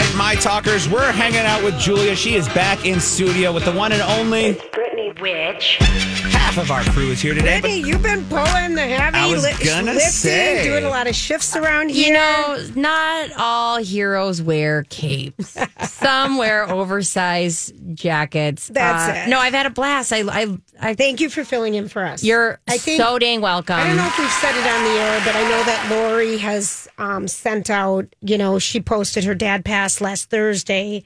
Right, 0.00 0.16
my 0.16 0.34
talkers, 0.36 0.88
we're 0.88 1.12
hanging 1.12 1.40
out 1.40 1.62
with 1.62 1.78
Julia. 1.78 2.16
She 2.16 2.34
is 2.34 2.48
back 2.48 2.86
in 2.86 3.00
studio 3.00 3.52
with 3.52 3.66
the 3.66 3.72
one 3.72 3.92
and 3.92 4.00
only. 4.00 4.54
Brittany 4.72 4.89
Witch. 5.18 5.76
Half 5.80 6.58
of 6.58 6.70
our 6.70 6.82
crew 6.84 7.10
is 7.10 7.20
here 7.20 7.34
today. 7.34 7.60
Brittany, 7.60 7.80
you've 7.88 8.02
been 8.02 8.24
pulling 8.26 8.74
the 8.74 8.82
heavy 8.86 9.16
I 9.16 9.26
was 9.26 9.44
li- 9.44 9.52
gonna 9.64 9.92
lifting, 9.94 10.10
say. 10.10 10.62
doing 10.64 10.84
a 10.84 10.88
lot 10.88 11.06
of 11.06 11.14
shifts 11.14 11.56
around 11.56 11.90
here. 11.90 12.06
You 12.08 12.12
know, 12.12 12.66
not 12.74 13.30
all 13.36 13.78
heroes 13.78 14.40
wear 14.42 14.84
capes. 14.88 15.56
Some 15.88 16.36
wear 16.36 16.68
oversized 16.70 17.72
jackets. 17.94 18.68
That's 18.68 19.08
Uh, 19.08 19.22
it. 19.26 19.30
No, 19.30 19.38
I've 19.38 19.54
had 19.54 19.66
a 19.66 19.70
blast. 19.70 20.12
I, 20.12 20.20
I, 20.22 20.58
I 20.80 20.94
Thank 20.94 21.20
you 21.20 21.28
for 21.30 21.44
filling 21.44 21.74
in 21.74 21.88
for 21.88 22.04
us. 22.04 22.22
You're 22.22 22.60
I 22.68 22.78
think, 22.78 23.00
so 23.00 23.18
dang 23.18 23.40
welcome. 23.40 23.76
I 23.76 23.86
don't 23.86 23.96
know 23.96 24.06
if 24.06 24.18
we've 24.18 24.30
said 24.30 24.50
it 24.54 24.66
on 24.66 24.84
the 24.84 25.00
air, 25.00 25.20
but 25.24 25.34
I 25.36 25.42
know 25.42 25.62
that 25.64 25.88
Lori 25.90 26.36
has 26.38 26.88
um, 26.98 27.26
sent 27.28 27.70
out, 27.70 28.06
you 28.20 28.38
know, 28.38 28.58
she 28.58 28.80
posted 28.80 29.24
her 29.24 29.34
dad 29.34 29.64
passed 29.64 30.00
last 30.00 30.30
Thursday, 30.30 31.04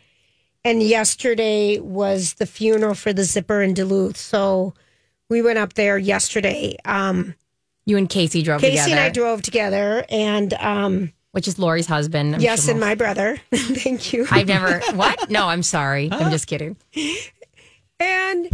and 0.65 0.83
yesterday 0.83 1.79
was 1.79 2.35
the 2.35 2.47
funeral 2.47 2.95
for 2.95 3.13
the 3.13 3.25
zipper 3.25 3.63
in 3.63 3.75
Duluth. 3.75 4.17
So 4.17 4.75
we 5.29 5.43
went 5.43 5.59
up 5.59 5.75
there 5.75 5.99
yesterday. 5.99 6.77
Um, 6.85 7.35
You 7.87 7.97
and 7.99 8.09
Casey 8.09 8.43
drove 8.43 8.61
Casey 8.61 8.77
together, 8.77 8.91
and 8.93 9.01
I 9.01 9.09
drove 9.11 9.43
together, 9.43 10.05
and 10.09 10.55
um, 10.55 11.13
which 11.33 11.47
is 11.49 11.59
Lori's 11.59 11.87
husband. 11.87 12.35
I'm 12.37 12.41
yes, 12.41 12.65
sure 12.65 12.73
and 12.73 12.81
most- 12.81 12.89
my 12.89 12.95
brother. 12.95 13.39
Thank 13.55 14.13
you. 14.13 14.27
I've 14.31 14.47
never. 14.49 14.81
What? 14.95 15.31
No, 15.31 15.47
I'm 15.49 15.63
sorry. 15.63 16.09
I'm 16.11 16.31
just 16.31 16.47
kidding. 16.47 16.77
And 18.01 18.49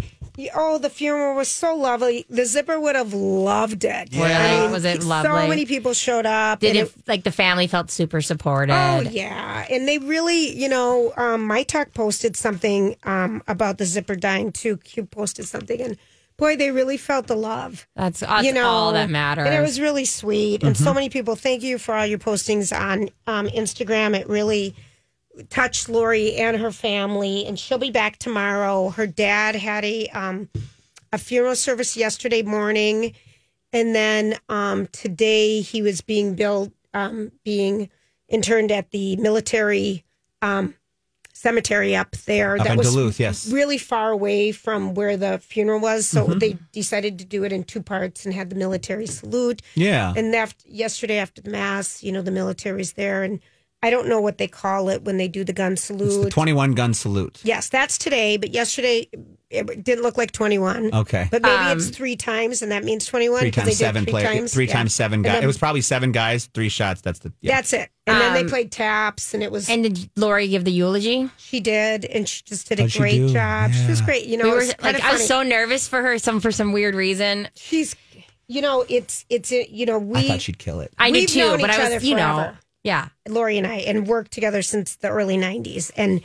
oh, 0.54 0.78
the 0.78 0.88
funeral 0.88 1.34
was 1.34 1.48
so 1.48 1.74
lovely. 1.76 2.24
The 2.30 2.44
zipper 2.44 2.80
would 2.80 2.96
have 2.96 3.12
loved 3.12 3.84
it. 3.84 4.08
Really? 4.12 4.24
I 4.32 4.62
mean, 4.62 4.72
Was 4.72 4.84
it 4.84 5.02
lovely? 5.02 5.30
So 5.30 5.48
many 5.48 5.66
people 5.66 5.92
showed 5.92 6.26
up. 6.26 6.60
Did 6.60 6.76
and 6.76 6.88
it 6.88 6.94
like 7.06 7.24
the 7.24 7.32
family 7.32 7.66
felt 7.66 7.90
super 7.90 8.20
supported? 8.20 8.72
Oh 8.72 9.00
yeah, 9.00 9.66
and 9.70 9.86
they 9.86 9.98
really, 9.98 10.56
you 10.56 10.68
know, 10.68 11.12
um, 11.16 11.46
my 11.46 11.62
talk 11.62 11.92
posted 11.94 12.36
something 12.36 12.96
um, 13.04 13.42
about 13.46 13.78
the 13.78 13.84
zipper 13.84 14.16
dying 14.16 14.52
too. 14.52 14.78
Q 14.78 15.04
posted 15.04 15.46
something, 15.46 15.80
and 15.80 15.96
boy, 16.40 16.56
they 16.56 16.70
really 16.70 16.96
felt 16.96 17.26
the 17.26 17.36
love. 17.36 17.86
That's, 17.94 18.20
that's 18.20 18.44
you 18.44 18.52
know, 18.52 18.66
all 18.66 18.92
that 18.94 19.10
matters. 19.10 19.46
And 19.46 19.54
it 19.54 19.60
was 19.60 19.80
really 19.80 20.06
sweet. 20.06 20.64
And 20.64 20.76
so 20.76 20.92
many 20.92 21.10
people, 21.10 21.36
thank 21.36 21.62
you 21.62 21.78
for 21.78 21.94
all 21.94 22.06
your 22.06 22.18
postings 22.18 22.76
on 22.76 23.10
um, 23.26 23.46
Instagram. 23.48 24.18
It 24.18 24.28
really 24.28 24.74
touched 25.48 25.88
Lori 25.88 26.34
and 26.36 26.56
her 26.58 26.70
family. 26.70 27.46
And 27.46 27.58
she'll 27.58 27.78
be 27.78 27.90
back 27.90 28.18
tomorrow. 28.18 28.90
Her 28.90 29.06
dad 29.06 29.54
had 29.54 29.84
a 29.84 30.06
um, 30.08 30.48
a 31.12 31.18
funeral 31.18 31.56
service 31.56 31.96
yesterday 31.96 32.42
morning, 32.42 33.14
and 33.72 33.94
then 33.94 34.36
um, 34.48 34.86
today 34.88 35.60
he 35.60 35.82
was 35.82 36.00
being 36.00 36.34
billed, 36.34 36.72
um, 36.94 37.32
being 37.44 37.88
interned 38.28 38.70
at 38.70 38.90
the 38.90 39.16
military. 39.16 40.04
Um, 40.42 40.74
cemetery 41.32 41.96
up 41.96 42.10
there 42.26 42.58
Up 42.58 42.66
that 42.66 42.76
was 42.76 42.92
Duluth, 42.92 43.18
yes. 43.18 43.50
really 43.50 43.78
far 43.78 44.10
away 44.10 44.52
from 44.52 44.92
where 44.92 45.16
the 45.16 45.38
funeral 45.38 45.80
was 45.80 46.06
so 46.06 46.26
Mm-hmm. 46.26 46.38
they 46.38 46.58
decided 46.72 47.18
to 47.18 47.24
do 47.24 47.44
it 47.44 47.52
in 47.52 47.64
two 47.64 47.80
parts 47.82 48.26
and 48.26 48.34
had 48.34 48.50
the 48.50 48.56
military 48.56 49.06
salute 49.06 49.62
Yeah. 49.74 50.12
and 50.14 50.34
after, 50.34 50.68
yesterday 50.68 51.16
after 51.16 51.40
the 51.40 51.48
mass 51.48 52.02
you 52.02 52.12
know 52.12 52.20
the 52.20 52.30
military's 52.30 52.92
there 52.92 53.22
and 53.22 53.40
i 53.82 53.90
don't 53.90 54.08
know 54.08 54.20
what 54.20 54.38
they 54.38 54.46
call 54.48 54.88
it 54.88 55.02
when 55.04 55.16
they 55.16 55.28
do 55.28 55.42
the 55.44 55.52
gun 55.52 55.72
It's 55.72 55.82
salute 55.84 56.24
the 56.24 56.30
21 56.30 56.72
gun 56.72 56.94
salute. 56.94 57.38
yes 57.42 57.68
that's 57.68 57.98
today 57.98 58.36
but 58.36 58.50
yesterday 58.52 59.08
it 59.50 59.82
didn't 59.82 60.02
look 60.04 60.16
like 60.16 60.30
21 60.30 60.94
Okay. 60.94 61.26
but 61.30 61.42
maybe 61.42 61.72
it's 61.72 61.88
three 61.90 62.14
times 62.14 62.62
and 62.62 62.70
that 62.70 62.84
means 62.84 63.04
21 63.06 63.40
Three 63.40 63.50
'cause 63.50 63.64
times 63.64 63.78
they 63.78 63.84
seven 63.84 64.04
three 64.04 64.10
play. 64.12 64.22
times. 64.22 64.52
Three 64.54 64.66
Yeah. 64.66 64.72
times 64.74 64.94
seven 64.94 65.22
guys. 65.22 65.32
then- 65.34 65.42
It 65.42 65.46
was 65.48 65.58
probably 65.58 65.80
seven 65.80 66.12
guys, 66.12 66.48
three 66.54 66.68
shots. 66.68 67.00
That's 67.00 67.18
the. 67.18 67.32
Yeah. 67.40 67.56
that's 67.56 67.72
it 67.72 67.90
and 68.06 68.20
then 68.20 68.32
they 68.34 68.40
Um, 68.42 68.48
played 68.48 68.70
taps 68.70 69.34
and 69.34 69.42
it 69.42 69.50
was 69.50 69.68
and 69.68 69.82
did 69.82 70.08
Lori 70.16 70.46
give 70.46 70.64
the 70.64 70.70
eulogy? 70.70 71.30
she 71.36 71.58
did 71.58 72.04
and 72.04 72.28
she 72.28 72.42
just 72.44 72.68
did 72.68 72.78
a 72.78 72.82
How'd 72.82 72.92
she 72.92 72.98
great 73.00 73.16
do? 73.18 73.32
job 73.32 73.72
she 73.72 73.88
was 73.88 74.00
great 74.02 74.26
you 74.26 74.36
know 74.36 74.44
we 74.44 74.50
were 74.52 74.66
like, 74.82 75.00
I 75.02 75.12
was 75.12 75.26
so 75.26 75.42
nervous 75.42 75.88
for 75.88 76.00
her, 76.00 76.16
some 76.18 76.38
for 76.38 76.52
some 76.52 76.70
weird 76.72 76.94
reason. 76.94 77.48
she's 77.56 77.96
you 78.46 78.60
know 78.62 78.84
it's 78.88 79.24
it's 79.28 79.50
you 79.50 79.84
know 79.86 79.98
we 79.98 80.18
I 80.20 80.28
thought 80.28 80.42
she'd 80.42 80.58
kill 80.58 80.78
it. 80.80 80.92
I 80.96 81.10
We've 81.10 81.26
did 81.26 81.34
too, 81.34 81.58
but 81.60 81.70
I 81.70 81.94
was, 81.94 82.04
you 82.04 82.14
know, 82.14 82.34
forever. 82.36 82.58
Yeah. 82.82 83.08
Lori 83.28 83.58
and 83.58 83.66
I 83.66 83.76
and 83.76 84.06
worked 84.06 84.32
together 84.32 84.62
since 84.62 84.96
the 84.96 85.08
early 85.08 85.36
90s. 85.36 85.90
And 85.96 86.22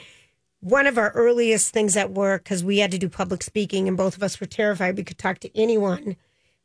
one 0.61 0.87
of 0.87 0.97
our 0.97 1.11
earliest 1.11 1.73
things 1.73 1.95
at 1.97 2.11
work, 2.11 2.43
because 2.43 2.63
we 2.63 2.79
had 2.79 2.91
to 2.91 2.97
do 2.97 3.09
public 3.09 3.43
speaking 3.43 3.87
and 3.87 3.97
both 3.97 4.15
of 4.15 4.23
us 4.23 4.39
were 4.39 4.47
terrified 4.47 4.97
we 4.97 5.03
could 5.03 5.17
talk 5.17 5.39
to 5.39 5.57
anyone, 5.57 6.15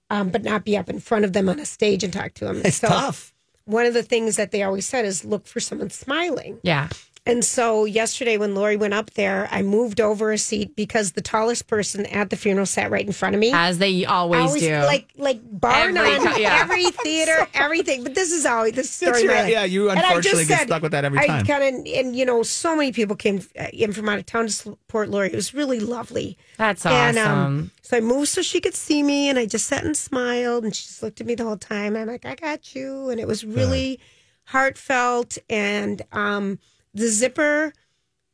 um, 0.09 0.31
but 0.31 0.43
not 0.43 0.65
be 0.65 0.77
up 0.77 0.89
in 0.89 1.01
front 1.01 1.25
of 1.25 1.33
them 1.33 1.49
on 1.49 1.59
a 1.59 1.67
stage 1.67 2.05
and 2.05 2.13
talk 2.13 2.35
to 2.35 2.45
them. 2.45 2.63
It's 2.65 2.81
tough. 2.81 3.35
One 3.65 3.87
of 3.87 3.95
the 3.95 4.03
things 4.03 4.37
that 4.37 4.51
they 4.51 4.63
always 4.63 4.87
said 4.87 5.05
is 5.05 5.25
look 5.25 5.47
for 5.47 5.61
someone 5.61 5.91
smiling. 5.91 6.59
Yeah. 6.63 6.89
And 7.27 7.45
so 7.45 7.85
yesterday 7.85 8.39
when 8.39 8.55
Lori 8.55 8.77
went 8.77 8.95
up 8.95 9.11
there, 9.11 9.47
I 9.53 9.61
moved 9.63 10.01
over 10.01 10.33
a 10.33 10.39
seat 10.39 10.75
because 10.75 11.13
the 11.13 11.21
tallest 11.21 11.67
person 11.67 12.07
at 12.07 12.31
the 12.31 12.37
funeral 12.37 12.65
sat 12.65 12.91
right 12.91 13.07
in 13.07 13.13
front 13.13 13.35
of 13.35 13.41
me. 13.41 13.53
As 13.53 13.77
they 13.79 14.07
always, 14.07 14.41
always 14.41 14.63
do. 14.63 14.75
like 14.79 15.11
like 15.19 15.39
bar 15.45 15.73
Every 15.91 15.93
none, 15.93 16.41
yeah. 16.41 16.59
every 16.63 16.85
theater, 17.05 17.47
everything. 17.53 18.05
But 18.05 18.15
this 18.15 18.33
is 18.33 18.47
always 18.47 18.73
this 18.73 18.91
story. 18.91 19.13
That's 19.13 19.23
of 19.25 19.29
my 19.29 19.35
right. 19.35 19.43
life. 19.43 19.53
Yeah, 19.53 19.65
you 19.65 19.91
And 19.91 20.01
unfortunately 20.01 20.47
get 20.47 20.59
said- 20.61 20.67
stuck 20.69 20.83
with 20.83 20.93
that 20.93 21.05
every 21.05 21.19
I 21.19 21.27
time. 21.27 21.47
kind 21.47 21.63
of 21.63 21.93
and 21.95 22.17
you 22.17 22.25
know 22.25 22.43
so 22.43 22.75
many 22.75 22.91
people 22.91 23.17
came 23.17 23.43
uh, 23.59 23.67
in 23.73 23.93
from 23.93 24.09
out 24.09 24.19
of 24.19 24.25
town 24.27 24.47
to 24.47 24.53
support 24.53 25.11
Lori. 25.11 25.29
It 25.29 25.37
was 25.37 25.53
really 25.53 25.79
lovely. 25.79 26.39
That's 26.57 26.87
awesome. 26.87 26.97
And 26.97 27.19
um, 27.19 27.71
so 27.83 27.99
I 27.99 28.01
moved 28.01 28.29
so 28.29 28.41
she 28.41 28.61
could 28.63 28.75
see 28.75 29.03
me, 29.03 29.29
and 29.29 29.39
I 29.39 29.45
just 29.45 29.67
sat 29.67 29.85
and 29.85 29.95
smiled, 29.97 30.65
and 30.65 30.75
she 30.75 30.87
just 30.87 31.03
looked 31.03 31.21
at 31.21 31.27
me 31.27 31.35
the 31.35 31.45
whole 31.45 31.59
time. 31.59 31.97
I'm 31.97 32.09
like, 32.09 32.25
I 32.25 32.35
got 32.35 32.75
you, 32.75 33.11
and 33.11 33.21
it 33.21 33.27
was 33.27 33.45
really 33.45 34.01
heartfelt. 34.45 35.39
And 35.49 36.03
um, 36.13 36.59
the 36.95 37.09
zipper, 37.09 37.73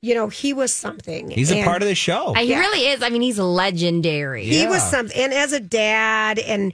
you 0.02 0.14
know, 0.14 0.28
he 0.28 0.52
was 0.52 0.72
something. 0.72 1.30
He's 1.30 1.50
a 1.52 1.64
part 1.64 1.82
of 1.82 1.88
the 1.88 1.94
show. 1.94 2.32
I- 2.36 2.44
he 2.44 2.50
yeah. 2.50 2.60
really 2.60 2.86
is. 2.88 3.02
I 3.02 3.08
mean, 3.10 3.22
he's 3.22 3.38
legendary. 3.38 4.44
he 4.44 4.66
was 4.66 4.82
something 4.82 5.16
and 5.20 5.32
as 5.32 5.52
a 5.52 5.60
dad 5.60 6.38
and 6.38 6.72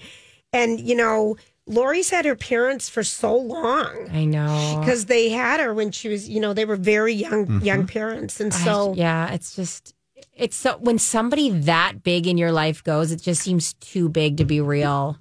and 0.52 0.78
you 0.80 0.94
know 0.96 1.36
lori's 1.66 2.10
had 2.10 2.24
her 2.24 2.34
parents 2.34 2.88
for 2.88 3.04
so 3.04 3.36
long 3.36 4.08
I 4.12 4.24
know. 4.24 4.78
because 4.80 5.06
they 5.06 5.28
had 5.28 5.60
her 5.60 5.72
when 5.72 5.92
she 5.92 6.08
was 6.08 6.28
you 6.28 6.40
know 6.40 6.52
they 6.52 6.64
were 6.64 6.74
very 6.76 7.14
young 7.14 7.46
Mm-hmm. 7.46 7.64
young 7.64 7.86
parents 7.86 8.40
and 8.40 8.52
I- 8.52 8.56
so 8.64 8.94
yeah, 8.94 9.30
it's 9.32 9.54
just 9.56 9.94
it's 10.34 10.56
so 10.56 10.76
when 10.78 10.98
somebody 10.98 11.50
that 11.50 12.02
big 12.02 12.26
in 12.26 12.36
your 12.36 12.50
life 12.52 12.82
goes, 12.82 13.12
it 13.12 13.22
just 13.22 13.42
seems 13.42 13.74
too 13.74 14.08
big 14.08 14.38
to 14.38 14.44
be 14.44 14.60
real. 14.60 15.18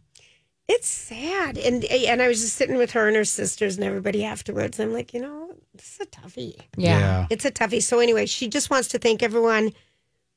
it's 0.67 0.87
sad 0.87 1.57
and 1.59 1.85
and 1.85 2.21
i 2.21 2.27
was 2.27 2.41
just 2.41 2.55
sitting 2.55 2.77
with 2.77 2.91
her 2.91 3.07
and 3.07 3.15
her 3.15 3.25
sisters 3.25 3.75
and 3.75 3.83
everybody 3.85 4.23
afterwards 4.25 4.79
i'm 4.79 4.91
like 4.93 5.13
you 5.13 5.21
know 5.21 5.53
this 5.73 5.95
is 5.95 5.99
a 6.01 6.05
toughie 6.05 6.55
Yeah. 6.77 7.27
it's 7.29 7.45
a 7.45 7.51
toughie 7.51 7.81
so 7.81 7.99
anyway 7.99 8.25
she 8.25 8.47
just 8.47 8.69
wants 8.69 8.89
to 8.89 8.99
thank 8.99 9.23
everyone 9.23 9.71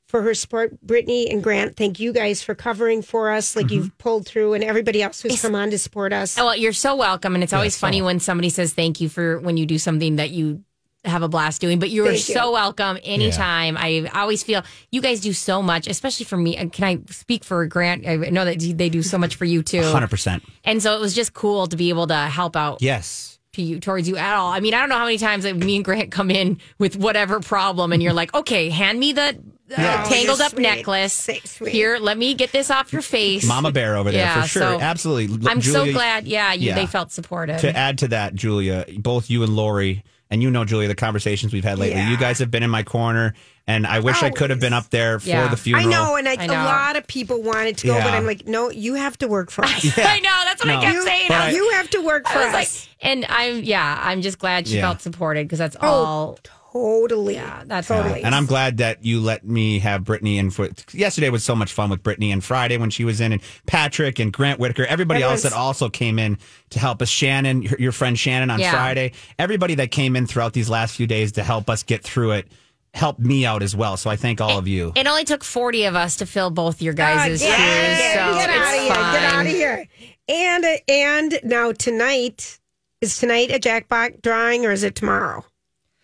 for 0.07 0.21
her 0.21 0.33
support 0.33 0.79
brittany 0.81 1.29
and 1.29 1.43
grant 1.43 1.75
thank 1.75 1.99
you 1.99 2.13
guys 2.13 2.41
for 2.43 2.53
covering 2.55 3.01
for 3.01 3.31
us 3.31 3.55
like 3.55 3.71
you've 3.71 3.97
pulled 3.97 4.25
through 4.27 4.53
and 4.53 4.63
everybody 4.63 5.01
else 5.01 5.21
who's 5.21 5.41
come 5.41 5.55
on 5.55 5.71
to 5.71 5.77
support 5.79 6.13
us 6.13 6.37
Oh, 6.37 6.45
well, 6.45 6.55
you're 6.55 6.73
so 6.73 6.95
welcome, 6.95 7.33
and 7.35 7.43
it's 7.43 7.53
always 7.53 7.77
funny 7.77 8.01
when 8.01 8.19
somebody 8.19 8.49
says 8.49 8.73
thank 8.73 9.01
you 9.01 9.09
for 9.09 9.39
when 9.39 9.57
you 9.57 9.65
do 9.65 9.77
something 9.79 10.17
that 10.17 10.29
you 10.29 10.63
have 11.05 11.21
a 11.21 11.27
blast 11.27 11.61
doing. 11.61 11.77
But 11.77 11.91
you're 11.91 12.07
Thank 12.07 12.27
you. 12.29 12.33
so 12.33 12.51
welcome 12.51 12.97
anytime. 13.03 13.77
I 13.77 14.09
always 14.15 14.41
feel 14.41 14.63
you 14.91 15.01
guys 15.01 15.21
do 15.21 15.33
so 15.33 15.61
much, 15.61 15.87
especially 15.87 16.25
for 16.25 16.35
me. 16.35 16.57
And 16.57 16.73
Can 16.73 16.83
I 16.83 16.97
speak 17.11 17.43
for 17.43 17.65
Grant? 17.67 18.07
I 18.07 18.15
know 18.15 18.43
that 18.43 18.57
they 18.75 18.89
do 18.89 19.03
so 19.03 19.19
much 19.19 19.35
for 19.35 19.45
you 19.45 19.61
too. 19.61 19.81
100%. 19.81 20.41
And 20.63 20.81
so 20.81 20.95
it 20.95 20.99
was 20.99 21.13
just 21.13 21.33
cool 21.35 21.67
to 21.67 21.75
be 21.77 21.89
able 21.89 22.07
to 22.07 22.15
help 22.15 22.55
out. 22.55 22.81
Yes. 22.81 23.34
To 23.55 23.61
you 23.61 23.79
towards 23.79 24.07
you 24.07 24.17
at 24.17 24.35
all. 24.35 24.51
I 24.51 24.59
mean, 24.59 24.73
I 24.73 24.79
don't 24.79 24.89
know 24.89 24.95
how 24.97 25.05
many 25.05 25.17
times 25.17 25.43
like, 25.45 25.55
me 25.55 25.75
and 25.77 25.83
Grant 25.85 26.11
come 26.11 26.31
in 26.31 26.59
with 26.79 26.95
whatever 26.95 27.39
problem, 27.39 27.91
and 27.91 28.01
you're 28.01 28.13
like, 28.13 28.33
okay, 28.33 28.69
hand 28.69 28.99
me 28.99 29.13
the. 29.13 29.37
Uh, 29.71 29.81
Yeah. 29.81 30.03
tangled 30.03 30.37
you're 30.37 30.45
up 30.45 30.51
sweet. 30.51 30.61
necklace. 30.61 31.11
So 31.13 31.33
sweet. 31.43 31.71
Here, 31.71 31.97
let 31.97 32.19
me 32.19 32.35
get 32.35 32.51
this 32.51 32.69
off 32.69 32.93
your 32.93 33.01
face. 33.01 33.47
Mama 33.47 33.71
Bear 33.71 33.95
over 33.97 34.11
there 34.11 34.21
Yeah, 34.21 34.43
for 34.43 34.47
sure. 34.47 34.61
so 34.61 34.79
Absolutely. 34.79 35.49
I'm 35.49 35.59
so 35.59 35.91
glad. 35.91 36.27
Yeah, 36.27 36.53
you, 36.53 36.67
Yeah. 36.67 36.75
they 36.75 36.85
felt 36.85 37.11
supported. 37.11 37.57
To 37.59 37.75
add 37.75 37.97
to 37.99 38.09
that, 38.09 38.35
Julia, 38.35 38.85
both 38.99 39.27
you 39.27 39.41
and 39.41 39.55
Lori, 39.55 40.03
and 40.29 40.41
you 40.41 40.49
know, 40.51 40.65
Julia, 40.65 40.87
the 40.87 40.95
conversations 40.95 41.53
we've 41.53 41.63
had 41.63 41.77
lately, 41.79 41.97
Yeah. 41.99 42.09
you 42.09 42.17
guys 42.17 42.39
have 42.39 42.49
been 42.51 42.63
in 42.63 42.69
my 42.69 42.83
corner, 42.83 43.33
and 43.67 43.85
I 43.87 43.99
wish 43.99 44.21
I 44.23 44.29
could 44.31 44.49
have 44.49 44.59
been 44.59 44.73
up 44.73 44.89
there 44.89 45.19
for 45.19 45.27
Yeah. 45.29 45.47
the 45.47 45.57
funeral. 45.57 45.87
I 45.87 45.89
know, 45.89 46.15
and 46.15 46.27
I, 46.27 46.33
I 46.39 46.47
know. 46.47 46.53
a 46.53 46.63
lot 46.65 46.95
of 46.95 47.07
people 47.07 47.41
wanted 47.41 47.77
to 47.79 47.87
go, 47.87 47.93
but 47.95 48.13
I'm 48.13 48.25
like, 48.25 48.47
no, 48.47 48.69
you 48.71 48.95
have 48.95 49.17
to 49.19 49.27
work 49.27 49.51
for 49.51 49.63
us. 49.63 49.85
I 49.97 50.19
know. 50.19 50.41
That's 50.45 50.63
what 50.63 50.71
I 50.71 50.75
No. 50.75 50.81
kept 50.81 50.93
You, 50.95 51.03
saying. 51.03 51.31
I 51.31 51.47
I- 51.47 51.49
you 51.51 51.71
have 51.73 51.89
to 51.91 52.01
work 52.01 52.27
for 52.27 52.37
I 52.39 52.45
was 52.45 52.47
us. 52.47 52.53
like, 52.53 52.69
and 53.01 53.25
I'm 53.29 53.63
yeah, 53.63 53.99
I'm 54.03 54.21
just 54.21 54.39
glad 54.39 54.67
she 54.67 54.75
Yeah. 54.77 54.81
felt 54.81 55.01
supported 55.01 55.45
because 55.47 55.59
that's 55.59 55.75
Oh, 55.81 55.87
all. 55.87 56.33
totally. 56.43 56.51
Yeah, 56.75 57.63
that's 57.65 57.87
totally. 57.87 58.23
And 58.23 58.35
I'm 58.35 58.45
glad 58.45 58.77
that 58.77 59.03
you 59.05 59.21
let 59.21 59.45
me 59.45 59.79
have 59.79 60.03
Brittany 60.03 60.37
in 60.37 60.51
for 60.51 60.69
yesterday 60.91 61.29
was 61.29 61.43
so 61.43 61.55
much 61.55 61.71
fun 61.71 61.89
with 61.89 62.03
Brittany 62.03 62.31
and 62.31 62.43
Friday 62.43 62.77
when 62.77 62.89
she 62.89 63.05
was 63.05 63.21
in 63.21 63.31
and 63.31 63.41
Patrick 63.65 64.19
and 64.19 64.33
Grant 64.33 64.59
Whitaker, 64.59 64.85
everybody 64.85 65.21
else 65.23 65.45
Everyone's- 65.45 65.53
that 65.53 65.53
also 65.53 65.89
came 65.89 66.19
in 66.19 66.37
to 66.71 66.79
help 66.79 67.01
us. 67.01 67.09
Shannon, 67.09 67.61
your, 67.61 67.75
your 67.79 67.91
friend 67.91 68.19
Shannon 68.19 68.49
on 68.49 68.59
Yeah. 68.59 68.71
Friday, 68.71 69.13
everybody 69.39 69.75
that 69.75 69.91
came 69.91 70.15
in 70.15 70.27
throughout 70.27 70.51
these 70.53 70.69
last 70.69 70.95
few 70.95 71.07
days 71.07 71.31
to 71.33 71.43
help 71.43 71.69
us 71.69 71.83
get 71.83 72.03
through 72.03 72.31
it 72.31 72.47
helped 72.93 73.19
me 73.19 73.45
out 73.45 73.61
as 73.63 73.75
well. 73.75 73.97
So 73.97 74.09
I 74.09 74.15
thank 74.15 74.39
all 74.41 74.57
of 74.57 74.67
you. 74.67 74.91
It 74.95 75.05
only 75.07 75.23
took 75.25 75.43
40 75.43 75.85
of 75.85 75.95
us 75.95 76.17
to 76.17 76.25
fill 76.25 76.49
both 76.49 76.81
your 76.81 76.93
God, 76.93 77.15
guys' 77.15 77.39
get, 77.41 77.57
shoes. 77.57 77.57
get, 77.57 78.13
so 78.13 78.33
get 78.37 78.49
out 78.49 78.73
of 78.73 78.79
here. 78.81 78.93
fine. 78.93 79.13
Get 79.13 79.33
out 79.33 79.45
of 79.45 79.51
here. 79.51 79.87
And 80.27 80.65
and 80.87 81.39
now 81.43 81.71
tonight 81.71 82.59
is 83.01 83.17
tonight 83.17 83.51
a 83.51 83.59
jackpot 83.59 84.21
drawing 84.21 84.65
or 84.65 84.71
is 84.71 84.83
it 84.83 84.95
tomorrow? 84.95 85.45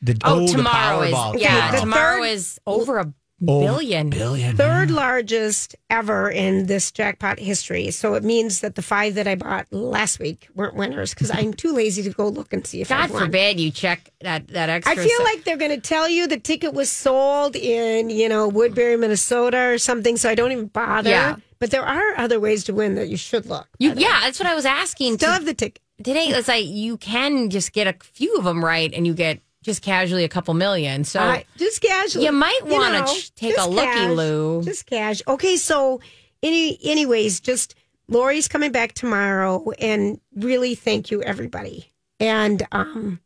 The, 0.01 0.17
oh, 0.23 0.37
oh, 0.43 0.47
the 0.47 0.53
tomorrow 0.53 1.01
is 1.01 1.13
Powerball. 1.13 1.39
yeah. 1.39 1.69
Okay, 1.69 1.79
tomorrow 1.81 2.21
third- 2.21 2.29
is 2.29 2.59
over 2.65 2.97
a 2.99 3.13
Oh, 3.47 3.59
billion. 3.61 4.11
billion. 4.11 4.55
Third 4.55 4.91
largest 4.91 5.75
ever 5.89 6.29
in 6.29 6.67
this 6.67 6.91
jackpot 6.91 7.39
history. 7.39 7.89
So 7.89 8.13
it 8.13 8.23
means 8.23 8.59
that 8.61 8.75
the 8.75 8.83
five 8.83 9.15
that 9.15 9.25
I 9.27 9.33
bought 9.33 9.65
last 9.71 10.19
week 10.19 10.47
weren't 10.53 10.75
winners 10.75 11.15
because 11.15 11.31
I'm 11.31 11.51
too 11.51 11.73
lazy 11.73 12.03
to 12.03 12.11
go 12.11 12.27
look 12.27 12.53
and 12.53 12.65
see 12.67 12.81
if 12.81 12.91
I 12.91 13.07
God 13.07 13.09
won. 13.15 13.23
forbid 13.25 13.59
you 13.59 13.71
check 13.71 14.11
that 14.21 14.47
that 14.49 14.69
extra. 14.69 14.93
I 14.93 14.95
feel 14.95 15.17
se- 15.17 15.23
like 15.23 15.43
they're 15.43 15.57
going 15.57 15.71
to 15.71 15.81
tell 15.81 16.07
you 16.07 16.27
the 16.27 16.37
ticket 16.39 16.75
was 16.75 16.91
sold 16.91 17.55
in, 17.55 18.11
you 18.11 18.29
know, 18.29 18.47
Woodbury, 18.47 18.95
Minnesota 18.95 19.57
or 19.73 19.79
something. 19.79 20.17
So 20.17 20.29
I 20.29 20.35
don't 20.35 20.51
even 20.51 20.67
bother. 20.67 21.09
Yeah. 21.09 21.37
But 21.57 21.71
there 21.71 21.83
are 21.85 22.17
other 22.19 22.39
ways 22.39 22.63
to 22.65 22.75
win 22.75 22.93
that 22.93 23.07
you 23.09 23.17
should 23.17 23.47
look. 23.47 23.67
you. 23.79 23.93
Yeah, 23.95 24.19
that's 24.21 24.39
what 24.39 24.47
I 24.47 24.53
was 24.53 24.65
asking. 24.67 25.15
Still 25.15 25.29
to- 25.29 25.33
have 25.33 25.45
the 25.45 25.55
ticket. 25.55 25.81
today 26.03 26.27
it's 26.27 26.47
like 26.47 26.65
you 26.67 26.95
can 26.97 27.49
just 27.49 27.73
get 27.73 27.87
a 27.87 27.95
few 28.03 28.35
of 28.37 28.43
them 28.43 28.63
right 28.63 28.93
and 28.93 29.07
you 29.07 29.15
get 29.15 29.39
just 29.63 29.81
casually 29.81 30.23
a 30.23 30.29
couple 30.29 30.53
million. 30.53 31.03
So 31.03 31.19
I- 31.19 31.45
just 31.57 31.81
casually. 31.81 32.25
You 32.25 32.31
might 32.31 32.61
wanna 32.63 32.99
know, 33.01 33.05
ch- 33.13 33.33
take 33.35 33.57
a 33.57 33.67
looky 33.69 33.85
cash, 33.85 34.09
loo. 34.11 34.61
Just 34.63 34.85
cash. 34.85 35.21
Okay, 35.27 35.57
so 35.57 36.01
any 36.43 36.79
anyways, 36.83 37.39
just 37.39 37.75
Lori's 38.07 38.47
coming 38.47 38.71
back 38.71 38.93
tomorrow 38.93 39.69
and 39.79 40.19
really 40.35 40.75
thank 40.75 41.11
you 41.11 41.21
everybody. 41.21 41.91
And 42.19 42.65
um 42.71 43.19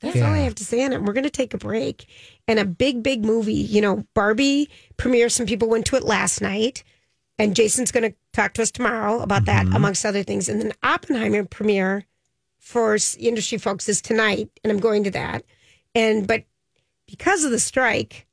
that's 0.00 0.16
all 0.20 0.24
I 0.34 0.38
have 0.38 0.54
to 0.56 0.64
say 0.64 0.84
on 0.84 0.92
it. 0.92 1.02
We're 1.02 1.14
gonna 1.14 1.30
take 1.30 1.54
a 1.54 1.58
break. 1.58 2.06
And 2.46 2.58
a 2.58 2.64
big, 2.66 3.02
big 3.02 3.24
movie, 3.24 3.54
you 3.54 3.80
know, 3.80 4.04
Barbie 4.14 4.68
premiere. 4.98 5.30
Some 5.30 5.46
people 5.46 5.68
went 5.68 5.86
to 5.86 5.96
it 5.96 6.02
last 6.04 6.42
night. 6.42 6.84
And 7.38 7.56
Jason's 7.56 7.90
gonna 7.90 8.12
talk 8.32 8.52
to 8.54 8.62
us 8.62 8.70
tomorrow 8.70 9.20
about 9.20 9.46
that, 9.46 9.66
amongst 9.74 10.04
other 10.04 10.22
things. 10.22 10.48
And 10.48 10.60
then 10.60 10.72
Oppenheimer 10.82 11.44
premiere 11.44 12.04
for 12.64 12.96
industry 13.18 13.58
folks 13.58 13.88
is 13.90 14.00
tonight, 14.00 14.48
and 14.64 14.72
I'm 14.72 14.80
going 14.80 15.04
to 15.04 15.10
that. 15.10 15.44
And 15.94 16.26
but 16.26 16.44
because 17.06 17.44
of 17.44 17.50
the 17.50 17.60
strike, 17.60 18.26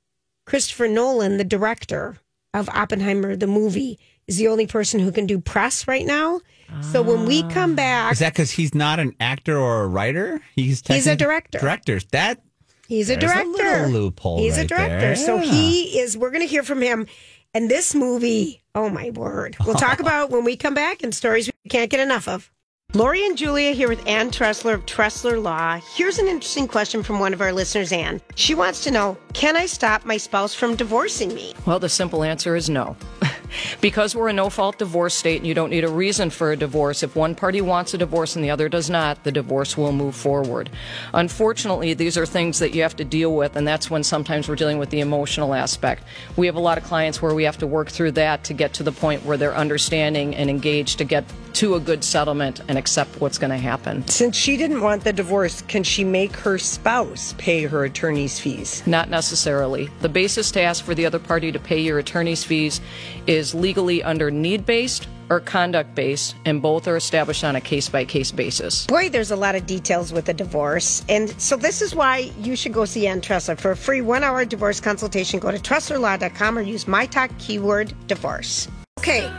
Christopher 0.45 0.87
Nolan, 0.87 1.37
the 1.37 1.43
director 1.43 2.17
of 2.53 2.69
Oppenheimer, 2.69 3.35
the 3.35 3.45
movie, 3.45 3.99
is 4.27 4.37
the 4.37 4.47
only 4.47 4.65
person 4.67 5.01
who 5.01 5.11
can 5.11 5.27
do 5.27 5.39
press 5.39 5.85
right 5.87 6.05
now. 6.05 6.39
So 6.79 7.01
when 7.01 7.25
we 7.25 7.43
ah. 7.43 7.49
come 7.49 7.75
back, 7.75 8.13
Is 8.13 8.19
that 8.19 8.31
because 8.31 8.51
he's 8.51 8.73
not 8.73 9.01
an 9.01 9.13
actor 9.19 9.57
or 9.57 9.83
a 9.83 9.87
writer? 9.87 10.39
He's 10.55 10.81
He's 10.87 11.05
a 11.05 11.17
director. 11.17 11.59
Directors. 11.59 12.05
That 12.13 12.41
he's 12.87 13.09
a 13.09 13.17
There's 13.17 13.29
a 13.29 13.43
director. 13.43 13.87
loophole 13.87 14.37
He's 14.39 14.57
a 14.57 14.65
director. 14.65 14.99
there. 14.99 15.15
So 15.17 15.39
he 15.39 15.99
is. 15.99 16.17
We're 16.17 16.31
going 16.31 16.47
to 16.47 16.47
hear 16.47 16.63
from 16.63 16.81
him. 16.81 17.05
And 17.53 17.69
this 17.69 17.93
movie, 17.93 18.63
oh 18.73 18.89
my 18.89 19.09
word, 19.09 19.57
we'll 19.65 19.75
talk 19.75 19.99
about 20.05 20.29
when 20.29 20.45
we 20.45 20.55
come 20.55 20.73
back 20.73 21.03
and 21.03 21.13
stories 21.13 21.51
we 21.65 21.69
can't 21.69 21.91
get 21.91 21.99
enough 21.99 22.29
of. 22.29 22.49
Lori 22.93 23.25
and 23.25 23.37
Julia 23.37 23.71
here 23.71 23.87
with 23.87 24.05
Ann 24.05 24.31
Tressler 24.31 24.73
of 24.73 24.85
Tressler 24.85 25.41
Law. 25.41 25.79
Here's 25.95 26.19
an 26.19 26.27
interesting 26.27 26.67
question 26.67 27.03
from 27.03 27.19
one 27.19 27.33
of 27.33 27.39
our 27.39 27.53
listeners, 27.53 27.93
Ann. 27.93 28.19
She 28.35 28.53
wants 28.53 28.83
to 28.83 28.91
know 28.91 29.17
Can 29.31 29.55
I 29.55 29.65
stop 29.65 30.03
my 30.03 30.17
spouse 30.17 30.53
from 30.53 30.75
divorcing 30.75 31.33
me? 31.33 31.53
Well, 31.65 31.79
the 31.79 31.87
simple 31.87 32.21
answer 32.21 32.53
is 32.53 32.69
no. 32.69 32.97
because 33.81 34.13
we're 34.13 34.27
a 34.27 34.33
no 34.33 34.49
fault 34.49 34.77
divorce 34.77 35.13
state 35.13 35.37
and 35.37 35.47
you 35.47 35.53
don't 35.53 35.69
need 35.69 35.85
a 35.85 35.89
reason 35.89 36.29
for 36.29 36.51
a 36.51 36.57
divorce, 36.57 37.01
if 37.01 37.15
one 37.15 37.33
party 37.33 37.61
wants 37.61 37.93
a 37.93 37.97
divorce 37.97 38.35
and 38.35 38.43
the 38.43 38.49
other 38.49 38.67
does 38.67 38.89
not, 38.89 39.23
the 39.23 39.31
divorce 39.31 39.77
will 39.77 39.93
move 39.93 40.13
forward. 40.15 40.69
Unfortunately, 41.13 41.93
these 41.93 42.17
are 42.17 42.25
things 42.25 42.59
that 42.59 42.75
you 42.75 42.81
have 42.81 42.97
to 42.97 43.05
deal 43.05 43.33
with, 43.33 43.55
and 43.55 43.65
that's 43.65 43.89
when 43.89 44.03
sometimes 44.03 44.49
we're 44.49 44.55
dealing 44.55 44.79
with 44.79 44.89
the 44.89 44.99
emotional 44.99 45.53
aspect. 45.53 46.03
We 46.35 46.45
have 46.45 46.55
a 46.55 46.59
lot 46.59 46.77
of 46.77 46.83
clients 46.83 47.21
where 47.21 47.33
we 47.33 47.45
have 47.45 47.57
to 47.59 47.67
work 47.67 47.89
through 47.89 48.11
that 48.13 48.43
to 48.45 48.53
get 48.53 48.73
to 48.73 48.83
the 48.83 48.91
point 48.91 49.23
where 49.23 49.37
they're 49.37 49.55
understanding 49.55 50.35
and 50.35 50.49
engaged 50.49 50.97
to 50.97 51.05
get 51.05 51.23
to 51.55 51.75
a 51.75 51.79
good 51.79 52.03
settlement 52.03 52.61
and 52.67 52.77
accept 52.77 53.19
what's 53.21 53.37
going 53.37 53.51
to 53.51 53.57
happen. 53.57 54.07
Since 54.07 54.35
she 54.35 54.57
didn't 54.57 54.81
want 54.81 55.03
the 55.03 55.13
divorce, 55.13 55.61
can 55.63 55.83
she 55.83 56.03
make 56.03 56.35
her 56.37 56.57
spouse 56.57 57.33
pay 57.37 57.63
her 57.65 57.85
attorney's 57.85 58.39
fees? 58.39 58.85
Not 58.85 59.09
necessarily. 59.09 59.89
The 60.01 60.09
basis 60.09 60.51
to 60.51 60.61
ask 60.61 60.83
for 60.83 60.95
the 60.95 61.05
other 61.05 61.19
party 61.19 61.51
to 61.51 61.59
pay 61.59 61.79
your 61.79 61.99
attorney's 61.99 62.43
fees 62.43 62.81
is 63.27 63.53
legally 63.53 64.03
under 64.03 64.31
need 64.31 64.65
based 64.65 65.07
or 65.31 65.39
conduct 65.39 65.95
based, 65.95 66.35
and 66.43 66.61
both 66.61 66.89
are 66.89 66.97
established 66.97 67.45
on 67.45 67.55
a 67.55 67.61
case 67.61 67.87
by 67.87 68.03
case 68.03 68.31
basis. 68.33 68.85
Boy, 68.87 69.07
there's 69.07 69.31
a 69.31 69.35
lot 69.35 69.55
of 69.55 69.65
details 69.65 70.11
with 70.11 70.27
a 70.27 70.33
divorce. 70.33 71.05
And 71.07 71.29
so 71.41 71.55
this 71.55 71.81
is 71.81 71.95
why 71.95 72.31
you 72.39 72.57
should 72.57 72.73
go 72.73 72.83
see 72.83 73.07
Ann 73.07 73.21
Tressler. 73.21 73.57
For 73.57 73.71
a 73.71 73.77
free 73.77 74.01
one 74.01 74.23
hour 74.23 74.43
divorce 74.43 74.81
consultation, 74.81 75.39
go 75.39 75.49
to 75.49 75.57
TresslerLaw.com 75.57 76.57
or 76.57 76.61
use 76.61 76.85
my 76.85 77.05
talk 77.05 77.31
keyword 77.39 77.93
divorce. 78.07 78.67
Okay, 78.99 79.31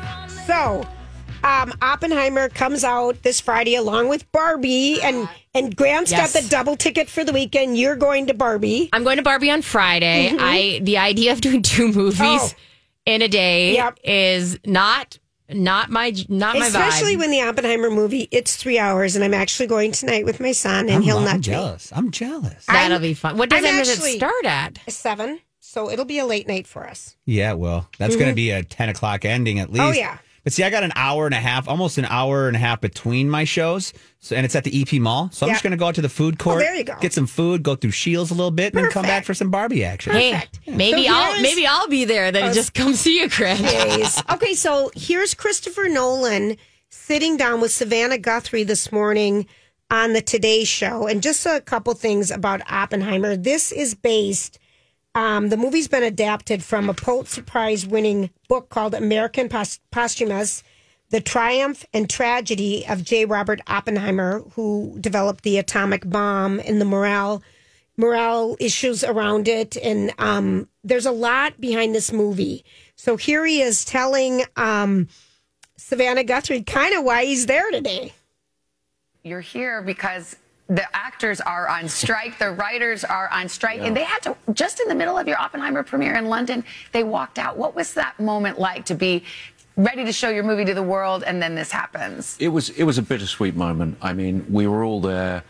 so 0.46 0.82
um, 1.44 1.72
Oppenheimer 1.82 2.48
comes 2.48 2.84
out 2.84 3.22
this 3.22 3.40
Friday 3.40 3.74
along 3.74 4.08
with 4.08 4.30
Barbie, 4.32 5.00
and 5.02 5.28
and 5.54 5.74
Graham's 5.76 6.10
Yes. 6.10 6.32
got 6.32 6.42
the 6.42 6.48
double 6.48 6.76
ticket 6.76 7.08
for 7.08 7.24
the 7.24 7.32
weekend. 7.32 7.76
You're 7.78 7.96
going 7.96 8.26
to 8.28 8.34
Barbie. 8.34 8.88
I'm 8.92 9.04
going 9.04 9.16
to 9.18 9.22
Barbie 9.22 9.50
on 9.50 9.62
Friday. 9.62 10.34
I 10.38 10.80
the 10.82 10.98
idea 10.98 11.32
of 11.32 11.40
doing 11.40 11.62
two 11.62 11.92
movies 11.92 12.20
Oh. 12.20 12.50
in 13.06 13.22
a 13.22 13.28
day 13.28 13.74
Yep. 13.74 13.98
is 14.04 14.58
not 14.64 15.18
not 15.52 15.90
my 15.90 16.14
not 16.28 16.56
my 16.58 16.66
Especially 16.66 17.16
vibe. 17.16 17.18
when 17.18 17.30
the 17.30 17.42
Oppenheimer 17.42 17.90
movie, 17.90 18.26
it's 18.30 18.56
three 18.56 18.78
hours, 18.78 19.16
and 19.16 19.24
I'm 19.24 19.34
actually 19.34 19.66
going 19.66 19.92
tonight 19.92 20.24
with 20.24 20.40
my 20.40 20.52
son, 20.52 20.86
and 20.86 20.96
I'm, 20.96 21.02
he'll 21.02 21.18
I'm 21.18 21.24
nudge 21.24 21.48
me. 21.48 21.52
jealous. 21.54 21.92
I'm 21.94 22.10
jealous. 22.10 22.64
That'll 22.66 22.92
I'm- 22.92 23.02
be 23.02 23.12
fun. 23.14 23.36
What 23.36 23.50
does 23.50 23.60
does 23.62 23.88
it 24.06 24.16
start 24.16 24.44
at? 24.46 24.78
Seven, 24.88 25.40
so 25.60 25.90
it'll 25.90 26.06
be 26.06 26.18
a 26.18 26.24
late 26.24 26.48
night 26.48 26.66
for 26.66 26.86
us. 26.88 27.16
Yeah, 27.26 27.52
well, 27.52 27.86
that's 27.98 28.16
going 28.16 28.28
to 28.30 28.34
be 28.34 28.50
a 28.50 28.62
10 28.62 28.88
o'clock 28.88 29.24
ending 29.26 29.58
at 29.58 29.68
least. 29.70 29.80
Mm-hmm. 29.82 29.90
Oh, 29.90 29.92
yeah. 29.92 30.18
But 30.44 30.52
see, 30.52 30.64
I 30.64 30.70
got 30.70 30.82
an 30.82 30.92
hour 30.96 31.26
and 31.26 31.34
a 31.34 31.40
half, 31.40 31.68
almost 31.68 31.98
an 31.98 32.04
hour 32.06 32.48
and 32.48 32.56
a 32.56 32.58
half 32.58 32.80
between 32.80 33.30
my 33.30 33.44
shows. 33.44 33.92
So, 34.18 34.34
and 34.34 34.44
it's 34.44 34.56
at 34.56 34.64
the 34.64 34.82
EP 34.82 35.00
Mall. 35.00 35.30
So 35.32 35.46
I'm 35.46 35.52
just 35.52 35.62
going 35.62 35.70
to 35.70 35.76
go 35.76 35.86
out 35.86 35.94
to 35.96 36.02
the 36.02 36.08
food 36.08 36.36
oh, 36.40 36.44
court, 36.44 36.60
there 36.60 36.74
you 36.74 36.84
go. 36.84 36.94
get 37.00 37.12
some 37.12 37.26
food, 37.26 37.62
go 37.62 37.76
through 37.76 37.92
Scheels 37.92 38.30
a 38.30 38.34
little 38.34 38.50
bit, 38.50 38.74
and 38.74 38.84
then 38.84 38.90
come 38.90 39.04
back 39.04 39.24
for 39.24 39.34
some 39.34 39.50
Barbie 39.50 39.84
action. 39.84 40.12
Hey, 40.12 40.32
Perfect. 40.32 40.60
maybe 40.66 41.06
So 41.06 41.14
I'll 41.14 41.42
maybe 41.42 41.66
I'll 41.66 41.88
be 41.88 42.04
there. 42.04 42.32
Then 42.32 42.52
just 42.54 42.74
come 42.74 42.94
see 42.94 43.20
you, 43.20 43.28
Chris. 43.28 44.22
Okay, 44.32 44.54
so 44.54 44.90
here's 44.94 45.34
Christopher 45.34 45.88
Nolan 45.88 46.56
sitting 46.88 47.36
down 47.36 47.60
with 47.60 47.70
Savannah 47.70 48.18
Guthrie 48.18 48.64
this 48.64 48.90
morning 48.90 49.46
on 49.90 50.12
the 50.12 50.22
Today 50.22 50.64
Show, 50.64 51.06
and 51.06 51.22
just 51.22 51.44
a 51.46 51.60
couple 51.60 51.94
things 51.94 52.30
about 52.30 52.62
Oppenheimer. 52.70 53.36
This 53.36 53.72
is 53.72 53.94
based. 53.94 54.58
Um, 55.14 55.50
the 55.50 55.56
movie's 55.56 55.88
been 55.88 56.02
adapted 56.02 56.62
from 56.64 56.88
a 56.88 56.94
Pulitzer 56.94 57.42
Prize 57.42 57.86
winning 57.86 58.30
book 58.48 58.70
called 58.70 58.94
American 58.94 59.48
Pos- 59.48 59.80
Prometheus 59.90 60.62
The 61.10 61.20
Triumph 61.20 61.84
and 61.92 62.08
Tragedy 62.08 62.86
of 62.86 63.04
J. 63.04 63.26
Robert 63.26 63.60
Oppenheimer, 63.66 64.40
who 64.54 64.96
developed 65.00 65.44
the 65.44 65.58
atomic 65.58 66.08
bomb 66.08 66.60
and 66.60 66.80
the 66.80 66.86
morale 66.86 67.42
morale 67.98 68.56
issues 68.58 69.04
around 69.04 69.48
it. 69.48 69.76
And 69.76 70.14
um, 70.18 70.66
there's 70.82 71.04
a 71.04 71.12
lot 71.12 71.60
behind 71.60 71.94
this 71.94 72.10
movie. 72.10 72.64
So 72.96 73.18
here 73.18 73.44
he 73.44 73.60
is 73.60 73.84
telling 73.84 74.44
um, 74.56 75.08
savannah 75.76 76.24
guthrie 76.24 76.62
kind 76.62 76.94
of 76.94 77.04
why 77.04 77.26
he's 77.26 77.44
there 77.44 77.70
today. 77.70 78.14
You're 79.22 79.40
here 79.40 79.82
because 79.82 80.36
the 80.74 80.96
actors 80.96 81.40
are 81.40 81.68
on 81.68 81.86
strike, 81.86 82.38
the 82.38 82.50
writers 82.52 83.04
are 83.04 83.28
on 83.30 83.48
strike, 83.48 83.80
and 83.80 83.94
they 83.94 84.04
had 84.04 84.20
to 84.20 84.34
just 84.54 84.80
in 84.80 84.88
the 84.88 84.94
middle 84.94 85.18
of 85.18 85.28
your 85.28 85.38
Oppenheimer 85.38 85.82
premiere 85.82 86.16
in 86.16 86.26
London, 86.26 86.64
they 86.92 87.04
walked 87.04 87.38
out. 87.38 87.58
What 87.58 87.74
was 87.74 87.92
that 87.94 88.18
moment 88.18 88.58
like 88.58 88.86
to 88.86 88.94
be 88.94 89.24
ready 89.76 90.04
to 90.04 90.12
show 90.12 90.30
your 90.30 90.44
movie 90.44 90.64
to 90.64 90.74
the 90.74 90.82
world, 90.82 91.24
and 91.24 91.42
then 91.42 91.54
this 91.54 91.70
happens. 91.70 92.36
It 92.40 92.48
was 92.48 92.70
it 92.70 92.84
was 92.84 92.96
a 92.96 93.02
bittersweet 93.02 93.54
moment. 93.54 93.98
I 94.00 94.14
mean, 94.14 94.46
we 94.48 94.66
were 94.66 94.82
all 94.82 95.00
there. 95.00 95.44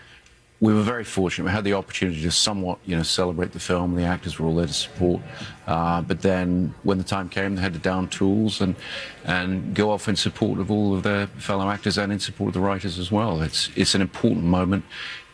We 0.63 0.73
were 0.73 0.83
very 0.83 1.03
fortunate. 1.03 1.47
We 1.47 1.51
had 1.51 1.65
the 1.65 1.73
opportunity 1.73 2.23
to 2.23 2.31
somewhat, 2.31 2.79
you 2.87 2.95
know, 2.97 3.03
celebrate 3.03 3.51
the 3.51 3.59
film. 3.59 3.97
The 3.97 4.05
actors 4.05 4.39
were 4.39 4.47
all 4.47 4.55
there 4.55 4.69
to 4.69 4.73
support. 4.73 5.21
Uh, 5.67 6.03
but 6.03 6.23
then, 6.23 6.73
when 6.85 6.99
the 6.99 7.05
time 7.05 7.29
came, 7.29 7.57
they 7.57 7.63
had 7.63 7.73
to 7.73 7.81
down 7.81 8.07
tools 8.09 8.61
and 8.61 8.77
and 9.25 9.75
go 9.75 9.91
off 9.91 10.07
in 10.07 10.15
support 10.15 10.61
of 10.61 10.71
all 10.71 10.95
of 10.95 11.03
their 11.03 11.27
fellow 11.27 11.69
actors 11.69 11.99
and 11.99 12.13
in 12.13 12.21
support 12.21 12.49
of 12.49 12.55
the 12.55 12.61
writers 12.61 12.97
as 13.01 13.11
well. 13.11 13.43
It's 13.43 13.71
it's 13.75 13.97
an 13.97 14.03
important 14.03 14.45
moment 14.45 14.85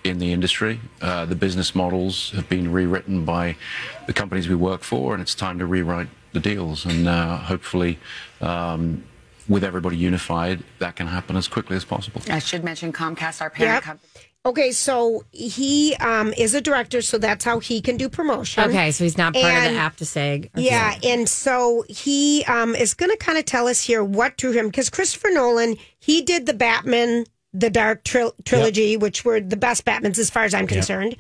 in 0.03 0.19
the 0.19 0.33
industry. 0.33 0.81
Uh, 1.03 1.27
the 1.27 1.37
business 1.37 1.75
models 1.75 2.31
have 2.31 2.49
been 2.49 2.73
rewritten 2.73 3.27
by 3.27 3.55
the 4.07 4.15
companies 4.15 4.49
we 4.49 4.55
work 4.55 4.83
for, 4.83 5.13
and 5.13 5.21
it's 5.21 5.35
time 5.35 5.59
to 5.59 5.67
rewrite 5.67 6.09
the 6.33 6.41
deals. 6.41 6.87
And 6.87 7.07
uh, 7.07 7.37
hopefully, 7.37 7.99
um, 8.41 9.05
with 9.47 9.63
everybody 9.63 9.99
unified, 9.99 10.65
that 10.79 10.97
can 10.97 11.07
happen 11.07 11.37
as 11.37 11.49
quickly 11.49 11.77
as 11.77 11.85
possible. 11.85 12.23
I 12.31 12.39
should 12.39 12.65
mention 12.65 12.95
Comcast, 12.95 13.43
our 13.43 13.51
parent 13.51 13.75
Yep. 13.75 13.83
company. 13.83 14.23
Okay, 14.49 14.73
so 14.73 15.25
he 15.31 15.95
um, 15.97 16.33
is 16.33 16.55
a 16.55 16.61
director, 16.63 17.03
so 17.03 17.19
that's 17.19 17.45
how 17.45 17.59
he 17.59 17.83
can 17.83 17.99
do 17.99 18.09
promotion. 18.09 18.65
Okay, 18.65 18.91
so 18.93 19.05
he's 19.05 19.19
not 19.19 19.35
part 19.35 19.45
of 19.45 19.51
And- 19.51 19.77
the 19.77 19.79
AFTSAG. 19.79 20.47
Okay. 20.55 20.65
Yeah, 20.65 20.99
and 21.05 21.29
so 21.29 21.85
he 21.87 22.45
um, 22.47 22.75
is 22.75 22.95
going 22.95 23.11
to 23.11 23.19
kind 23.19 23.37
of 23.37 23.45
tell 23.45 23.69
us 23.69 23.83
here 23.83 24.03
what 24.03 24.39
drew 24.39 24.53
him 24.53 24.69
because 24.69 24.89
Christopher 24.89 25.29
Nolan 25.31 25.77
he 25.99 26.23
did 26.23 26.47
the 26.47 26.55
Batman, 26.55 27.27
the 27.53 27.69
Dark 27.69 28.05
tril- 28.05 28.33
trilogy, 28.47 28.97
which 28.97 29.23
were 29.23 29.39
the 29.39 29.57
best 29.57 29.85
Batmans 29.85 30.19
as 30.19 30.31
far 30.31 30.45
as 30.45 30.55
I'm 30.55 30.67
concerned, 30.67 31.17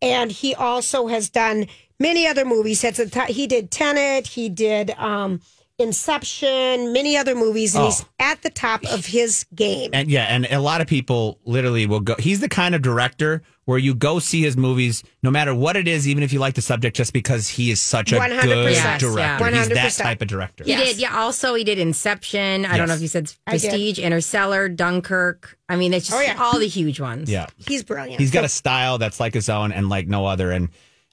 and 0.00 0.32
he 0.32 0.54
also 0.54 1.08
has 1.08 1.28
done 1.28 1.66
many 1.98 2.26
other 2.26 2.46
movies. 2.46 2.80
That's 2.80 2.98
a 2.98 3.10
t- 3.10 3.30
he 3.32 3.46
did 3.46 3.70
Tenet, 3.70 4.26
he 4.26 4.48
did 4.48 4.92
um, 4.92 5.42
Inception, 5.80 6.92
many 6.92 7.16
other 7.16 7.34
movies, 7.34 7.74
and 7.74 7.84
he's 7.84 8.02
oh. 8.02 8.06
at 8.18 8.42
the 8.42 8.50
top 8.50 8.84
of 8.92 9.06
his 9.06 9.46
game. 9.54 9.90
And 9.92 10.10
yeah, 10.10 10.24
and 10.24 10.46
a 10.46 10.60
lot 10.60 10.80
of 10.80 10.86
people 10.86 11.38
literally 11.44 11.86
will 11.86 12.00
go. 12.00 12.14
He's 12.18 12.40
the 12.40 12.48
kind 12.48 12.74
of 12.74 12.82
director 12.82 13.42
where 13.64 13.78
you 13.78 13.94
go 13.94 14.18
see 14.18 14.42
his 14.42 14.56
movies, 14.56 15.04
no 15.22 15.30
matter 15.30 15.54
what 15.54 15.76
it 15.76 15.86
is, 15.86 16.08
even 16.08 16.24
if 16.24 16.32
you 16.32 16.40
like 16.40 16.54
the 16.54 16.62
subject, 16.62 16.96
just 16.96 17.12
because 17.12 17.48
he 17.48 17.70
is 17.70 17.80
such 17.80 18.12
a 18.12 18.16
100%. 18.16 18.42
good 18.42 18.72
Yes, 18.72 19.00
director. 19.00 19.18
yeah. 19.18 19.58
He's 19.58 19.68
that 19.68 19.92
type 19.92 20.20
of 20.22 20.28
director. 20.28 20.64
He 20.64 20.74
did, 20.74 20.98
yeah. 20.98 21.16
Also, 21.16 21.54
he 21.54 21.62
did 21.62 21.78
Inception. 21.78 22.66
I 22.66 22.76
don't 22.76 22.88
know 22.88 22.94
if 22.94 23.00
you 23.00 23.08
said 23.08 23.32
Prestige, 23.46 23.98
Interstellar, 23.98 24.68
Dunkirk. 24.68 25.56
I 25.68 25.76
mean, 25.76 25.94
it's 25.94 26.12
oh, 26.12 26.18
just 26.20 26.28
Oh, 26.30 26.32
yeah. 26.32 26.42
all 26.42 26.58
the 26.58 26.66
huge 26.66 26.98
ones. 26.98 27.30
Yeah. 27.30 27.46
He's 27.56 27.84
brilliant. 27.84 28.20
He's 28.20 28.32
got 28.32 28.44
a 28.44 28.48
style 28.48 28.98
that's 28.98 29.20
like 29.20 29.34
his 29.34 29.48
own 29.48 29.70
and 29.70 29.88
like 29.88 30.08
no 30.08 30.26
other. 30.26 30.50
And 30.50 30.70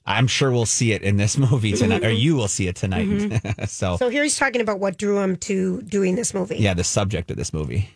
I'm 0.08 0.26
sure 0.26 0.50
we'll 0.50 0.66
see 0.66 0.92
it 0.92 1.02
in 1.02 1.18
this 1.18 1.36
movie 1.50 1.72
tonight, 1.72 2.02
or 2.04 2.10
you 2.10 2.34
will 2.34 2.48
see 2.48 2.66
it 2.66 2.76
tonight. 2.76 3.06
so, 3.68 3.88
Mm-hmm. 3.88 3.96
So 3.96 4.08
here 4.08 4.22
he's 4.22 4.36
talking 4.38 4.60
about 4.60 4.80
what 4.80 4.96
drew 4.96 5.18
him 5.18 5.36
to 5.36 5.82
doing 5.82 6.14
this 6.14 6.32
movie. 6.34 6.56
yeah, 6.56 6.74
the 6.74 6.84
subject 6.84 7.30
of 7.30 7.36
this 7.36 7.52
movie. 7.52 7.90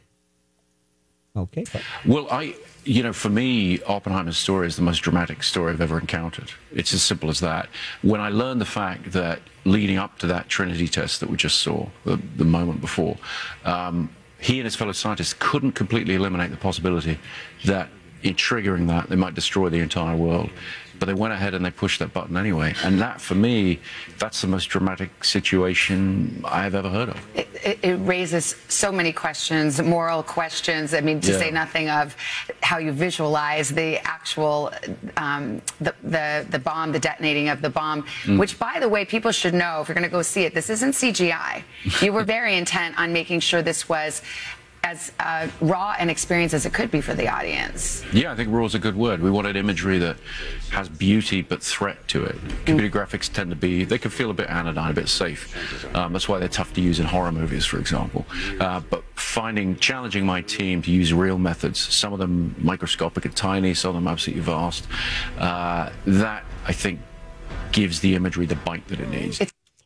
Okay. 1.34 1.64
Well, 2.04 2.28
I, 2.30 2.54
you 2.84 3.02
know, 3.02 3.14
for 3.14 3.30
me, 3.30 3.80
Oppenheimer's 3.84 4.36
story 4.36 4.66
is 4.66 4.76
the 4.76 4.82
most 4.82 4.98
dramatic 4.98 5.42
story 5.42 5.72
I've 5.72 5.80
ever 5.80 5.98
encountered. 5.98 6.52
It's 6.72 6.92
as 6.92 7.02
simple 7.02 7.30
as 7.30 7.40
that. 7.40 7.70
When 8.02 8.20
I 8.20 8.28
learned 8.28 8.60
the 8.60 8.66
fact 8.66 9.12
that 9.12 9.40
leading 9.64 9.96
up 9.96 10.18
to 10.18 10.26
that 10.26 10.50
Trinity 10.50 10.88
test 10.88 11.20
that 11.20 11.30
we 11.30 11.38
just 11.38 11.60
saw, 11.60 11.88
the, 12.04 12.20
the 12.36 12.44
moment 12.44 12.82
before, 12.82 13.16
um, 13.64 14.10
he 14.38 14.58
and 14.58 14.64
his 14.66 14.76
fellow 14.76 14.92
scientists 14.92 15.34
couldn't 15.38 15.72
completely 15.72 16.14
eliminate 16.14 16.50
the 16.50 16.56
possibility 16.58 17.18
that 17.64 17.88
in 18.22 18.34
triggering 18.34 18.86
that, 18.88 19.08
they 19.08 19.16
might 19.16 19.34
destroy 19.34 19.68
the 19.68 19.78
entire 19.78 20.16
world. 20.16 20.50
But 21.02 21.06
they 21.06 21.14
went 21.14 21.34
ahead 21.34 21.52
and 21.54 21.64
they 21.64 21.72
pushed 21.72 21.98
that 21.98 22.12
button 22.12 22.36
anyway. 22.36 22.74
And 22.84 23.00
that, 23.00 23.20
for 23.20 23.34
me, 23.34 23.80
that's 24.20 24.40
the 24.40 24.46
most 24.46 24.66
dramatic 24.66 25.24
situation 25.24 26.40
I've 26.44 26.76
ever 26.76 26.88
heard 26.88 27.08
of. 27.08 27.16
It, 27.34 27.48
it, 27.64 27.78
it 27.82 27.96
raises 27.96 28.54
so 28.68 28.92
many 28.92 29.12
questions, 29.12 29.82
moral 29.82 30.22
questions. 30.22 30.94
I 30.94 31.00
mean, 31.00 31.20
to 31.22 31.32
Yeah. 31.32 31.38
say 31.40 31.50
nothing 31.50 31.90
of 31.90 32.14
how 32.62 32.78
you 32.78 32.92
visualize 32.92 33.68
the 33.70 33.98
actual 34.06 34.70
um, 35.16 35.60
the, 35.80 35.92
the 36.04 36.46
the 36.50 36.60
bomb, 36.60 36.92
the 36.92 37.00
detonating 37.00 37.48
of 37.48 37.62
the 37.62 37.70
bomb. 37.70 38.06
Which, 38.38 38.56
by 38.60 38.78
the 38.78 38.88
way, 38.88 39.04
people 39.04 39.32
should 39.32 39.54
know 39.54 39.80
if 39.80 39.88
you're 39.88 39.96
going 39.96 40.04
to 40.04 40.16
go 40.18 40.22
see 40.22 40.44
it. 40.44 40.54
This 40.54 40.70
isn't 40.70 40.92
CGI. 40.92 41.64
you 42.00 42.12
were 42.12 42.22
very 42.38 42.54
intent 42.56 42.96
on 42.96 43.12
making 43.12 43.40
sure 43.40 43.60
this 43.60 43.88
was 43.88 44.22
as 44.84 45.12
uh, 45.20 45.46
raw 45.60 45.94
an 45.98 46.10
experience 46.10 46.52
as 46.54 46.66
it 46.66 46.72
could 46.72 46.90
be 46.90 47.00
for 47.00 47.14
the 47.14 47.28
audience. 47.28 48.04
Yeah, 48.12 48.32
I 48.32 48.36
think 48.36 48.50
raw 48.50 48.64
is 48.64 48.74
a 48.74 48.78
good 48.78 48.96
word. 48.96 49.22
We 49.22 49.30
wanted 49.30 49.56
imagery 49.56 49.98
that 49.98 50.16
has 50.70 50.88
beauty 50.88 51.40
but 51.42 51.62
threat 51.62 52.08
to 52.08 52.24
it. 52.24 52.36
Computer 52.64 52.98
graphics 52.98 53.32
tend 53.32 53.50
to 53.50 53.56
be, 53.56 53.84
they 53.84 53.98
can 53.98 54.10
feel 54.10 54.30
a 54.30 54.34
bit 54.34 54.48
anodyne, 54.50 54.90
a 54.90 54.94
bit 54.94 55.08
safe. 55.08 55.94
Um, 55.94 56.12
that's 56.12 56.28
why 56.28 56.38
they're 56.38 56.48
tough 56.48 56.72
to 56.74 56.80
use 56.80 56.98
in 56.98 57.06
horror 57.06 57.32
movies, 57.32 57.64
for 57.64 57.78
example. 57.78 58.26
Uh, 58.58 58.80
but 58.80 59.04
finding, 59.14 59.76
challenging 59.76 60.26
my 60.26 60.42
team 60.42 60.82
to 60.82 60.90
use 60.90 61.12
real 61.12 61.38
methods, 61.38 61.78
some 61.78 62.12
of 62.12 62.18
them 62.18 62.54
microscopic 62.58 63.24
and 63.24 63.36
tiny, 63.36 63.74
some 63.74 63.90
of 63.90 63.94
them 63.94 64.08
absolutely 64.08 64.42
vast, 64.42 64.86
uh, 65.38 65.90
that 66.06 66.44
I 66.66 66.72
think 66.72 67.00
gives 67.70 68.00
the 68.00 68.14
imagery 68.14 68.46
the 68.46 68.56
bite 68.56 68.86
that 68.88 69.00
it 69.00 69.08
needs. 69.08 69.40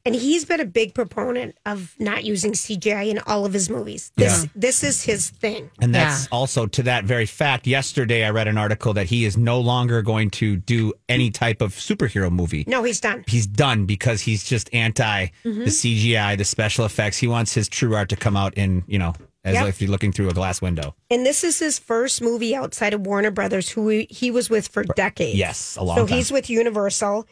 And 0.07 0.15
he's 0.15 0.45
been 0.45 0.61
a 0.61 0.65
big 0.65 0.95
proponent 0.95 1.57
of 1.67 1.95
not 1.99 2.23
using 2.25 2.53
CGI 2.53 3.09
in 3.11 3.19
all 3.27 3.45
of 3.45 3.53
his 3.53 3.69
movies. 3.69 4.13
This 4.17 4.45
Yeah. 4.45 4.51
this 4.55 4.85
is 4.85 5.03
his 5.03 5.31
thing. 5.31 5.69
And 5.81 5.93
that's 5.95 6.23
Yeah. 6.23 6.29
also 6.31 6.67
to 6.67 6.83
that 6.85 7.05
very 7.05 7.27
fact. 7.27 7.67
Yesterday, 7.67 8.25
I 8.25 8.31
read 8.31 8.47
an 8.47 8.57
article 8.57 8.95
that 8.95 9.07
he 9.07 9.25
is 9.25 9.37
no 9.37 9.59
longer 9.61 10.03
going 10.03 10.31
to 10.31 10.57
do 10.57 10.93
any 11.09 11.31
type 11.31 11.61
of 11.61 11.75
superhero 11.75 12.31
movie. 12.31 12.63
No, 12.69 12.85
he's 12.85 13.01
done. 13.01 13.25
He's 13.27 13.47
done 13.49 13.85
because 13.85 14.23
he's 14.23 14.45
just 14.45 14.71
anti 14.73 15.27
Mm-hmm. 15.45 15.65
the 15.65 15.71
CGI, 15.71 16.37
the 16.37 16.45
special 16.45 16.85
effects. 16.85 17.19
He 17.19 17.27
wants 17.27 17.53
his 17.55 17.69
true 17.69 17.95
art 17.97 18.09
to 18.11 18.17
come 18.17 18.37
out 18.37 18.55
in, 18.55 18.85
you 18.87 18.99
know, 19.01 19.15
as 19.47 19.55
Yep. 19.55 19.69
if 19.69 19.81
you're 19.81 19.91
looking 19.91 20.13
through 20.13 20.29
a 20.29 20.35
glass 20.35 20.61
window. 20.61 20.95
And 21.11 21.25
this 21.25 21.43
is 21.45 21.59
his 21.59 21.79
first 21.79 22.21
movie 22.21 22.55
outside 22.55 22.93
of 22.93 23.07
Warner 23.07 23.31
Brothers, 23.31 23.71
who 23.71 23.89
he, 23.89 24.07
he 24.11 24.31
was 24.31 24.51
with 24.51 24.69
for 24.69 24.83
decades. 24.85 25.39
Yes, 25.39 25.77
a 25.77 25.85
long 25.85 25.97
so 25.97 26.01
time. 26.03 26.07
Mm-hmm. 26.09 26.17
he's 26.17 26.31
with 26.33 26.51
Universal, 26.51 27.27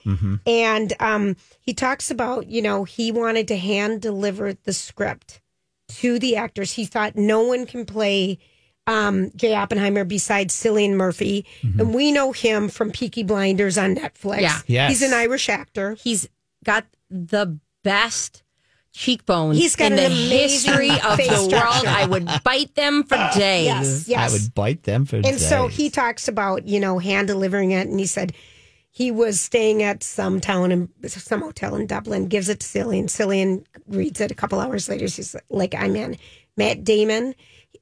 and 0.47 0.92
um, 1.00 1.37
he 1.61 1.75
talks 1.75 2.11
about 2.11 2.47
you 2.47 2.62
know 2.62 2.85
he 2.85 3.12
wanted 3.12 3.49
to 3.49 3.56
hand 3.59 4.00
deliver 4.00 4.54
the 4.54 4.73
script 4.73 5.40
to 5.88 6.18
the 6.18 6.37
actors. 6.37 6.73
He 6.73 6.87
thought 6.87 7.16
no 7.16 7.42
one 7.42 7.66
can 7.66 7.85
play 7.85 8.38
um, 8.87 9.30
Jay 9.35 9.54
Oppenheimer 9.54 10.04
besides 10.04 10.54
Cillian 10.54 10.92
Murphy, 10.94 11.44
Mm-hmm. 11.62 11.80
and 11.80 11.94
we 11.94 12.12
know 12.12 12.30
him 12.33 12.68
from 12.68 12.90
Peaky 12.92 13.23
Blinders 13.25 13.76
on 13.76 13.97
Netflix. 13.97 14.40
Yeah. 14.42 14.59
Yes. 14.66 14.90
he's 14.90 15.02
an 15.02 15.12
Irish 15.12 15.49
actor. 15.49 15.94
He's 15.94 16.28
got 16.64 16.87
the 17.11 17.59
best 17.83 18.43
cheekbones 18.94 19.58
He's 19.58 19.74
got 19.76 19.90
in 19.90 19.96
the 19.96 20.06
amazing 20.06 20.38
history 20.38 20.90
of 21.04 21.16
face 21.16 21.28
the 21.28 21.48
world. 21.48 21.86
I 21.86 22.06
would 22.06 22.28
bite 22.44 22.74
them 22.76 23.02
for 23.02 23.16
days. 23.34 23.66
Yes, 23.66 24.08
yes. 24.08 24.30
I 24.30 24.32
would 24.32 24.54
bite 24.54 24.84
them 24.84 25.04
for 25.04 25.20
days. 25.20 25.32
And 25.32 25.40
so 25.40 25.66
he 25.66 25.90
talks 25.90 26.28
about, 26.28 26.66
you 26.66 26.80
know, 26.80 26.98
hand 26.98 27.26
delivering 27.26 27.72
it. 27.72 27.88
And 27.88 27.98
he 27.98 28.06
said 28.06 28.32
he 28.90 29.10
was 29.10 29.40
staying 29.40 29.82
at 29.82 30.04
some 30.04 30.40
town 30.40 30.70
in 30.70 30.88
some 31.08 31.42
hotel 31.42 31.74
in 31.74 31.86
Dublin, 31.86 32.28
gives 32.28 32.48
it 32.48 32.60
to 32.60 32.66
Cillian. 32.66 33.06
Cillian 33.06 33.64
reads 33.88 34.20
it 34.20 34.30
a 34.30 34.34
couple 34.34 34.60
hours 34.60 34.88
later. 34.88 35.08
She's 35.08 35.34
like, 35.50 35.74
I'm 35.74 35.96
in. 35.96 36.16
Matt 36.56 36.84
Damon 36.84 37.34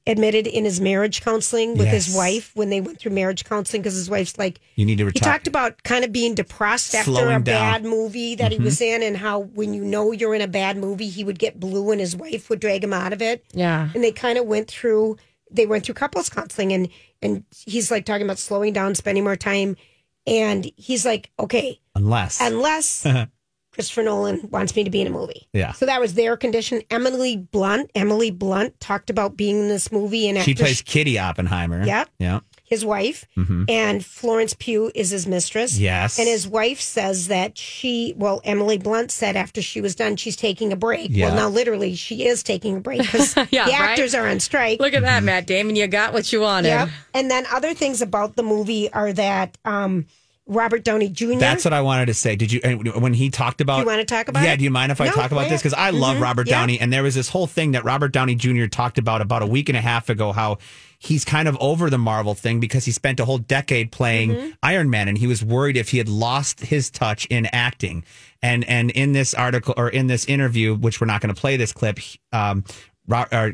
admitted 0.05 0.47
in 0.47 0.65
his 0.65 0.81
marriage 0.81 1.21
counseling 1.21 1.77
with 1.77 1.87
his 1.87 2.15
wife 2.15 2.51
when 2.55 2.69
they 2.69 2.81
went 2.81 2.99
through 2.99 3.11
marriage 3.11 3.45
counseling 3.45 3.81
because 3.81 3.93
his 3.93 4.09
wife's 4.09 4.37
like, 4.37 4.59
You 4.75 4.85
need 4.85 4.97
to 4.97 5.05
he 5.05 5.19
talked 5.19 5.47
about 5.47 5.81
kind 5.83 6.03
of 6.03 6.11
being 6.11 6.35
depressed 6.35 6.93
after 6.93 7.11
Slowing 7.11 7.27
a 7.27 7.39
down. 7.39 7.43
bad 7.43 7.83
movie 7.85 8.35
that 8.35 8.51
he 8.51 8.59
was 8.59 8.79
mm-hmm. 8.79 9.01
in, 9.01 9.03
and 9.03 9.17
how 9.17 9.39
when 9.39 9.73
you 9.73 9.83
know 9.83 10.11
you're 10.11 10.35
in 10.35 10.41
a 10.41 10.47
bad 10.47 10.77
movie, 10.77 11.07
he 11.09 11.23
would 11.23 11.39
get 11.39 11.59
blue 11.59 11.91
and 11.91 11.99
his 11.99 12.15
wife 12.15 12.49
would 12.49 12.59
drag 12.59 12.83
him 12.83 12.93
out 12.93 13.13
of 13.13 13.21
it. 13.21 13.45
Yeah. 13.53 13.89
and 13.93 14.03
they 14.03 14.11
kind 14.11 14.37
of 14.37 14.45
went 14.45 14.67
through. 14.67 15.17
They 15.51 15.65
went 15.65 15.85
through 15.85 15.95
couples 15.95 16.29
counseling, 16.29 16.73
and 16.73 16.89
and 17.21 17.43
he's 17.55 17.91
like 17.91 18.05
talking 18.05 18.25
about 18.25 18.39
slowing 18.39 18.73
down, 18.73 18.95
spending 18.95 19.23
more 19.23 19.35
time, 19.35 19.77
and 20.25 20.69
he's 20.75 21.05
like, 21.05 21.31
okay, 21.39 21.79
Unless. 21.95 22.41
unless 22.41 23.05
Christopher 23.73 24.03
Nolan 24.03 24.47
wants 24.51 24.75
me 24.75 24.83
to 24.83 24.89
be 24.89 25.01
in 25.01 25.07
a 25.07 25.09
movie. 25.09 25.47
Yeah. 25.51 25.71
So 25.73 25.85
that 25.87 25.99
was 25.99 26.13
their 26.13 26.37
condition. 26.37 26.81
Emily 26.91 27.37
Blunt, 27.37 27.89
Emily 27.95 28.29
Blunt 28.31 28.79
talked 28.79 29.09
about 29.09 29.35
being 29.35 29.59
in 29.59 29.67
this 29.67 29.91
movie, 29.91 30.29
and 30.29 30.37
she 30.43 30.51
after 30.51 30.63
plays 30.63 30.81
Kitty 30.81 31.17
Oppenheimer. 31.17 31.83
Yep. 31.85 32.09
Yeah. 32.19 32.39
his 32.65 32.85
wife, 32.85 33.25
and 33.35 34.05
Florence 34.05 34.53
Pugh 34.57 34.91
is 34.95 35.09
his 35.09 35.25
mistress. 35.27 35.73
Mm-hmm. 35.73 35.83
Yes. 35.83 36.19
And 36.19 36.27
his 36.27 36.47
wife 36.47 36.79
says 36.81 37.27
that 37.29 37.57
she, 37.57 38.13
well, 38.17 38.41
Emily 38.43 38.77
Blunt 38.77 39.11
said 39.11 39.35
after 39.35 39.61
she 39.61 39.81
was 39.81 39.95
done, 39.95 40.15
she's 40.17 40.35
taking 40.35 40.71
a 40.71 40.75
break. 40.75 41.09
Yeah. 41.11 41.27
Well, 41.27 41.35
now 41.35 41.49
literally, 41.49 41.95
she 41.95 42.25
is 42.27 42.41
taking 42.43 42.77
a 42.77 42.79
break 42.79 43.01
because 43.01 43.35
Yeah, 43.51 43.65
the 43.65 43.71
right? 43.71 43.81
actors 43.81 44.13
are 44.15 44.27
on 44.27 44.39
strike. 44.39 44.79
Look 44.79 44.93
at 44.93 45.01
that, 45.03 45.23
Matt 45.23 45.45
Damon. 45.47 45.75
You 45.75 45.87
got 45.87 46.13
what 46.13 46.31
you 46.31 46.41
wanted. 46.41 46.69
Yep. 46.69 46.89
And 47.15 47.29
then 47.31 47.45
other 47.51 47.73
things 47.73 48.01
about 48.03 48.35
the 48.35 48.43
movie 48.43 48.91
are 48.93 49.13
that 49.13 49.57
um, 49.65 50.05
Robert 50.45 50.83
Downey 50.83 51.07
Jr. 51.09 51.35
That's 51.35 51.63
what 51.63 51.73
I 51.73 51.81
wanted 51.81 52.07
to 52.07 52.13
say. 52.13 52.35
Did 52.35 52.51
you 52.51 52.59
when 52.97 53.13
he 53.13 53.29
talked 53.29 53.61
about? 53.61 53.79
You 53.79 53.85
wanna 53.85 54.03
talk 54.03 54.27
about 54.27 54.43
Yeah. 54.43 54.53
it? 54.53 54.57
Do 54.57 54.63
you 54.65 54.71
mind 54.71 54.91
if 54.91 54.99
I 54.99 55.05
No, 55.05 55.11
talk 55.13 55.31
about 55.31 55.47
this? 55.49 55.61
Because 55.61 55.73
I 55.73 55.91
love 55.91 56.17
Mhm. 56.17 56.21
Robert 56.21 56.47
Yeah. 56.47 56.59
Downey, 56.59 56.79
and 56.79 56.91
there 56.91 57.01
was 57.03 57.15
this 57.15 57.29
whole 57.29 57.47
thing 57.47 57.71
that 57.71 57.85
Robert 57.85 58.11
Downey 58.11 58.35
Jr. 58.35 58.65
talked 58.65 58.97
about 58.97 59.21
about 59.21 59.41
a 59.41 59.45
week 59.45 59.69
and 59.69 59.77
a 59.77 59.81
half 59.81 60.09
ago. 60.09 60.33
How 60.33 60.57
he's 60.99 61.23
kind 61.23 61.47
of 61.47 61.57
over 61.61 61.89
the 61.89 61.97
Marvel 61.97 62.33
thing 62.33 62.59
because 62.59 62.83
he 62.85 62.91
spent 62.91 63.19
a 63.21 63.25
whole 63.25 63.37
decade 63.37 63.91
playing 63.91 64.31
Mm-hmm. 64.31 64.49
Iron 64.63 64.89
Man, 64.89 65.07
and 65.07 65.17
he 65.17 65.27
was 65.27 65.43
worried 65.43 65.77
if 65.77 65.89
he 65.89 65.97
had 65.97 66.09
lost 66.09 66.59
his 66.61 66.89
touch 66.89 67.25
in 67.27 67.45
acting. 67.53 68.03
And 68.41 68.65
and 68.65 68.91
in 68.91 69.13
this 69.13 69.33
article 69.33 69.73
or 69.77 69.87
in 69.87 70.07
this 70.07 70.25
interview, 70.25 70.75
which 70.75 70.99
we're 70.99 71.07
not 71.07 71.21
going 71.21 71.33
to 71.33 71.39
play 71.39 71.55
this 71.55 71.71
clip, 71.71 71.99
um, 72.33 72.65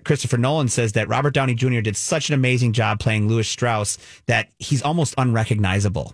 Christopher 0.03 0.37
Nolan 0.37 0.67
says 0.69 0.93
that 0.93 1.07
Robert 1.07 1.33
Downey 1.35 1.53
Jr. 1.55 1.81
did 1.81 1.95
such 1.97 2.29
an 2.29 2.35
amazing 2.35 2.73
job 2.73 2.99
playing 2.99 3.27
Lewis 3.27 3.47
Strauss 3.47 3.97
that 4.27 4.49
he's 4.59 4.81
almost 4.81 5.13
unrecognizable. 5.17 6.13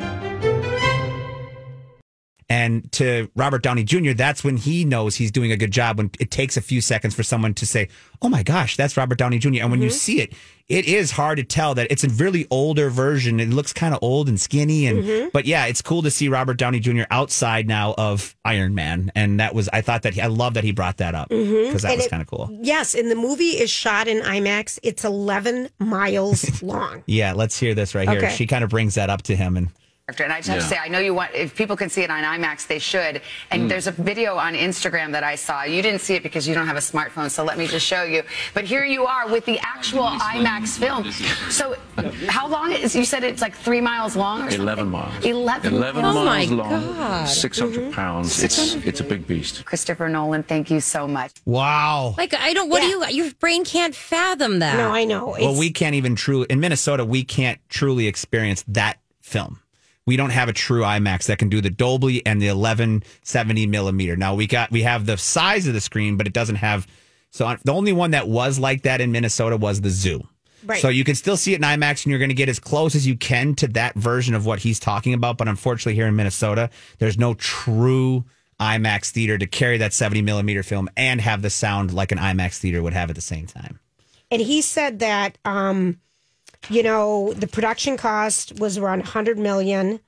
And 2.51 2.91
to 2.91 3.31
Robert 3.33 3.63
Downey 3.63 3.85
Jr., 3.85 4.11
that's 4.11 4.43
when 4.43 4.57
he 4.57 4.83
knows 4.83 5.15
he's 5.15 5.31
doing 5.31 5.53
a 5.53 5.55
good 5.55 5.71
job. 5.71 5.97
When 5.97 6.11
it 6.19 6.31
takes 6.31 6.57
a 6.57 6.61
few 6.61 6.81
seconds 6.81 7.15
for 7.15 7.23
someone 7.23 7.53
to 7.53 7.65
say, 7.65 7.87
"Oh 8.21 8.27
my 8.27 8.43
gosh, 8.43 8.75
that's 8.75 8.97
Robert 8.97 9.17
Downey 9.17 9.39
Jr." 9.39 9.61
And 9.61 9.71
when 9.71 9.81
you 9.81 9.87
mm-hmm. 9.87 9.95
see 9.95 10.19
it, 10.19 10.33
it 10.67 10.83
is 10.83 11.11
hard 11.11 11.37
to 11.37 11.45
tell 11.45 11.75
that 11.75 11.87
it's 11.89 12.03
a 12.03 12.09
really 12.09 12.47
older 12.51 12.89
version. 12.89 13.39
It 13.39 13.51
looks 13.51 13.71
kind 13.71 13.93
of 13.93 13.99
old 14.03 14.27
and 14.27 14.37
skinny, 14.37 14.85
and 14.85 15.01
mm-hmm. 15.01 15.29
but 15.31 15.45
yeah, 15.45 15.67
it's 15.67 15.81
cool 15.81 16.01
to 16.01 16.11
see 16.11 16.27
Robert 16.27 16.55
Downey 16.55 16.81
Jr. 16.81 17.03
outside 17.09 17.69
now 17.69 17.95
of 17.97 18.35
Iron 18.43 18.75
Man. 18.75 19.13
And 19.15 19.39
that 19.39 19.55
was 19.55 19.69
I 19.69 19.79
thought 19.79 20.01
that 20.01 20.15
he, 20.15 20.21
I 20.21 20.27
love 20.27 20.55
that 20.55 20.65
he 20.65 20.73
brought 20.73 20.97
that 20.97 21.15
up 21.15 21.29
mm-hmm. 21.29 21.67
because 21.67 21.83
that 21.83 21.91
And 21.91 21.99
was 21.99 22.07
kind 22.09 22.21
of 22.21 22.27
cool. 22.27 22.49
Yes, 22.61 22.95
and 22.95 23.09
the 23.09 23.15
movie 23.15 23.61
is 23.61 23.69
shot 23.69 24.09
in 24.09 24.19
IMAX. 24.23 24.77
It's 24.83 25.05
11 25.05 25.69
miles 25.79 26.61
long. 26.61 27.01
Yeah, 27.05 27.31
let's 27.31 27.57
hear 27.57 27.73
this 27.73 27.95
right 27.95 28.09
here. 28.09 28.17
Okay. 28.17 28.35
She 28.35 28.45
kind 28.45 28.65
of 28.65 28.69
brings 28.69 28.95
that 28.95 29.09
up 29.09 29.21
to 29.23 29.37
him, 29.37 29.55
and 29.55 29.69
And 30.19 30.33
I 30.33 30.37
just 30.37 30.49
have 30.49 30.59
to 30.59 30.67
say, 30.67 30.77
I 30.77 30.87
know 30.87 30.99
you 30.99 31.13
want, 31.13 31.33
if 31.33 31.55
people 31.55 31.75
can 31.75 31.89
see 31.89 32.01
it 32.01 32.09
on 32.09 32.23
IMAX, 32.23 32.67
they 32.67 32.79
should. 32.79 33.21
And 33.49 33.63
hmm. 33.63 33.67
there's 33.67 33.87
a 33.87 33.91
video 33.91 34.35
on 34.35 34.53
Instagram 34.53 35.11
that 35.13 35.23
I 35.23 35.35
saw. 35.35 35.63
You 35.63 35.81
didn't 35.81 36.01
see 36.01 36.15
it 36.15 36.23
because 36.23 36.47
you 36.47 36.53
don't 36.53 36.67
have 36.67 36.77
a 36.77 36.81
smartphone, 36.81 37.29
so 37.29 37.43
let 37.43 37.57
me 37.57 37.67
just 37.67 37.85
show 37.85 38.03
you. 38.03 38.23
But 38.53 38.65
here 38.65 38.83
you 38.83 39.05
are 39.05 39.27
with 39.27 39.45
the 39.45 39.59
actual 39.59 40.03
IMAX 40.03 40.77
film. 40.77 41.11
So, 41.51 41.75
how 42.27 42.47
long 42.47 42.71
is, 42.71 42.95
you 42.95 43.05
said 43.05 43.23
it's 43.23 43.41
like 43.41 43.55
three 43.55 43.81
miles 43.81 44.15
long 44.15 44.43
or 44.43 44.49
11 44.49 44.89
miles. 44.89 45.25
11, 45.25 45.73
11 45.73 46.01
miles. 46.01 46.15
miles 46.15 46.51
oh 46.51 46.55
my 46.55 46.63
long. 46.63 46.95
God. 46.95 47.25
600 47.27 47.79
mm-hmm. 47.79 47.91
pounds. 47.91 48.43
It's 48.43 48.75
it's 48.75 48.99
a 48.99 49.03
big 49.03 49.27
beast. 49.27 49.65
Christopher 49.65 50.09
Nolan, 50.09 50.43
thank 50.43 50.71
you 50.71 50.79
so 50.79 51.07
much. 51.07 51.33
wow. 51.45 52.15
Like 52.17 52.33
I 52.33 52.53
don't. 52.53 52.69
What 52.69 52.81
do 52.81 52.87
you? 52.87 53.05
Your 53.07 53.31
brain 53.35 53.65
can't 53.65 53.95
fathom 53.95 54.59
that. 54.59 54.77
No, 54.77 54.91
I 54.91 55.05
know. 55.05 55.27
Well, 55.27 55.35
It's- 55.35 55.59
we 55.59 55.71
can't 55.71 55.95
even 55.95 56.15
truly 56.15 56.47
in 56.49 56.59
Minnesota. 56.59 57.05
We 57.05 57.23
can't 57.23 57.59
truly 57.69 58.07
experience 58.07 58.63
that 58.67 58.99
film. 59.21 59.59
We 60.07 60.17
don't 60.17 60.31
have 60.31 60.49
a 60.49 60.53
true 60.53 60.81
IMAX 60.81 61.25
that 61.25 61.37
can 61.37 61.49
do 61.49 61.61
the 61.61 61.69
Dolby 61.69 62.25
and 62.25 62.41
the 62.41 62.47
1170 62.47 63.67
millimeter. 63.67 64.15
Now 64.15 64.33
we 64.35 64.47
got 64.47 64.71
we 64.71 64.81
have 64.83 65.05
the 65.05 65.17
size 65.17 65.67
of 65.67 65.73
the 65.73 65.81
screen, 65.81 66.17
but 66.17 66.27
it 66.27 66.33
doesn't 66.33 66.55
have. 66.55 66.87
So 67.29 67.55
the 67.63 67.71
only 67.73 67.93
one 67.93 68.11
that 68.11 68.27
was 68.27 68.59
like 68.59 68.81
that 68.83 68.99
in 68.99 69.11
Minnesota 69.11 69.57
was 69.57 69.81
the 69.81 69.89
Zoo. 69.89 70.27
Right. 70.65 70.81
So 70.81 70.89
you 70.89 71.03
can 71.03 71.15
still 71.15 71.37
see 71.37 71.53
it 71.53 71.57
in 71.57 71.61
IMAX, 71.61 72.03
and 72.03 72.07
you're 72.07 72.19
going 72.19 72.29
to 72.29 72.35
get 72.35 72.49
as 72.49 72.59
close 72.59 72.93
as 72.93 73.07
you 73.07 73.15
can 73.17 73.55
to 73.55 73.67
that 73.69 73.95
version 73.95 74.35
of 74.35 74.45
what 74.45 74.59
he's 74.59 74.79
talking 74.79 75.13
about. 75.13 75.37
But 75.37 75.47
unfortunately, 75.47 75.95
here 75.95 76.07
in 76.07 76.15
Minnesota, 76.15 76.69
there's 76.99 77.17
no 77.17 77.33
true 77.35 78.25
IMAX 78.59 79.09
theater 79.09 79.37
to 79.39 79.47
carry 79.47 79.77
that 79.79 79.91
70 79.93 80.21
millimeter 80.21 80.61
film 80.61 80.87
and 80.95 81.19
have 81.21 81.41
the 81.41 81.49
sound 81.49 81.93
like 81.93 82.11
an 82.11 82.19
IMAX 82.19 82.59
theater 82.59 82.83
would 82.83 82.93
have 82.93 83.09
at 83.09 83.15
the 83.15 83.21
same 83.21 83.47
time. 83.47 83.79
and 84.29 84.39
he 84.41 84.61
said 84.61 84.99
that 84.99 85.37
um 85.45 85.99
you 86.69 86.83
know 86.83 87.33
the 87.33 87.47
production 87.47 87.97
cost 87.97 88.59
was 88.59 88.77
around 88.77 88.99
100 88.99 89.37
million 89.37 89.99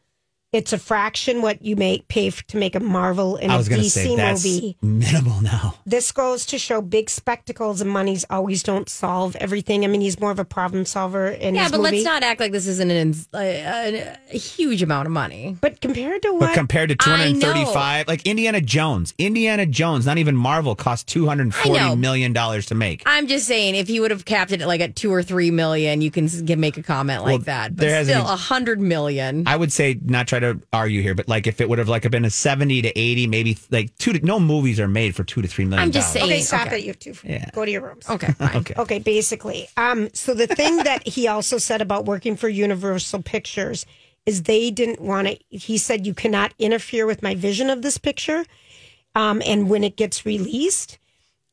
it's 0.54 0.72
a 0.72 0.78
fraction 0.78 1.42
what 1.42 1.62
you 1.66 1.76
make 1.76 2.08
pay 2.08 2.28
f- 2.28 2.46
to 2.48 2.58
make 2.58 2.76
a 2.76 2.80
marvel 2.80 3.36
and 3.38 3.52
I 3.52 3.56
a 3.56 3.58
was 3.58 3.68
going 3.68 3.82
to 3.82 3.88
dc 3.88 3.92
say 3.92 4.16
that's 4.16 4.46
movie 4.46 4.78
minimal 4.82 5.42
now. 5.42 5.76
this 5.86 6.12
goes 6.12 6.46
to 6.48 6.58
show 6.58 6.82
big 6.82 7.10
spectacles 7.10 7.82
and 7.82 7.90
monies 7.90 8.24
always 8.30 8.64
don't 8.64 8.88
solve 8.88 9.36
everything 9.38 9.84
i 9.84 9.88
mean 9.88 10.00
he's 10.02 10.20
more 10.20 10.32
of 10.32 10.40
a 10.40 10.46
problem 10.46 10.86
solver 10.86 11.28
in 11.28 11.56
Yeah, 11.56 11.64
his 11.64 11.72
but 11.72 11.80
movie. 11.82 11.92
let's 11.98 12.06
not 12.06 12.24
act 12.24 12.40
like 12.40 12.52
this 12.52 12.68
isn't 12.68 12.90
an, 12.92 13.16
a, 13.36 14.16
a 14.32 14.38
huge 14.38 14.82
amount 14.84 15.08
of 15.08 15.12
money. 15.12 15.58
but 15.60 15.82
compared 15.82 16.22
to 16.22 16.30
But 16.34 16.40
what 16.42 16.54
compared 16.54 16.90
to 16.90 16.96
235, 16.96 18.08
like 18.08 18.26
Indiana 18.26 18.62
Jones, 18.62 19.14
Indiana 19.18 19.66
Jones, 19.66 20.06
not 20.06 20.18
even 20.18 20.36
Marvel, 20.36 20.76
cost 20.76 21.08
two 21.08 21.26
hundred 21.28 21.54
I 21.56 21.68
know. 21.70 21.80
forty 21.80 21.96
million 21.96 22.34
dollars 22.34 22.68
to 22.68 22.76
make. 22.76 23.02
I'm 23.06 23.28
just 23.28 23.48
saying, 23.48 23.76
if 23.76 23.88
he 23.88 24.00
would 24.00 24.12
have 24.12 24.26
capped 24.26 24.52
it 24.52 24.62
at 24.62 24.68
like 24.68 24.82
at 24.82 24.96
two 24.96 25.12
or 25.12 25.24
three 25.24 25.52
million, 25.52 26.02
you 26.02 26.12
can 26.12 26.30
make 26.60 26.78
a 26.78 26.84
comment 26.84 27.22
like 27.24 27.30
Well, 27.30 27.38
that. 27.40 27.76
But 27.76 27.82
there 27.82 28.04
still, 28.04 28.22
been- 28.24 28.32
a 28.32 28.36
hundred 28.36 28.80
million. 28.80 29.44
I 29.48 29.56
would 29.56 29.72
say 29.72 30.00
not 30.04 30.28
try 30.28 30.40
to 30.40 30.43
argue 30.72 31.02
here, 31.02 31.16
but 31.16 31.28
like 31.28 31.48
if 31.48 31.62
it 31.62 31.70
would 31.70 31.80
have 31.80 31.90
like 31.90 32.10
been 32.10 32.26
a 32.26 32.30
seventy 32.30 32.82
to 32.82 32.90
eighty, 33.00 33.28
maybe 33.28 33.58
like 33.72 33.96
two. 33.98 34.14
To, 34.14 34.26
no 34.26 34.40
movies 34.40 34.80
are 34.80 34.88
made 34.88 35.16
for 35.16 35.24
two 35.24 35.42
to 35.42 35.48
three 35.48 35.66
million. 35.66 35.84
I'm 35.84 35.92
just 35.92 36.14
saying. 36.14 36.26
okay 36.26 36.42
stop 36.42 36.68
okay. 36.68 36.78
it 36.78 36.82
you 36.82 36.88
have 36.88 37.00
two 37.00 37.16
Yeah. 37.24 37.50
go 37.54 37.66
to 37.66 37.72
your 37.72 37.82
rooms 37.82 38.10
Okay, 38.10 38.32
fine. 38.34 38.56
Okay. 38.58 38.74
Okay, 38.78 39.00
basically. 39.00 39.68
Um, 39.78 40.10
so 40.14 40.34
the 40.34 40.48
thing 40.48 40.78
that 40.78 41.08
he 41.08 41.28
also 41.28 41.58
said 41.58 41.82
about 41.82 42.06
working 42.06 42.36
for 42.36 42.50
Universal 42.50 43.24
Pictures 43.24 43.86
is 44.26 44.44
they 44.44 44.72
didn't 44.72 45.02
want 45.02 45.28
to. 45.28 45.38
He 45.50 45.78
said 45.78 46.06
you 46.08 46.14
cannot 46.14 46.54
interfere 46.60 47.06
with 47.06 47.22
my 47.22 47.36
vision 47.36 47.70
of 47.70 47.82
this 47.82 47.98
picture, 47.98 48.46
um, 49.16 49.42
and 49.46 49.70
when 49.70 49.84
it 49.84 49.98
gets 49.98 50.26
released, 50.26 50.98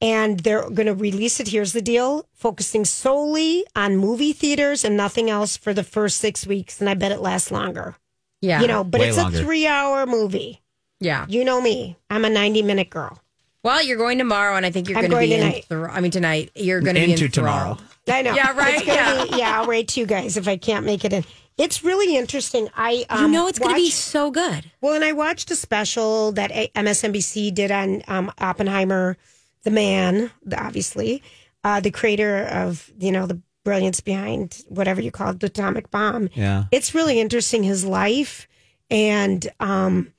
and 0.01 0.41
they're 0.41 0.63
going 0.71 0.87
to 0.87 0.95
release 0.95 1.41
it. 1.41 1.49
Here's 1.49 1.73
the 1.73 1.83
deal: 1.83 2.27
focusing 2.33 2.85
solely 2.85 3.65
on 3.75 3.97
movie 3.97 4.33
theaters 4.33 4.85
and 4.85 4.97
nothing 4.97 5.29
else 5.29 5.57
for 5.57 5.75
the 5.75 5.85
first 5.85 6.19
six 6.19 6.47
weeks, 6.47 6.81
and 6.81 6.89
I 6.89 6.95
bet 6.95 7.13
it 7.13 7.21
lasts 7.21 7.51
longer. 7.51 7.97
Yeah, 8.41 8.61
You 8.63 8.67
know, 8.69 8.85
but 8.85 9.01
Way 9.01 9.09
it's 9.09 9.19
longer. 9.19 9.39
a 9.39 9.43
three-hour 9.43 10.07
movie. 10.07 10.61
yeah. 10.99 11.27
You 11.29 11.45
know 11.45 11.61
me; 11.61 11.97
I'm 12.09 12.25
a 12.25 12.31
ninety-minute 12.31 12.89
girl. 12.91 13.21
Well, 13.63 13.83
you're 13.85 13.99
going 13.99 14.17
tomorrow, 14.17 14.57
and 14.57 14.65
I 14.65 14.71
think 14.71 14.89
you're 14.89 14.97
I'm 14.99 15.09
going 15.09 15.11
to 15.11 15.17
going 15.17 15.31
be 15.31 15.37
tonight. 15.37 15.67
in. 15.71 15.77
Thr- 15.85 15.91
I 15.91 16.01
mean, 16.01 16.11
tonight 16.11 16.51
you're 16.55 16.81
going 16.81 16.95
to 16.97 17.05
be 17.05 17.13
Into 17.13 17.29
tomorrow. 17.29 17.77
I 18.09 18.23
know. 18.23 18.35
Yeah, 18.35 18.57
right? 18.57 18.85
Yeah. 18.87 19.25
Be, 19.25 19.37
yeah, 19.37 19.61
I'll 19.61 19.67
rate 19.67 19.89
to 19.89 20.01
you 20.01 20.07
guys 20.07 20.39
if 20.39 20.49
I 20.49 20.57
can't 20.57 20.87
make 20.87 21.05
it 21.05 21.13
in. 21.13 21.25
It's 21.59 21.85
really 21.85 22.17
interesting. 22.17 22.69
I 22.75 23.05
um, 23.11 23.27
You 23.27 23.29
know, 23.33 23.47
it's 23.49 23.59
going 23.59 23.75
to 23.75 23.77
be 23.81 23.91
so 23.91 24.31
good. 24.31 24.71
well, 24.81 24.95
and 24.95 25.05
I 25.05 25.13
watched 25.13 25.51
a 25.51 25.57
special 25.57 26.33
that 26.33 26.51
A- 26.53 26.71
MSNBC 26.75 27.53
did 27.55 27.71
on 27.71 28.03
um, 28.09 28.33
Oppenheimer, 28.39 29.19
the 29.65 29.71
man, 29.71 30.31
obviously, 30.57 31.23
uh, 31.63 31.81
the 31.81 31.91
creator 31.91 32.45
of 32.47 32.91
you 32.99 33.13
know 33.13 33.27
the 33.27 33.39
brilliance 33.65 34.01
behind 34.01 34.63
whatever 34.69 35.01
you 35.01 35.11
call 35.11 35.31
it, 35.31 35.41
the 35.41 35.47
atomic 35.47 35.91
bomb. 35.91 36.29
Yeah. 36.35 36.65
It's 36.71 36.95
really 36.95 37.21
interesting 37.21 37.63
his 37.63 37.85
life, 37.85 38.49
and 38.91 39.47
um, 39.61 40.13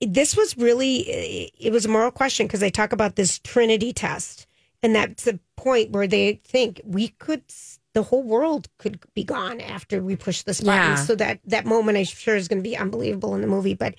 this 0.00 0.36
was 0.36 0.56
really 0.56 1.52
it 1.58 1.72
was 1.72 1.84
a 1.84 1.88
moral 1.88 2.10
question 2.10 2.46
because 2.46 2.60
they 2.60 2.70
talk 2.70 2.92
about 2.92 3.16
this 3.16 3.38
Trinity 3.38 3.92
test, 3.92 4.46
and 4.82 4.94
that's 4.94 5.24
the 5.24 5.38
point 5.56 5.90
where 5.90 6.06
they 6.06 6.40
think 6.44 6.80
we 6.84 7.08
could 7.08 7.42
the 7.94 8.02
whole 8.02 8.22
world 8.22 8.68
could 8.78 8.98
be 9.14 9.24
gone 9.24 9.60
after 9.60 10.02
we 10.02 10.16
push 10.16 10.42
this 10.42 10.60
button. 10.60 10.90
Yeah. 10.90 10.96
So 10.96 11.14
that 11.14 11.40
that 11.46 11.64
moment, 11.64 11.96
I'm 11.96 12.04
sure, 12.04 12.36
is 12.36 12.48
going 12.48 12.62
to 12.62 12.68
be 12.68 12.76
unbelievable 12.76 13.34
in 13.34 13.40
the 13.40 13.46
movie. 13.46 13.74
But 13.74 13.94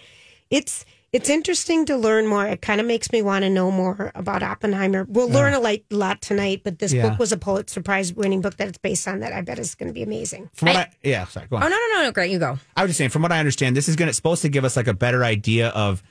it's 0.49 0.85
it's 1.15 1.29
interesting 1.29 1.85
to 1.85 1.95
learn 1.95 2.27
more. 2.27 2.45
It 2.45 2.61
kind 2.61 2.81
of 2.81 2.87
makes 2.87 3.11
me 3.11 3.21
want 3.21 3.43
to 3.43 3.49
know 3.49 3.71
more 3.71 4.11
about 4.15 4.43
Oppenheimer. 4.43 5.05
We'll 5.07 5.29
learn 5.29 5.53
a 5.53 5.59
lot, 5.59 5.79
lot 5.89 6.21
tonight. 6.21 6.61
But 6.63 6.79
this 6.79 6.91
Yeah. 6.91 7.07
book 7.09 7.19
was 7.19 7.31
a 7.31 7.37
Pulitzer 7.37 7.81
Prize 7.81 8.13
winning 8.13 8.41
book 8.41 8.57
that 8.57 8.67
it's 8.67 8.77
based 8.77 9.07
on. 9.07 9.21
That 9.21 9.31
I 9.31 9.41
bet 9.41 9.57
is 9.57 9.75
going 9.75 9.87
to 9.87 9.93
be 9.93 10.03
amazing. 10.03 10.49
From 10.53 10.67
what 10.67 10.75
I, 10.77 10.87
yeah, 11.03 11.25
sorry, 11.25 11.47
go 11.49 11.55
on. 11.55 11.63
Oh 11.63 11.67
no, 11.69 11.75
no, 11.75 11.87
no, 11.99 12.03
no, 12.03 12.11
Grant, 12.11 12.31
you 12.31 12.39
go. 12.39 12.59
I 12.75 12.81
was 12.83 12.89
just 12.89 12.97
saying, 12.97 13.11
from 13.11 13.21
what 13.21 13.31
I 13.31 13.39
understand, 13.39 13.77
this 13.77 13.87
is 13.87 13.95
going 13.95 14.07
to 14.07 14.13
supposed 14.13 14.41
to 14.41 14.49
give 14.49 14.65
us 14.65 14.75
like 14.75 14.87
a 14.87 14.93
better 14.93 15.23
idea 15.23 15.69
of 15.69 16.03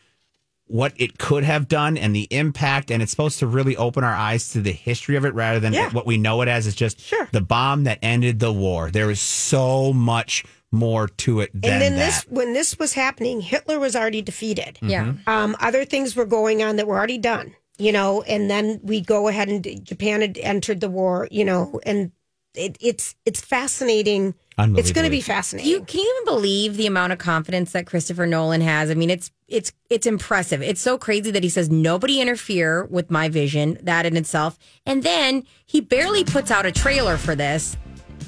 what 0.66 0.94
it 0.96 1.18
could 1.18 1.44
have 1.44 1.68
done 1.68 1.98
and 1.98 2.16
the 2.16 2.26
impact, 2.30 2.90
and 2.90 3.02
it's 3.02 3.10
supposed 3.10 3.38
to 3.40 3.46
really 3.46 3.76
open 3.76 4.02
our 4.02 4.14
eyes 4.14 4.48
to 4.52 4.62
the 4.62 4.72
history 4.72 5.14
of 5.16 5.26
it 5.26 5.34
rather 5.34 5.60
than 5.60 5.74
Yeah. 5.74 5.90
what 5.90 6.06
we 6.06 6.16
know 6.16 6.40
it 6.40 6.48
as 6.48 6.66
is 6.66 6.74
just 6.74 6.98
Sure. 7.00 7.28
the 7.32 7.42
bomb 7.42 7.84
that 7.84 7.98
ended 8.00 8.38
the 8.40 8.50
war. 8.50 8.90
There 8.90 9.10
is 9.10 9.20
so 9.20 9.92
much 9.92 10.42
more 10.74 11.08
to 11.08 11.40
it 11.40 11.50
than 11.54 11.72
and 11.72 11.82
then 11.82 11.92
that. 11.94 12.06
this, 12.06 12.26
when 12.28 12.52
this 12.52 12.78
was 12.78 12.92
happening, 12.92 13.40
Hitler 13.40 13.78
was 13.78 13.96
already 13.96 14.20
defeated. 14.20 14.78
Yeah. 14.82 15.14
Um, 15.26 15.56
other 15.60 15.84
things 15.86 16.14
were 16.14 16.26
going 16.26 16.62
on 16.62 16.76
that 16.76 16.86
were 16.86 16.96
already 16.98 17.18
done. 17.18 17.54
you 17.78 17.92
know, 17.92 18.22
and 18.22 18.50
then 18.50 18.80
we 18.82 19.00
go 19.00 19.28
ahead 19.28 19.48
and 19.48 19.84
Japan 19.84 20.20
had 20.20 20.38
entered 20.38 20.80
the 20.80 20.88
war, 20.88 21.26
you 21.30 21.44
know, 21.44 21.80
and 21.84 22.12
it, 22.54 22.76
it's 22.80 23.16
it's 23.24 23.40
fascinating. 23.40 24.34
It's 24.56 24.92
going 24.92 25.04
to 25.04 25.10
be 25.10 25.20
fascinating. 25.20 25.68
You 25.68 25.82
can 25.82 25.98
you 26.00 26.14
even 26.16 26.24
believe 26.36 26.76
the 26.76 26.86
amount 26.86 27.12
of 27.12 27.18
confidence 27.18 27.72
that 27.72 27.86
Christopher 27.86 28.26
Nolan 28.26 28.60
has? 28.60 28.90
I 28.90 28.94
mean, 28.94 29.10
it's 29.10 29.32
it's 29.48 29.72
it's 29.90 30.06
impressive. 30.06 30.62
It's 30.62 30.80
so 30.80 30.96
crazy 30.96 31.32
that 31.32 31.42
he 31.42 31.48
says 31.48 31.68
nobody 31.68 32.20
interfere 32.20 32.84
with 32.84 33.10
my 33.10 33.28
vision. 33.28 33.78
That 33.82 34.06
in 34.06 34.16
itself, 34.16 34.56
and 34.86 35.02
then 35.02 35.42
he 35.66 35.80
barely 35.80 36.22
puts 36.22 36.52
out 36.52 36.64
a 36.64 36.70
trailer 36.70 37.16
for 37.16 37.34
this, 37.34 37.76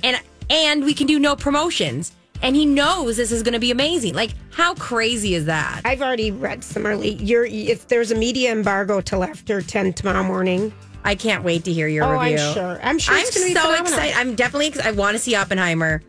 and 0.03 0.21
and 0.51 0.85
we 0.85 0.95
can 0.95 1.07
do 1.07 1.21
no 1.21 1.37
promotions. 1.37 2.11
And 2.43 2.55
he 2.57 2.67
knows 2.67 3.17
this 3.17 3.33
is 3.33 3.43
going 3.43 3.55
to 3.55 3.59
be 3.59 3.71
amazing. 3.71 4.15
Like, 4.15 4.31
how 4.51 4.75
crazy 4.75 5.35
is 5.35 5.47
that? 5.47 5.83
I've 5.85 6.03
already 6.03 6.31
read 6.31 6.63
some 6.63 6.87
early. 6.87 7.15
You're 7.15 7.45
if 7.47 7.89
there's 7.89 8.11
a 8.11 8.15
media 8.15 8.53
embargo 8.53 9.01
till 9.01 9.25
after 9.25 9.63
ten 9.63 9.93
tomorrow 9.93 10.23
morning. 10.23 10.73
I 11.05 11.15
can't 11.15 11.45
wait 11.45 11.65
to 11.65 11.73
hear 11.73 11.87
your 11.87 12.05
review. 12.05 12.37
Oh, 12.39 12.49
I'm 12.49 12.55
sure. 12.55 12.81
I'm 12.83 12.99
sure 12.99 13.15
I'm 13.15 13.25
so 13.27 13.75
excited. 13.75 14.17
I'm 14.17 14.35
definitely. 14.35 14.81
I 14.83 14.91
want 14.91 15.17
to 15.17 15.23
see 15.23 15.37
Oppenheimer. 15.37 16.03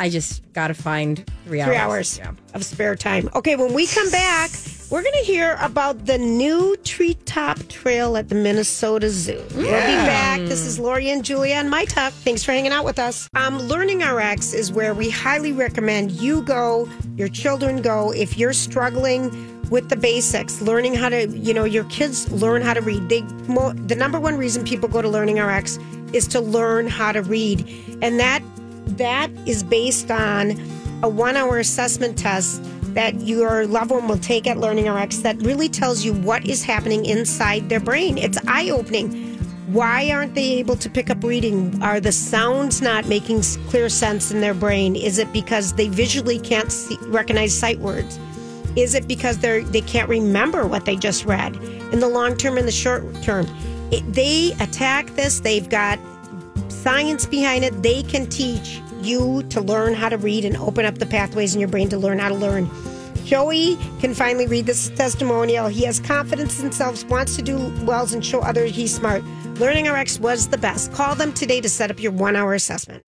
I 0.00 0.08
just 0.08 0.50
got 0.54 0.68
to 0.68 0.74
find 0.74 1.30
three 1.44 1.60
hours. 1.60 1.68
Three 1.68 1.76
hours 1.76 2.20
of 2.54 2.64
spare 2.64 2.96
time. 2.96 3.28
Okay, 3.34 3.54
when 3.54 3.74
we 3.74 3.86
come 3.86 4.10
back, 4.10 4.50
we're 4.88 5.02
going 5.02 5.12
to 5.12 5.24
hear 5.24 5.58
about 5.60 6.06
the 6.06 6.16
new 6.16 6.74
treetop 6.84 7.58
trail 7.68 8.16
at 8.16 8.30
the 8.30 8.34
Minnesota 8.34 9.10
Zoo. 9.10 9.44
We'll 9.54 9.66
be 9.66 9.68
back. 9.68 10.40
This 10.40 10.62
is 10.64 10.78
Lori 10.78 11.10
and 11.10 11.22
Julia 11.22 11.56
and 11.56 11.68
My 11.68 11.84
Talk. 11.84 12.14
Thanks 12.14 12.42
for 12.42 12.52
hanging 12.52 12.72
out 12.72 12.86
with 12.86 12.98
us. 12.98 13.28
Um, 13.34 13.58
Learning 13.58 14.00
RX 14.00 14.54
is 14.54 14.72
where 14.72 14.94
we 14.94 15.10
highly 15.10 15.52
recommend 15.52 16.12
you 16.12 16.40
go, 16.44 16.88
your 17.16 17.28
children 17.28 17.82
go, 17.82 18.10
if 18.10 18.38
you're 18.38 18.54
struggling 18.54 19.30
with 19.68 19.90
the 19.90 19.96
basics, 19.96 20.62
learning 20.62 20.94
how 20.94 21.10
to, 21.10 21.28
you 21.28 21.52
know, 21.52 21.64
your 21.64 21.84
kids 21.84 22.32
learn 22.32 22.62
how 22.62 22.72
to 22.72 22.80
read. 22.80 23.06
They 23.10 23.20
mo- 23.52 23.74
the 23.74 23.96
number 23.96 24.18
one 24.18 24.38
reason 24.38 24.64
people 24.64 24.88
go 24.88 25.02
to 25.02 25.08
Learning 25.08 25.38
RX 25.38 25.78
is 26.14 26.26
to 26.28 26.40
learn 26.40 26.88
how 26.88 27.12
to 27.12 27.22
read, 27.22 27.68
and 28.00 28.18
that 28.18 28.42
that 28.96 29.30
is 29.46 29.62
based 29.62 30.10
on 30.10 30.52
a 31.02 31.08
one-hour 31.08 31.58
assessment 31.58 32.18
test 32.18 32.62
that 32.94 33.20
your 33.20 33.66
loved 33.66 33.90
one 33.90 34.08
will 34.08 34.18
take 34.18 34.46
at 34.46 34.58
Learning 34.58 34.90
RX 34.90 35.18
that 35.18 35.40
really 35.42 35.68
tells 35.68 36.04
you 36.04 36.12
what 36.12 36.44
is 36.46 36.64
happening 36.64 37.04
inside 37.06 37.68
their 37.68 37.80
brain. 37.80 38.18
It's 38.18 38.38
eye-opening. 38.46 39.36
Why 39.72 40.10
aren't 40.10 40.34
they 40.34 40.54
able 40.54 40.76
to 40.76 40.90
pick 40.90 41.10
up 41.10 41.22
reading? 41.22 41.80
Are 41.82 42.00
the 42.00 42.10
sounds 42.10 42.82
not 42.82 43.06
making 43.06 43.42
clear 43.68 43.88
sense 43.88 44.32
in 44.32 44.40
their 44.40 44.54
brain? 44.54 44.96
Is 44.96 45.18
it 45.18 45.32
because 45.32 45.74
they 45.74 45.86
visually 45.88 46.40
can't 46.40 46.72
see, 46.72 46.98
recognize 47.02 47.56
sight 47.56 47.78
words? 47.78 48.18
Is 48.76 48.94
it 48.94 49.06
because 49.06 49.38
they're 49.38 49.62
they 49.62 49.80
can't 49.80 50.08
remember 50.08 50.66
what 50.66 50.84
they 50.84 50.96
just 50.96 51.24
read 51.24 51.56
in 51.92 52.00
the 52.00 52.08
long 52.08 52.36
term 52.36 52.58
and 52.58 52.66
the 52.66 52.72
short 52.72 53.04
term? 53.22 53.46
It, 53.90 54.12
they 54.12 54.52
attack 54.60 55.06
this. 55.14 55.40
They've 55.40 55.68
got 55.68 55.98
science 56.80 57.26
behind 57.26 57.64
it. 57.64 57.82
They 57.82 58.02
can 58.02 58.26
teach 58.26 58.80
you 59.02 59.42
to 59.50 59.60
learn 59.60 59.94
how 59.94 60.08
to 60.08 60.16
read 60.16 60.44
and 60.44 60.56
open 60.56 60.84
up 60.84 60.98
the 60.98 61.06
pathways 61.06 61.54
in 61.54 61.60
your 61.60 61.68
brain 61.68 61.88
to 61.90 61.98
learn 61.98 62.18
how 62.18 62.28
to 62.28 62.34
learn. 62.34 62.70
Joey 63.24 63.76
can 64.00 64.14
finally 64.14 64.46
read 64.46 64.66
this 64.66 64.88
testimonial. 64.90 65.68
He 65.68 65.84
has 65.84 66.00
confidence 66.00 66.58
in 66.58 66.64
himself, 66.64 67.04
wants 67.04 67.36
to 67.36 67.42
do 67.42 67.58
well, 67.84 68.12
and 68.12 68.24
show 68.24 68.40
others 68.40 68.74
he's 68.74 68.94
smart. 68.94 69.22
Learning 69.58 69.86
RX 69.88 70.18
was 70.18 70.48
the 70.48 70.58
best. 70.58 70.92
Call 70.92 71.14
them 71.14 71.32
today 71.32 71.60
to 71.60 71.68
set 71.68 71.90
up 71.90 72.00
your 72.00 72.12
one 72.12 72.34
hour 72.34 72.54
assessment. 72.54 73.02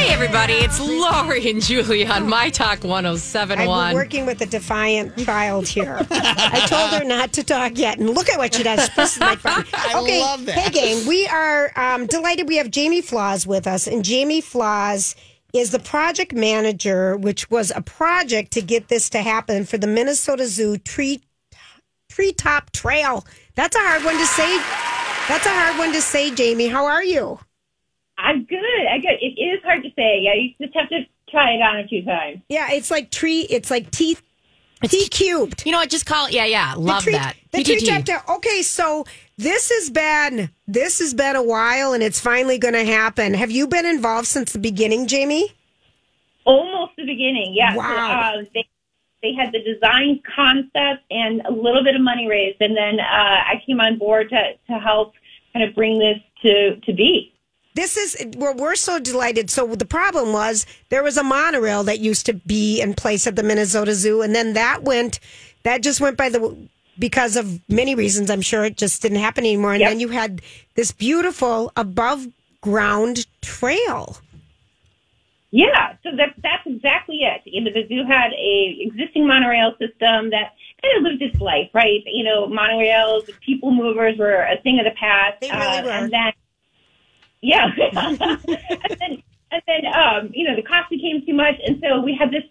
Hey, 0.00 0.14
everybody, 0.14 0.54
it's 0.54 0.80
Lori 0.80 1.50
and 1.50 1.60
Julie 1.60 2.06
on 2.06 2.26
My 2.26 2.48
Talk 2.48 2.82
I'm 2.84 2.88
1071. 2.88 3.92
working 3.94 4.24
with 4.24 4.40
a 4.40 4.46
defiant 4.46 5.14
child 5.18 5.68
here. 5.68 5.98
I 6.10 6.64
told 6.66 6.90
her 7.02 7.06
not 7.06 7.34
to 7.34 7.44
talk 7.44 7.76
yet, 7.76 7.98
and 7.98 8.08
look 8.08 8.30
at 8.30 8.38
what 8.38 8.54
she 8.54 8.62
does. 8.62 8.88
This 8.96 9.14
is 9.16 9.20
my 9.20 9.36
fun. 9.36 9.66
I 9.74 10.00
Okay, 10.00 10.20
love 10.20 10.46
that. 10.46 10.54
Hey, 10.54 10.70
gang, 10.70 11.06
we 11.06 11.26
are 11.26 11.70
um, 11.76 12.06
delighted. 12.06 12.48
We 12.48 12.56
have 12.56 12.70
Jamie 12.70 13.02
Flaws 13.02 13.46
with 13.46 13.66
us, 13.66 13.86
and 13.86 14.02
Jamie 14.02 14.40
Flaws 14.40 15.14
is 15.52 15.70
the 15.70 15.78
project 15.78 16.32
manager, 16.32 17.18
which 17.18 17.50
was 17.50 17.70
a 17.76 17.82
project 17.82 18.52
to 18.52 18.62
get 18.62 18.88
this 18.88 19.10
to 19.10 19.18
happen 19.20 19.66
for 19.66 19.76
the 19.76 19.86
Minnesota 19.86 20.46
Zoo 20.46 20.78
tree 20.78 21.20
treetop 22.08 22.70
trail. 22.72 23.26
That's 23.54 23.76
a 23.76 23.80
hard 23.80 24.02
one 24.04 24.16
to 24.16 24.24
say. 24.26 24.56
That's 25.28 25.44
a 25.44 25.50
hard 25.50 25.78
one 25.78 25.92
to 25.92 26.00
say, 26.00 26.30
Jamie. 26.34 26.68
How 26.68 26.86
are 26.86 27.04
you? 27.04 27.38
I'm 28.22 28.44
good. 28.44 28.86
I 28.90 28.98
good. 28.98 29.18
It 29.20 29.40
is 29.40 29.62
hard 29.62 29.82
to 29.82 29.90
say. 29.96 30.20
Yeah, 30.20 30.34
you 30.34 30.54
just 30.60 30.74
have 30.76 30.88
to 30.90 31.00
try 31.30 31.52
it 31.52 31.62
on 31.62 31.78
a 31.80 31.88
few 31.88 32.04
times. 32.04 32.40
Yeah, 32.48 32.70
it's 32.72 32.90
like 32.90 33.10
tree. 33.10 33.42
It's 33.42 33.70
like 33.70 33.90
teeth. 33.90 34.22
T 34.82 35.08
cubed. 35.08 35.66
You 35.66 35.72
know 35.72 35.78
what? 35.78 35.90
Just 35.90 36.06
call 36.06 36.26
it. 36.26 36.32
Yeah, 36.32 36.46
yeah. 36.46 36.74
Love 36.74 37.02
tree, 37.02 37.12
that. 37.12 37.36
The 37.50 37.62
treetop 37.62 38.04
trail. 38.06 38.22
Okay, 38.36 38.62
so 38.62 39.04
this 39.36 39.70
has 39.70 39.90
been 39.90 40.50
this 40.66 41.00
has 41.00 41.12
been 41.12 41.36
a 41.36 41.42
while, 41.42 41.92
and 41.92 42.02
it's 42.02 42.18
finally 42.18 42.58
going 42.58 42.74
to 42.74 42.84
happen. 42.84 43.34
Have 43.34 43.50
you 43.50 43.66
been 43.66 43.84
involved 43.84 44.26
since 44.26 44.52
the 44.52 44.58
beginning, 44.58 45.06
Jamie? 45.06 45.52
Almost 46.44 46.92
the 46.96 47.04
beginning. 47.04 47.52
Yeah. 47.54 47.76
Wow. 47.76 48.32
So, 48.34 48.40
uh, 48.40 48.44
they 48.54 48.66
they 49.22 49.34
had 49.34 49.52
the 49.52 49.62
design 49.62 50.22
concept 50.34 51.04
and 51.10 51.42
a 51.42 51.52
little 51.52 51.84
bit 51.84 51.94
of 51.94 52.00
money 52.00 52.26
raised, 52.26 52.60
and 52.60 52.74
then 52.74 53.00
uh, 53.00 53.04
I 53.04 53.62
came 53.66 53.80
on 53.80 53.98
board 53.98 54.30
to 54.30 54.54
to 54.68 54.78
help 54.78 55.12
kind 55.52 55.68
of 55.68 55.74
bring 55.74 55.98
this 55.98 56.18
to 56.42 56.76
to 56.76 56.92
be. 56.94 57.34
This 57.74 57.96
is 57.96 58.16
well, 58.36 58.54
we're 58.54 58.74
so 58.74 58.98
delighted. 58.98 59.48
So 59.50 59.66
the 59.74 59.84
problem 59.86 60.32
was 60.32 60.66
there 60.88 61.02
was 61.02 61.16
a 61.16 61.22
monorail 61.22 61.84
that 61.84 62.00
used 62.00 62.26
to 62.26 62.32
be 62.32 62.80
in 62.80 62.94
place 62.94 63.26
at 63.26 63.36
the 63.36 63.42
Minnesota 63.42 63.94
Zoo, 63.94 64.22
and 64.22 64.34
then 64.34 64.54
that 64.54 64.82
went, 64.82 65.20
that 65.62 65.82
just 65.82 66.00
went 66.00 66.16
by 66.16 66.28
the 66.30 66.56
because 66.98 67.36
of 67.36 67.60
many 67.68 67.94
reasons. 67.94 68.28
I'm 68.28 68.42
sure 68.42 68.64
it 68.64 68.76
just 68.76 69.00
didn't 69.02 69.18
happen 69.18 69.44
anymore. 69.44 69.72
And 69.72 69.80
Yep. 69.80 69.90
then 69.90 70.00
you 70.00 70.08
had 70.08 70.42
this 70.74 70.92
beautiful 70.92 71.72
above 71.76 72.26
ground 72.60 73.26
trail. 73.40 74.18
Yeah, 75.52 75.94
so 76.04 76.10
that's 76.16 76.34
that's 76.42 76.64
exactly 76.66 77.20
it. 77.22 77.42
You 77.44 77.62
know, 77.62 77.72
the 77.72 77.86
zoo 77.88 78.04
had 78.06 78.32
a 78.34 78.76
existing 78.80 79.26
monorail 79.26 79.72
system 79.80 80.30
that 80.30 80.54
kind 80.80 80.96
of 80.98 81.02
lived 81.02 81.22
its 81.22 81.40
life, 81.40 81.68
right? 81.74 82.02
You 82.06 82.22
know, 82.24 82.46
monorails, 82.46 83.28
people 83.40 83.72
movers 83.72 84.16
were 84.16 84.42
a 84.42 84.60
thing 84.62 84.78
of 84.78 84.84
the 84.84 84.92
past. 84.92 85.40
They 85.40 85.50
really 85.50 85.78
uh, 85.78 85.84
were. 85.84 85.90
And 85.90 86.12
then, 86.12 86.32
yeah, 87.42 87.68
and 87.92 88.18
then 88.18 89.22
and 89.50 89.62
then 89.66 89.86
um, 89.94 90.30
you 90.32 90.46
know 90.46 90.56
the 90.56 90.62
cost 90.62 90.90
became 90.90 91.24
too 91.24 91.34
much, 91.34 91.54
and 91.66 91.82
so 91.82 92.00
we 92.00 92.16
had 92.18 92.30
this 92.30 92.44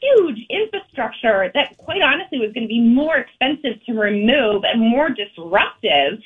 huge 0.00 0.46
infrastructure 0.50 1.50
that, 1.54 1.76
quite 1.78 2.02
honestly, 2.02 2.38
was 2.38 2.52
going 2.52 2.64
to 2.64 2.68
be 2.68 2.80
more 2.80 3.16
expensive 3.16 3.82
to 3.86 3.92
remove 3.92 4.62
and 4.64 4.80
more 4.80 5.08
disruptive 5.08 6.20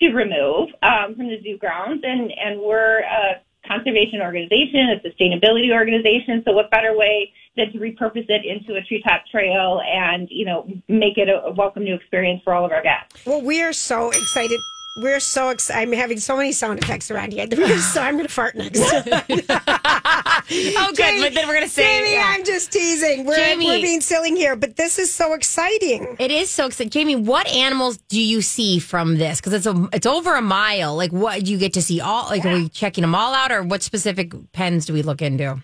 to 0.00 0.08
remove 0.10 0.70
um, 0.82 1.14
from 1.14 1.28
the 1.28 1.40
zoo 1.42 1.56
grounds. 1.58 2.02
And 2.04 2.32
and 2.32 2.60
we're 2.60 3.00
a 3.00 3.40
conservation 3.66 4.20
organization, 4.20 4.90
a 4.90 5.08
sustainability 5.08 5.72
organization. 5.72 6.42
So 6.44 6.52
what 6.52 6.70
better 6.70 6.96
way 6.96 7.32
than 7.56 7.70
to 7.72 7.78
repurpose 7.78 8.28
it 8.28 8.44
into 8.44 8.78
a 8.78 8.82
treetop 8.82 9.26
trail 9.30 9.80
and 9.86 10.28
you 10.30 10.44
know 10.44 10.68
make 10.88 11.18
it 11.18 11.28
a, 11.28 11.44
a 11.44 11.52
welcome 11.52 11.84
new 11.84 11.94
experience 11.94 12.42
for 12.42 12.52
all 12.52 12.64
of 12.64 12.72
our 12.72 12.82
guests. 12.82 13.24
Well, 13.26 13.42
we 13.42 13.62
are 13.62 13.72
so 13.72 14.10
excited. 14.10 14.58
We're 14.94 15.20
so 15.20 15.48
excited. 15.48 15.80
I'm 15.80 15.92
having 15.92 16.18
so 16.18 16.36
many 16.36 16.52
sound 16.52 16.78
effects 16.82 17.10
around 17.10 17.32
here. 17.32 17.46
So 17.78 18.02
I'm 18.02 18.14
going 18.14 18.26
to 18.26 18.32
fart 18.32 18.54
next. 18.54 18.80
Oh, 20.54 20.92
good. 20.94 21.20
but 21.22 21.34
then 21.34 21.46
we're 21.46 21.54
going 21.54 21.66
to 21.66 21.68
say. 21.68 21.82
Jamie, 21.82 22.12
yeah. 22.12 22.34
I'm 22.34 22.44
just 22.44 22.72
teasing. 22.72 23.24
We're, 23.24 23.36
Jamie. 23.36 23.66
we're 23.66 23.80
being 23.80 24.00
silly 24.00 24.30
here, 24.30 24.56
but 24.56 24.76
this 24.76 24.98
is 24.98 25.12
so 25.12 25.32
exciting. 25.32 26.16
It 26.18 26.30
is 26.30 26.50
so 26.50 26.66
exciting. 26.66 26.90
Jamie, 26.90 27.16
what 27.16 27.46
animals 27.48 27.98
do 28.08 28.20
you 28.20 28.42
see 28.42 28.78
from 28.78 29.16
this? 29.16 29.40
Because 29.40 29.52
it's 29.52 29.66
a 29.66 29.88
it's 29.92 30.06
over 30.06 30.34
a 30.34 30.42
mile. 30.42 30.94
Like, 30.96 31.12
what 31.12 31.44
do 31.44 31.50
you 31.50 31.58
get 31.58 31.72
to 31.74 31.82
see? 31.82 32.00
All 32.00 32.26
like, 32.26 32.44
are 32.44 32.54
we 32.54 32.68
checking 32.68 33.02
them 33.02 33.14
all 33.14 33.32
out, 33.34 33.52
or 33.52 33.62
what 33.62 33.82
specific 33.82 34.32
pens 34.52 34.84
do 34.84 34.92
we 34.92 35.02
look 35.02 35.22
into? 35.22 35.62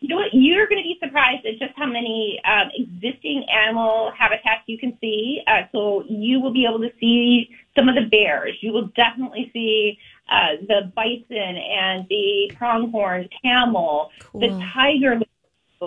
You 0.00 0.08
know 0.08 0.16
what? 0.16 0.28
You're 0.32 0.66
going 0.66 0.82
to 0.82 0.86
be 0.86 0.98
surprised 1.02 1.46
at 1.46 1.58
just 1.58 1.72
how 1.76 1.86
many 1.86 2.40
um, 2.44 2.70
existing 2.74 3.46
animal 3.50 4.12
habitats 4.16 4.62
you 4.66 4.78
can 4.78 4.96
see. 5.00 5.40
Uh, 5.46 5.62
so 5.72 6.04
you 6.08 6.40
will 6.40 6.52
be 6.52 6.66
able 6.68 6.80
to 6.80 6.90
see 7.00 7.48
some 7.76 7.88
of 7.88 7.94
the 7.94 8.08
bears. 8.10 8.56
You 8.60 8.72
will 8.72 8.88
definitely 8.96 9.50
see 9.52 9.98
uh, 10.28 10.56
the 10.66 10.92
bison 10.94 11.56
and 11.56 12.06
the 12.08 12.52
pronghorn 12.56 13.28
camel. 13.42 14.10
The 14.34 14.48
tiger 14.74 15.20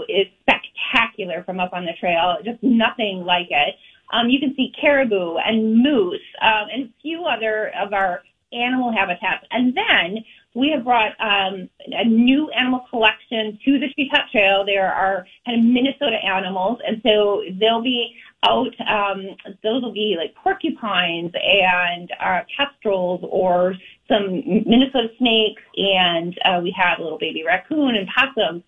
is 0.10 0.28
spectacular 0.41 1.43
from 1.43 1.60
up 1.60 1.74
on 1.74 1.86
the 1.86 1.93
trail. 2.00 2.38
Just 2.43 2.62
nothing 2.62 3.24
like 3.26 3.48
it. 3.50 3.76
Um, 4.12 4.30
you 4.30 4.39
can 4.39 4.54
see 4.56 4.71
caribou 4.80 5.38
and 5.38 5.82
moose 5.82 6.21
um, 6.41 6.67
and 6.71 6.84
a 6.86 6.93
few 7.02 7.26
other 7.26 7.71
of 7.80 7.93
our 7.93 8.21
animal 8.54 8.91
habitats. 8.91 9.45
And 9.52 9.76
then 9.76 10.24
we 10.54 10.69
have 10.69 10.84
brought 10.84 11.12
um, 11.19 11.69
a 11.88 12.06
new 12.06 12.50
animal 12.52 12.86
collection 12.89 13.60
to 13.65 13.80
the 13.80 13.88
Treetop 13.93 14.32
Trail. 14.32 14.63
There 14.65 14.91
are 14.91 15.26
kind 15.45 15.60
of 15.60 15.65
Minnesota 15.65 16.17
animals, 16.24 16.80
and 16.88 17.02
so 17.04 17.43
they'll 17.60 17.82
be 17.84 18.15
out. 18.47 18.73
Um, 18.88 19.36
those 19.63 19.81
will 19.81 19.93
be 19.93 20.15
like 20.17 20.36
porcupines 20.36 21.31
and 21.34 22.12
uh, 22.19 22.41
kestrels 22.55 23.21
or 23.23 23.75
some 24.08 24.43
Minnesota 24.65 25.10
snakes, 25.17 25.62
and 25.75 26.38
uh, 26.45 26.60
we 26.62 26.73
have 26.77 26.99
little 26.99 27.17
baby 27.17 27.43
raccoon 27.45 27.95
and 27.95 28.08
possums. 28.08 28.63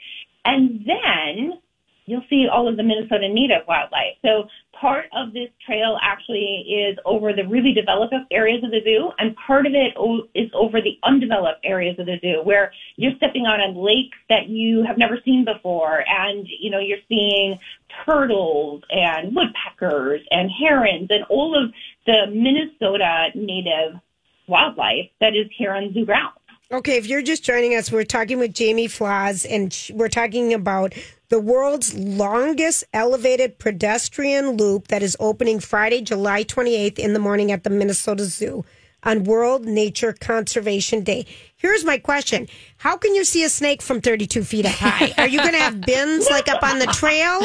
And 0.45 0.85
then 0.85 1.59
you'll 2.07 2.25
see 2.29 2.47
all 2.51 2.67
of 2.67 2.77
the 2.77 2.83
Minnesota 2.83 3.29
native 3.29 3.67
wildlife. 3.67 4.17
So 4.23 4.47
part 4.73 5.05
of 5.15 5.33
this 5.33 5.49
trail 5.65 5.99
actually 6.01 6.65
is 6.67 6.97
over 7.05 7.33
the 7.33 7.45
really 7.47 7.73
developed 7.73 8.15
areas 8.31 8.63
of 8.63 8.71
the 8.71 8.81
zoo, 8.83 9.11
and 9.19 9.35
part 9.35 9.67
of 9.67 9.73
it 9.73 9.93
is 10.33 10.49
over 10.53 10.81
the 10.81 10.97
undeveloped 11.03 11.59
areas 11.63 11.99
of 11.99 12.05
the 12.05 12.17
zoo, 12.21 12.41
where 12.43 12.71
you're 12.95 13.15
stepping 13.17 13.45
out 13.45 13.59
on 13.59 13.75
lakes 13.75 14.17
that 14.29 14.47
you 14.47 14.83
have 14.83 14.97
never 14.97 15.19
seen 15.23 15.45
before, 15.45 16.03
and 16.07 16.47
you 16.59 16.71
know 16.71 16.79
you're 16.79 16.97
seeing 17.07 17.59
turtles 18.05 18.81
and 18.89 19.35
woodpeckers 19.35 20.21
and 20.31 20.49
herons 20.49 21.07
and 21.09 21.23
all 21.29 21.55
of 21.61 21.71
the 22.05 22.27
Minnesota 22.31 23.27
native 23.35 23.99
wildlife 24.47 25.09
that 25.19 25.35
is 25.35 25.47
here 25.57 25.73
on 25.73 25.93
zoo 25.93 26.05
grounds. 26.05 26.37
Okay, 26.69 26.97
if 26.97 27.07
you're 27.07 27.21
just 27.21 27.45
joining 27.45 27.75
us, 27.75 27.93
we're 27.93 28.03
talking 28.03 28.39
with 28.39 28.53
Jamie 28.53 28.89
Flaws, 28.89 29.45
and 29.45 29.73
we're 29.93 30.09
talking 30.09 30.53
about 30.53 30.93
the 31.29 31.39
world's 31.39 31.93
longest 31.95 32.83
elevated 32.91 33.57
pedestrian 33.57 34.57
loop 34.57 34.89
that 34.89 35.01
is 35.01 35.15
opening 35.17 35.61
Friday, 35.61 36.01
July 36.01 36.43
28th 36.43 36.99
in 36.99 37.13
the 37.13 37.19
morning 37.19 37.53
at 37.53 37.63
the 37.63 37.69
Minnesota 37.69 38.25
Zoo 38.25 38.65
on 39.03 39.23
World 39.23 39.65
Nature 39.65 40.11
Conservation 40.11 41.05
Day. 41.05 41.25
Here's 41.55 41.85
my 41.85 41.97
question 41.99 42.49
How 42.75 42.97
can 42.97 43.15
you 43.15 43.23
see 43.23 43.45
a 43.45 43.49
snake 43.49 43.81
from 43.81 44.01
32 44.01 44.43
feet 44.43 44.65
high? 44.65 45.13
Are 45.17 45.27
you 45.27 45.39
going 45.39 45.53
to 45.53 45.59
have 45.59 45.79
bins 45.85 46.27
like 46.29 46.49
up 46.49 46.63
on 46.63 46.79
the 46.79 46.87
trail? 46.87 47.43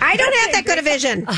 I 0.00 0.16
don't 0.16 0.34
have 0.34 0.52
that 0.52 0.64
good 0.66 0.78
a 0.78 0.82
vision. 0.82 1.28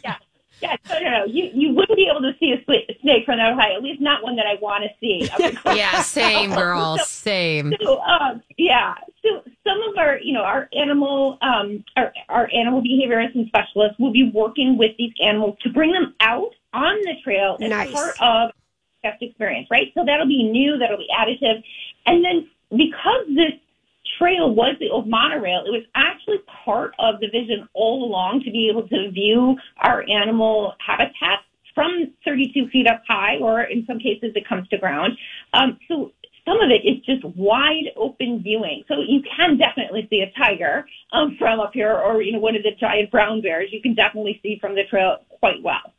yeah. 0.04 0.18
Yeah, 0.60 0.76
no, 0.88 0.98
no, 1.00 1.10
no. 1.10 1.24
You 1.24 1.50
you 1.54 1.74
wouldn't 1.74 1.96
be 1.96 2.08
able 2.10 2.20
to 2.22 2.32
see 2.38 2.52
a 2.52 2.62
snake 2.64 3.24
from 3.24 3.38
that 3.38 3.54
high. 3.54 3.72
At 3.74 3.82
least 3.82 4.00
not 4.00 4.22
one 4.22 4.36
that 4.36 4.46
I 4.46 4.56
want 4.60 4.84
to 4.84 4.90
see. 5.00 5.28
Yeah, 5.76 6.00
same, 6.02 6.50
girl. 6.54 6.98
So- 6.98 7.04
Same. 7.04 7.72
So, 7.82 8.00
um, 8.00 8.42
yeah. 8.58 8.94
So 9.22 9.42
some 9.66 9.82
of 9.88 9.96
our, 9.98 10.18
you 10.20 10.32
know, 10.32 10.42
our 10.42 10.68
animal, 10.74 11.38
um, 11.42 11.84
our, 11.96 12.12
our 12.28 12.48
animal 12.52 12.82
behaviorists 12.82 13.34
and 13.34 13.46
specialists 13.48 13.98
will 13.98 14.12
be 14.12 14.30
working 14.34 14.78
with 14.78 14.96
these 14.96 15.12
animals 15.22 15.56
to 15.62 15.70
bring 15.70 15.92
them 15.92 16.14
out 16.20 16.50
on 16.72 16.94
the 17.02 17.14
trail 17.22 17.56
as 17.60 17.68
Nice. 17.70 17.92
part 17.92 18.14
of 18.20 18.50
guest 19.02 19.22
experience, 19.22 19.68
right? 19.70 19.92
So 19.94 20.04
that'll 20.04 20.26
be 20.26 20.42
new, 20.44 20.78
that'll 20.78 20.98
be 20.98 21.08
additive, 21.16 21.62
and 22.06 22.24
then 22.24 22.48
because 22.70 23.26
this 23.28 23.52
trail 24.20 24.54
was 24.54 24.76
the 24.80 24.90
old 24.90 25.08
monorail, 25.08 25.64
it 25.66 25.70
was 25.70 25.84
actually 25.94 26.38
part 26.64 26.92
of 26.98 27.20
the 27.20 27.26
vision 27.26 27.68
all 27.72 28.04
along 28.04 28.42
to 28.44 28.50
be 28.50 28.68
able 28.70 28.86
to 28.88 29.10
view 29.10 29.56
our 29.78 30.04
animal 30.08 30.74
habitat 30.84 31.40
from 31.74 32.12
32 32.24 32.68
feet 32.68 32.86
up 32.86 33.02
high, 33.08 33.36
or 33.40 33.62
in 33.62 33.84
some 33.86 33.98
cases 33.98 34.32
it 34.34 34.46
comes 34.48 34.68
to 34.68 34.78
ground. 34.78 35.16
Um, 35.54 35.78
so 35.88 36.12
some 36.44 36.60
of 36.60 36.70
it 36.70 36.86
is 36.86 37.04
just 37.04 37.24
wide 37.36 37.92
open 37.96 38.42
viewing. 38.42 38.82
So 38.88 38.96
you 39.06 39.22
can 39.36 39.56
definitely 39.56 40.06
see 40.10 40.22
a 40.22 40.32
tiger 40.38 40.84
um, 41.12 41.36
from 41.38 41.60
up 41.60 41.70
here, 41.72 41.94
or 41.94 42.22
you 42.22 42.32
know 42.32 42.40
one 42.40 42.56
of 42.56 42.62
the 42.62 42.72
giant 42.78 43.10
brown 43.10 43.40
bears. 43.40 43.70
You 43.72 43.80
can 43.80 43.94
definitely 43.94 44.40
see 44.42 44.58
from 44.60 44.74
the 44.74 44.82
trail 44.90 45.18
quite 45.38 45.62
well. 45.62 45.92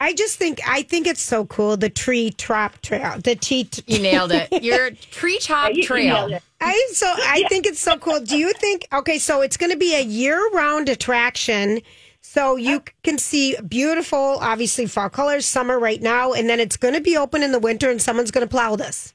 I 0.00 0.12
just 0.14 0.36
think 0.36 0.60
I 0.66 0.82
think 0.82 1.06
it's 1.06 1.20
so 1.20 1.44
cool 1.46 1.76
the 1.76 1.90
tree 1.90 2.30
trop 2.30 2.80
trail 2.82 3.18
the 3.18 3.34
tree 3.34 3.68
You 3.86 3.98
nailed 3.98 4.32
it. 4.32 4.62
Your 4.62 4.90
treetop 4.92 5.70
You- 5.74 5.78
you 5.78 5.82
trail. 5.84 6.38
I 6.60 6.88
so 6.92 7.06
I 7.06 7.44
think 7.48 7.66
it's 7.66 7.80
so 7.80 7.96
cool. 7.98 8.20
Do 8.20 8.36
you 8.36 8.52
think 8.54 8.86
okay, 8.92 9.18
so 9.18 9.40
it's 9.42 9.56
going 9.56 9.70
to 9.72 9.78
be 9.78 9.94
a 9.94 10.02
year-round 10.02 10.88
attraction. 10.88 11.80
So 12.20 12.56
you 12.56 12.82
can 13.04 13.16
see 13.18 13.56
beautiful 13.66 14.38
obviously 14.40 14.86
fall 14.86 15.08
colors 15.08 15.46
summer 15.46 15.78
right 15.78 16.02
now 16.02 16.32
and 16.32 16.48
then 16.48 16.60
it's 16.60 16.76
going 16.76 16.94
to 16.94 17.00
be 17.00 17.16
open 17.16 17.42
in 17.42 17.52
the 17.52 17.58
winter 17.60 17.90
and 17.90 18.02
someone's 18.02 18.30
going 18.30 18.46
to 18.46 18.50
plow 18.50 18.76
this. 18.76 19.14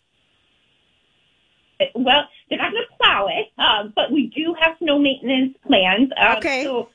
Well, 1.96 2.24
they're 2.50 2.58
not 2.60 2.72
going 2.72 2.84
to 2.89 2.98
plow 3.04 3.28
it, 3.28 3.48
um, 3.62 3.93
but 3.96 4.12
we 4.12 4.28
do 4.36 4.56
have 4.60 4.76
snow 4.80 4.98
maintenance 5.00 5.56
plans. 5.67 6.10
Um, 6.17 6.38
Okay. 6.38 6.63
So 6.63 6.80
we 6.80 6.86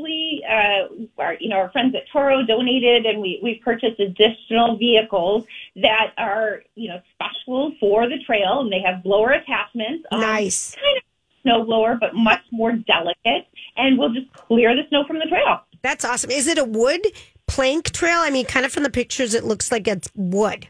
actually, 0.00 0.42
uh, 0.48 1.20
our, 1.20 1.34
you 1.40 1.48
know, 1.48 1.56
our 1.56 1.70
friends 1.70 1.94
at 1.94 2.02
Toro 2.12 2.42
donated, 2.44 3.06
and 3.06 3.20
we 3.20 3.40
we 3.42 3.56
purchased 3.56 4.00
additional 4.00 4.76
vehicles 4.76 5.44
that 5.76 6.12
are, 6.18 6.62
you 6.74 6.88
know, 6.88 7.00
special 7.14 7.72
for 7.80 8.08
the 8.08 8.18
trail, 8.24 8.60
and 8.60 8.72
they 8.72 8.80
have 8.80 9.02
blower 9.02 9.30
attachments. 9.30 10.06
Um, 10.10 10.20
Nice. 10.20 10.74
Kind 10.74 10.98
of 10.98 11.02
snow 11.42 11.64
blower, 11.64 11.96
but 12.00 12.14
much 12.14 12.42
more 12.50 12.72
delicate, 12.72 13.46
and 13.76 13.98
we'll 13.98 14.12
just 14.12 14.32
clear 14.32 14.74
the 14.74 14.82
snow 14.88 15.04
from 15.06 15.18
the 15.18 15.26
trail. 15.26 15.60
That's 15.82 16.04
awesome. 16.04 16.30
Is 16.30 16.46
it 16.46 16.58
a 16.58 16.64
wood 16.64 17.06
plank 17.46 17.90
trail? 17.90 18.18
I 18.18 18.30
mean 18.30 18.46
kind 18.46 18.66
of 18.66 18.72
from 18.72 18.82
the 18.82 18.90
pictures 18.90 19.34
it 19.34 19.44
looks 19.44 19.72
like 19.72 19.88
it's 19.88 20.10
wood. 20.14 20.68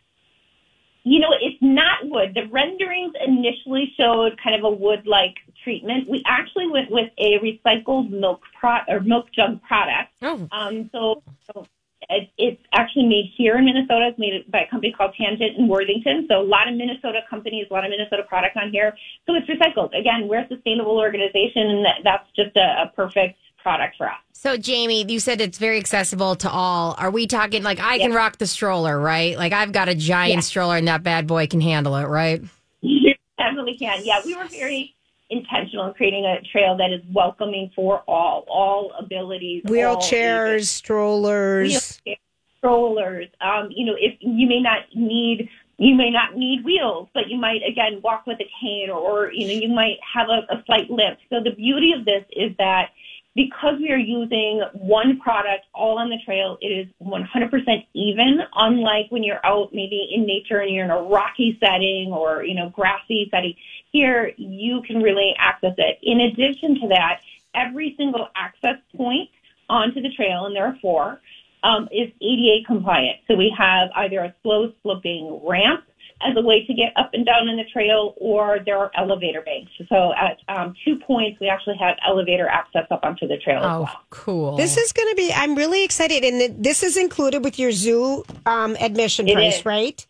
You 1.02 1.18
know, 1.18 1.28
it's 1.40 1.56
not 1.62 2.04
wood. 2.04 2.34
The 2.34 2.46
renderings 2.52 3.14
initially 3.26 3.90
showed 3.96 4.38
kind 4.44 4.54
of 4.54 4.64
a 4.64 4.70
wood-like 4.70 5.34
treatment. 5.62 6.08
We 6.08 6.22
actually 6.26 6.68
went 6.68 6.90
with 6.90 7.10
a 7.18 7.38
recycled 7.38 8.10
milk 8.10 8.42
pro- 8.58 8.84
or 8.88 9.00
milk 9.00 9.26
jug 9.32 9.62
product. 9.62 10.12
Oh. 10.22 10.48
Um, 10.52 10.88
so, 10.92 11.22
so 11.52 11.66
it, 12.08 12.30
it's 12.38 12.62
actually 12.72 13.06
made 13.06 13.30
here 13.36 13.56
in 13.56 13.64
Minnesota. 13.64 14.08
It's 14.08 14.18
made 14.18 14.50
by 14.50 14.62
a 14.62 14.70
company 14.70 14.92
called 14.92 15.14
Tangent 15.16 15.56
in 15.58 15.68
Worthington. 15.68 16.26
So 16.28 16.40
a 16.40 16.42
lot 16.42 16.68
of 16.68 16.74
Minnesota 16.74 17.20
companies, 17.28 17.66
a 17.70 17.74
lot 17.74 17.84
of 17.84 17.90
Minnesota 17.90 18.22
product 18.28 18.56
on 18.56 18.70
here. 18.70 18.96
So 19.26 19.34
it's 19.34 19.46
recycled. 19.48 19.98
Again, 19.98 20.28
we're 20.28 20.40
a 20.40 20.48
sustainable 20.48 20.98
organization, 20.98 21.62
and 21.66 21.84
that, 21.84 21.96
that's 22.04 22.26
just 22.34 22.56
a, 22.56 22.84
a 22.84 22.92
perfect 22.94 23.38
product 23.62 23.96
for 23.96 24.08
us. 24.08 24.16
So, 24.32 24.56
Jamie, 24.56 25.04
you 25.06 25.20
said 25.20 25.42
it's 25.42 25.58
very 25.58 25.78
accessible 25.78 26.34
to 26.36 26.50
all. 26.50 26.94
Are 26.98 27.10
we 27.10 27.26
talking 27.26 27.62
like 27.62 27.78
I 27.78 27.98
can 27.98 28.12
rock 28.14 28.38
the 28.38 28.46
stroller, 28.46 28.98
right? 28.98 29.36
Like 29.36 29.52
I've 29.52 29.72
got 29.72 29.88
a 29.90 29.94
giant 29.94 30.36
Yeah. 30.36 30.40
stroller 30.40 30.76
and 30.78 30.88
that 30.88 31.02
bad 31.02 31.26
boy 31.26 31.46
can 31.46 31.60
handle 31.60 31.96
it, 31.96 32.06
right? 32.06 32.42
You 32.82 33.14
definitely 33.38 33.76
can. 33.76 34.00
Yeah, 34.04 34.20
we 34.24 34.34
were 34.34 34.46
very 34.46 34.94
intentional 35.30 35.86
in 35.86 35.94
creating 35.94 36.24
a 36.24 36.40
trail 36.52 36.76
that 36.76 36.92
is 36.92 37.00
welcoming 37.12 37.70
for 37.74 38.02
all, 38.08 38.44
all 38.48 38.92
abilities, 38.98 39.62
all 39.66 39.72
Wheelchairs, 39.72 40.54
ages. 40.56 40.70
strollers. 40.70 41.70
Wheelchairs, 42.06 42.18
strollers. 42.58 43.28
Um, 43.40 43.68
you 43.70 43.86
know, 43.86 43.94
if 43.98 44.16
you 44.20 44.48
may 44.48 44.60
not 44.60 44.80
need 44.94 45.48
you 45.80 45.94
may 45.94 46.10
not 46.10 46.36
need 46.36 46.62
wheels, 46.62 47.08
but 47.14 47.28
you 47.28 47.38
might 47.38 47.62
again 47.66 48.02
walk 48.02 48.26
with 48.26 48.38
a 48.38 48.50
cane 48.60 48.90
or, 48.90 48.98
or 48.98 49.32
you 49.32 49.46
know, 49.46 49.66
you 49.66 49.74
might 49.74 49.96
have 50.14 50.28
a, 50.28 50.52
a 50.52 50.62
slight 50.66 50.90
limp. 50.90 51.18
So 51.30 51.42
the 51.42 51.52
beauty 51.52 51.92
of 51.98 52.04
this 52.04 52.22
is 52.32 52.52
that 52.58 52.90
because 53.34 53.78
we 53.78 53.90
are 53.90 53.98
using 53.98 54.62
one 54.72 55.20
product 55.20 55.66
all 55.74 55.98
on 55.98 56.10
the 56.10 56.18
trail, 56.24 56.58
it 56.60 56.66
is 56.66 56.88
100% 57.02 57.86
even, 57.94 58.40
unlike 58.56 59.06
when 59.10 59.22
you're 59.22 59.44
out 59.44 59.72
maybe 59.72 60.10
in 60.12 60.26
nature 60.26 60.60
and 60.60 60.74
you're 60.74 60.84
in 60.84 60.90
a 60.90 61.02
rocky 61.02 61.56
setting 61.60 62.12
or, 62.12 62.42
you 62.42 62.54
know, 62.54 62.70
grassy 62.70 63.28
setting. 63.30 63.54
Here, 63.92 64.32
you 64.36 64.82
can 64.82 65.00
really 65.00 65.34
access 65.38 65.74
it. 65.78 65.98
In 66.02 66.20
addition 66.20 66.80
to 66.80 66.88
that, 66.88 67.20
every 67.54 67.94
single 67.96 68.28
access 68.34 68.76
point 68.96 69.30
onto 69.68 70.02
the 70.02 70.12
trail, 70.12 70.46
and 70.46 70.56
there 70.56 70.66
are 70.66 70.76
four, 70.82 71.20
um, 71.62 71.88
is 71.92 72.10
ADA 72.20 72.64
compliant. 72.66 73.18
So 73.28 73.36
we 73.36 73.54
have 73.56 73.90
either 73.94 74.20
a 74.20 74.34
slow 74.42 74.72
sloping 74.82 75.40
ramp 75.44 75.84
as 76.22 76.36
a 76.36 76.42
way 76.42 76.64
to 76.66 76.74
get 76.74 76.92
up 76.96 77.10
and 77.14 77.24
down 77.24 77.48
in 77.48 77.56
the 77.56 77.64
trail, 77.72 78.14
or 78.18 78.58
there 78.64 78.76
are 78.78 78.90
elevator 78.96 79.40
banks. 79.40 79.72
So 79.88 80.12
at 80.14 80.38
um, 80.54 80.74
two 80.84 80.96
points, 80.98 81.40
we 81.40 81.48
actually 81.48 81.76
have 81.80 81.96
elevator 82.06 82.46
access 82.46 82.86
up 82.90 83.00
onto 83.04 83.26
the 83.26 83.38
trail 83.38 83.58
as 83.60 83.64
Oh, 83.64 83.80
well. 83.82 84.00
cool. 84.10 84.56
This 84.56 84.76
is 84.76 84.92
going 84.92 85.08
to 85.08 85.14
be 85.16 85.32
I'm 85.34 85.54
really 85.54 85.82
excited 85.84 86.22
and 86.24 86.62
this 86.62 86.82
is 86.82 86.96
included 86.96 87.42
with 87.44 87.58
your 87.58 87.72
zoo 87.72 88.24
um, 88.46 88.76
admission 88.80 89.28
It 89.28 89.34
price, 89.34 89.58
is. 89.60 89.66
right? 89.66 90.06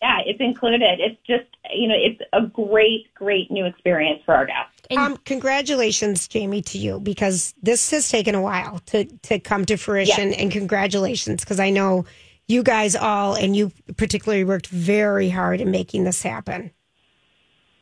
Yeah, 0.00 0.18
it's 0.26 0.40
included. 0.40 0.82
It's 1.00 1.18
just, 1.26 1.46
you 1.74 1.88
know, 1.88 1.94
it's 1.96 2.20
a 2.32 2.42
great, 2.46 3.12
great 3.14 3.50
new 3.50 3.64
experience 3.64 4.20
for 4.26 4.34
our 4.34 4.44
guests. 4.46 4.70
um, 4.96 5.16
congratulations, 5.24 6.28
Jamie, 6.28 6.60
to 6.62 6.78
you 6.78 7.00
because 7.00 7.54
this 7.62 7.90
has 7.90 8.08
taken 8.10 8.34
a 8.34 8.42
while 8.42 8.80
to 8.86 9.04
to 9.22 9.38
come 9.38 9.64
to 9.66 9.76
fruition, 9.78 10.34
and 10.34 10.50
congratulations 10.52 11.40
because 11.40 11.58
I 11.58 11.70
know 11.70 12.04
you 12.48 12.62
guys 12.62 12.94
all 12.94 13.34
and 13.34 13.56
you 13.56 13.72
particularly 13.96 14.44
worked 14.44 14.66
very 14.68 15.30
hard 15.30 15.60
in 15.60 15.70
making 15.70 16.04
this 16.04 16.22
happen. 16.22 16.70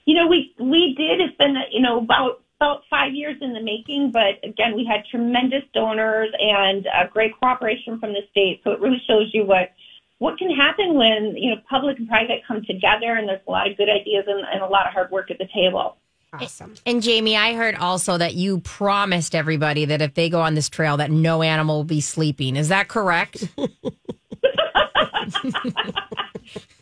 You 0.05 0.15
know, 0.15 0.27
we 0.27 0.55
we 0.59 0.95
did. 0.97 1.21
It's 1.21 1.37
been 1.37 1.57
you 1.71 1.81
know 1.81 1.99
about 1.99 2.43
about 2.61 2.83
five 2.89 3.13
years 3.13 3.37
in 3.41 3.53
the 3.53 3.63
making, 3.63 4.13
but 4.13 4.39
again, 4.49 4.77
we 4.77 4.85
had 4.85 5.03
tremendous 5.11 5.63
donors 5.75 6.31
and 6.39 6.87
uh, 6.87 7.09
great 7.13 7.33
cooperation 7.41 7.99
from 7.99 8.13
the 8.13 8.23
state. 8.31 8.61
So 8.63 8.71
it 8.71 8.81
really 8.81 9.03
shows 9.07 9.31
you 9.33 9.45
what 9.45 9.73
what 10.19 10.39
can 10.39 10.51
happen 10.51 10.95
when 10.95 11.35
you 11.37 11.51
know 11.51 11.61
public 11.69 11.99
and 11.99 12.09
private 12.09 12.43
come 12.47 12.63
together, 12.65 13.15
and 13.15 13.29
there's 13.29 13.41
a 13.47 13.51
lot 13.51 13.71
of 13.71 13.77
good 13.77 13.89
ideas 13.89 14.25
and, 14.27 14.45
and 14.53 14.63
a 14.63 14.67
lot 14.67 14.87
of 14.87 14.93
hard 14.93 15.11
work 15.11 15.31
at 15.31 15.39
the 15.39 15.49
table. 15.55 15.97
Awesome. 16.35 16.75
And 16.87 17.03
Jamie, 17.03 17.37
I 17.37 17.55
heard 17.55 17.75
also 17.75 18.17
that 18.17 18.35
you 18.35 18.61
promised 18.61 19.35
everybody 19.35 19.85
that 19.85 20.01
if 20.01 20.15
they 20.15 20.31
go 20.31 20.41
on 20.41 20.55
this 20.55 20.69
trail, 20.71 20.97
that 20.97 21.11
no 21.11 21.43
animal 21.43 21.77
will 21.79 21.85
be 21.85 22.01
sleeping. 22.01 22.57
Is 22.57 22.69
that 22.69 22.89
correct? 22.89 23.49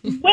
Well, 0.02 0.32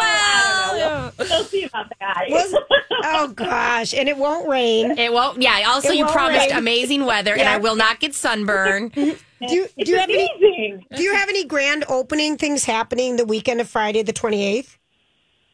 I. 0.00 1.12
We'll, 1.18 1.28
we'll 1.28 1.44
see 1.44 1.64
about 1.64 1.86
that. 2.00 2.24
Was- 2.28 2.54
oh 3.04 3.28
gosh, 3.28 3.92
and 3.94 4.08
it 4.08 4.16
won't 4.16 4.48
rain. 4.48 4.92
It 4.98 5.12
won't. 5.12 5.40
Yeah. 5.42 5.64
Also, 5.68 5.90
It 5.90 5.96
you 5.98 6.06
promised 6.06 6.48
rain. 6.48 6.58
amazing 6.58 7.04
weather, 7.04 7.34
and 7.34 7.46
I 7.48 7.58
will 7.58 7.76
not 7.76 8.00
get 8.00 8.14
sunburn. 8.14 8.88
Do 9.48 9.54
you, 9.56 9.66
do 9.76 9.90
you 9.90 9.98
have 9.98 10.08
any 10.08 10.86
do 10.94 11.02
you 11.02 11.14
have 11.14 11.28
any 11.28 11.44
grand 11.44 11.84
opening 11.88 12.36
things 12.38 12.64
happening 12.64 13.16
the 13.16 13.24
weekend 13.24 13.60
of 13.60 13.68
Friday 13.68 14.02
the 14.04 14.12
twenty 14.12 14.40
eighth? 14.44 14.78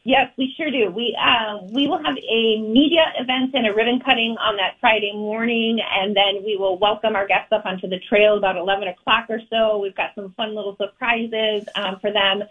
Yes, 0.09 0.31
we 0.39 0.51
sure 0.57 0.71
do. 0.71 0.89
We 0.89 1.15
uh, 1.21 1.59
we 1.71 1.87
will 1.87 2.03
have 2.03 2.17
a 2.17 2.61
media 2.61 3.13
event 3.19 3.53
and 3.53 3.67
a 3.67 3.73
ribbon 3.75 3.99
cutting 3.99 4.37
on 4.39 4.57
that 4.57 4.73
Friday 4.81 5.13
morning, 5.13 5.77
and 5.79 6.17
then 6.17 6.43
we 6.43 6.57
will 6.57 6.79
welcome 6.79 7.15
our 7.15 7.27
guests 7.27 7.51
up 7.51 7.67
onto 7.67 7.87
the 7.87 7.99
trail 8.09 8.35
about 8.35 8.57
11 8.57 8.87
o'clock 8.87 9.27
or 9.29 9.39
so. 9.51 9.77
We've 9.77 9.93
got 9.93 10.15
some 10.15 10.33
fun 10.35 10.55
little 10.55 10.75
surprises 10.77 11.69
um, 11.75 11.99
for 11.99 12.11
them 12.11 12.41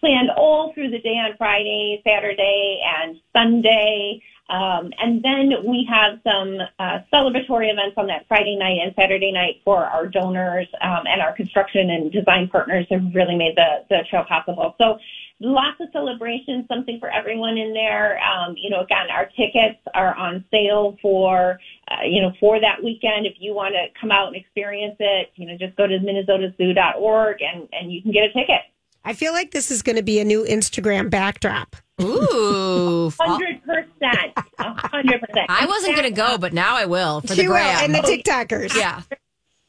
planned 0.00 0.28
all 0.36 0.74
through 0.74 0.90
the 0.90 0.98
day 0.98 1.16
on 1.16 1.34
Friday, 1.38 2.02
Saturday, 2.06 2.82
and 2.84 3.18
Sunday. 3.32 4.20
Um, 4.48 4.92
and 4.98 5.22
then 5.22 5.52
we 5.64 5.88
have 5.90 6.20
some 6.22 6.58
uh, 6.78 6.98
celebratory 7.12 7.72
events 7.72 7.94
on 7.96 8.06
that 8.08 8.26
Friday 8.28 8.56
night 8.56 8.78
and 8.82 8.94
Saturday 8.94 9.32
night 9.32 9.62
for 9.64 9.84
our 9.84 10.06
donors 10.06 10.68
um, 10.80 11.04
and 11.06 11.20
our 11.20 11.32
construction 11.32 11.90
and 11.90 12.12
design 12.12 12.48
partners 12.48 12.86
have 12.90 13.02
really 13.14 13.36
made 13.36 13.56
the, 13.56 13.84
the 13.88 14.04
trail 14.08 14.24
possible. 14.24 14.76
So 14.78 14.98
lots 15.40 15.80
of 15.80 15.88
celebrations, 15.92 16.66
something 16.68 16.98
for 16.98 17.10
everyone 17.10 17.58
in 17.58 17.72
there. 17.74 18.18
Um, 18.22 18.54
you 18.56 18.70
know, 18.70 18.80
again, 18.80 19.10
our 19.10 19.26
tickets 19.26 19.78
are 19.94 20.14
on 20.14 20.44
sale 20.50 20.96
for, 21.02 21.58
uh, 21.90 22.04
you 22.04 22.22
know, 22.22 22.32
for 22.40 22.60
that 22.60 22.82
weekend. 22.82 23.26
If 23.26 23.34
you 23.38 23.54
want 23.54 23.74
to 23.74 23.86
come 24.00 24.10
out 24.10 24.28
and 24.28 24.36
experience 24.36 24.96
it, 24.98 25.32
you 25.36 25.46
know, 25.46 25.56
just 25.58 25.76
go 25.76 25.86
to 25.86 25.98
minnesotazoo.org 25.98 27.38
and, 27.42 27.68
and 27.72 27.92
you 27.92 28.02
can 28.02 28.12
get 28.12 28.24
a 28.24 28.32
ticket. 28.32 28.62
I 29.04 29.12
feel 29.12 29.32
like 29.32 29.52
this 29.52 29.70
is 29.70 29.82
going 29.82 29.96
to 29.96 30.02
be 30.02 30.18
a 30.18 30.24
new 30.24 30.44
Instagram 30.44 31.10
backdrop. 31.10 31.76
Ooh, 32.02 33.12
Hundred 33.20 33.62
percent, 33.64 34.32
hundred 34.58 35.20
percent. 35.20 35.46
I 35.48 35.64
wasn't 35.66 35.96
going 35.96 36.08
to 36.08 36.14
go, 36.14 36.38
but 36.38 36.52
now 36.52 36.74
I 36.74 36.86
will 36.86 37.20
for 37.20 37.28
the 37.28 37.34
She 37.36 37.48
will, 37.48 37.56
and 37.56 37.94
the 37.94 38.00
TikTokers. 38.00 38.74
Yeah. 38.74 39.02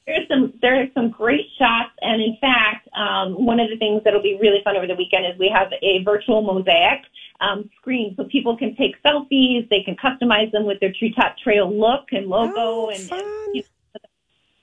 There's 0.07 0.25
some 0.29 0.53
there 0.61 0.81
are 0.81 0.87
some 0.93 1.09
great 1.09 1.47
shots, 1.59 1.91
and 2.01 2.21
in 2.21 2.37
fact, 2.39 2.87
um, 2.95 3.45
one 3.45 3.59
of 3.59 3.69
the 3.69 3.75
things 3.75 4.01
that'll 4.05 4.21
be 4.21 4.37
really 4.39 4.61
fun 4.63 4.77
over 4.77 4.87
the 4.87 4.95
weekend 4.95 5.25
is 5.25 5.37
we 5.37 5.51
have 5.53 5.67
a 5.81 6.01
virtual 6.05 6.41
mosaic 6.41 7.01
um, 7.41 7.69
screen, 7.77 8.13
so 8.15 8.23
people 8.23 8.57
can 8.57 8.73
take 8.77 8.95
selfies. 9.03 9.67
They 9.69 9.83
can 9.83 9.97
customize 9.97 10.49
them 10.53 10.65
with 10.65 10.79
their 10.79 10.93
treetop 10.97 11.37
trail 11.43 11.69
look 11.69 12.07
and 12.13 12.27
logo, 12.27 12.87
and, 12.87 13.01
and 13.11 13.21
you 13.53 13.63
know, 13.63 14.09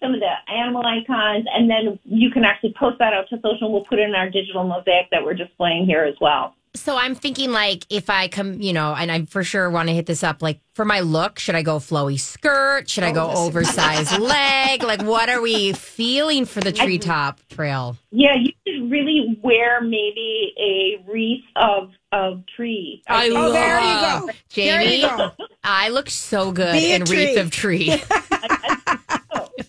some 0.00 0.14
of 0.14 0.20
the 0.20 0.32
animal 0.50 0.82
icons, 0.86 1.44
and 1.52 1.68
then 1.68 1.98
you 2.04 2.30
can 2.30 2.44
actually 2.44 2.72
post 2.78 2.98
that 2.98 3.12
out 3.12 3.28
to 3.28 3.36
social. 3.36 3.66
and 3.66 3.72
We'll 3.74 3.84
put 3.84 3.98
it 3.98 4.08
in 4.08 4.14
our 4.14 4.30
digital 4.30 4.64
mosaic 4.64 5.10
that 5.10 5.22
we're 5.22 5.34
displaying 5.34 5.84
here 5.84 6.04
as 6.04 6.14
well. 6.22 6.56
So 6.76 6.96
I'm 6.96 7.14
thinking 7.14 7.52
like 7.52 7.86
if 7.88 8.10
I 8.10 8.26
come, 8.28 8.60
you 8.60 8.72
know, 8.72 8.94
and 8.94 9.10
I 9.10 9.24
for 9.26 9.44
sure 9.44 9.70
want 9.70 9.88
to 9.88 9.94
hit 9.94 10.06
this 10.06 10.24
up. 10.24 10.42
Like 10.42 10.60
for 10.74 10.84
my 10.84 11.00
look, 11.00 11.38
should 11.38 11.54
I 11.54 11.62
go 11.62 11.76
flowy 11.78 12.18
skirt? 12.18 12.90
Should 12.90 13.04
I 13.04 13.12
go 13.12 13.30
oh, 13.32 13.46
oversized 13.46 14.18
leg? 14.18 14.82
Like 14.82 15.02
what 15.02 15.28
are 15.28 15.40
we 15.40 15.72
feeling 15.72 16.44
for 16.46 16.60
the 16.60 16.72
treetop 16.72 17.40
trail? 17.48 17.96
Yeah, 18.10 18.34
you 18.36 18.52
should 18.66 18.90
really 18.90 19.38
wear 19.42 19.80
maybe 19.80 20.52
a 20.58 21.04
wreath 21.10 21.44
of 21.54 21.92
of 22.10 22.44
trees. 22.56 23.02
I 23.08 23.22
think- 23.22 23.34
love 23.34 23.50
oh, 23.50 23.52
there 23.52 23.80
you 23.80 24.00
go. 24.00 24.26
There 24.54 24.80
Jamie. 24.82 24.96
you 24.96 25.08
go. 25.08 25.32
I 25.62 25.88
look 25.90 26.10
so 26.10 26.50
good 26.50 26.74
in 26.74 27.04
wreath 27.04 27.38
of 27.38 27.50
tree. 27.50 28.02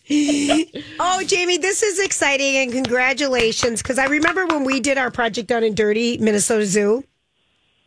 Oh, 0.10 1.24
Jamie, 1.26 1.58
this 1.58 1.84
is 1.84 2.00
exciting 2.00 2.58
and 2.58 2.72
congratulations. 2.72 3.82
Because 3.82 3.98
I 3.98 4.06
remember 4.06 4.46
when 4.46 4.64
we 4.64 4.80
did 4.80 4.98
our 4.98 5.12
project 5.12 5.48
down 5.48 5.64
in 5.64 5.76
Dirty, 5.76 6.18
Minnesota 6.18 6.66
Zoo, 6.66 7.04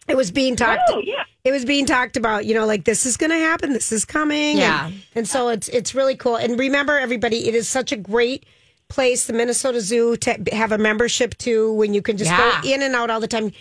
it 0.08 0.16
was 0.16 0.30
being 0.30 0.56
talked. 0.56 0.82
Oh, 0.88 1.00
yeah. 1.04 1.24
It 1.44 1.52
was 1.52 1.64
being 1.64 1.86
talked 1.86 2.16
about, 2.16 2.44
you 2.44 2.54
know, 2.54 2.66
like 2.66 2.84
this 2.84 3.06
is 3.06 3.16
going 3.16 3.30
to 3.30 3.38
happen, 3.38 3.72
this 3.72 3.92
is 3.92 4.04
coming, 4.04 4.58
Yeah. 4.58 4.86
and, 4.88 5.02
and 5.14 5.28
so 5.28 5.48
it's 5.48 5.68
it's 5.68 5.94
really 5.94 6.14
cool. 6.16 6.36
And 6.36 6.58
remember, 6.58 6.98
everybody, 6.98 7.48
it 7.48 7.54
is 7.54 7.68
such 7.68 7.90
a 7.92 7.96
great 7.96 8.44
place, 8.88 9.26
the 9.26 9.32
Minnesota 9.32 9.80
Zoo, 9.80 10.16
to 10.18 10.44
have 10.52 10.72
a 10.72 10.78
membership 10.78 11.36
to, 11.38 11.72
when 11.74 11.94
you 11.94 12.02
can 12.02 12.16
just 12.16 12.30
Yeah. 12.30 12.60
go 12.62 12.68
in 12.68 12.82
and 12.82 12.94
out 12.94 13.08
all 13.10 13.20
the 13.20 13.28
time. 13.28 13.52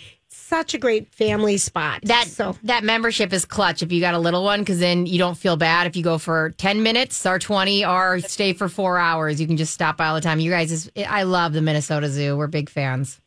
Such 0.48 0.72
a 0.72 0.78
great 0.78 1.12
family 1.12 1.58
spot. 1.58 2.00
That 2.04 2.26
so 2.26 2.56
that 2.62 2.82
membership 2.82 3.34
is 3.34 3.44
clutch 3.44 3.82
if 3.82 3.92
you 3.92 4.00
got 4.00 4.14
a 4.14 4.18
little 4.18 4.42
one 4.42 4.60
because 4.60 4.78
then 4.78 5.04
you 5.04 5.18
don't 5.18 5.36
feel 5.36 5.58
bad 5.58 5.86
if 5.86 5.94
you 5.94 6.02
go 6.02 6.16
for 6.16 6.54
ten 6.56 6.82
minutes 6.82 7.26
or 7.26 7.38
twenty 7.38 7.84
or 7.84 8.20
stay 8.20 8.54
for 8.54 8.66
four 8.66 8.96
hours. 8.96 9.42
You 9.42 9.46
can 9.46 9.58
just 9.58 9.74
stop 9.74 9.98
by 9.98 10.06
all 10.06 10.14
the 10.14 10.22
time. 10.22 10.40
You 10.40 10.50
guys, 10.50 10.72
is, 10.72 10.90
I 11.06 11.24
love 11.24 11.52
the 11.52 11.60
Minnesota 11.60 12.08
Zoo. 12.08 12.34
We're 12.34 12.46
big 12.46 12.70
fans. 12.70 13.20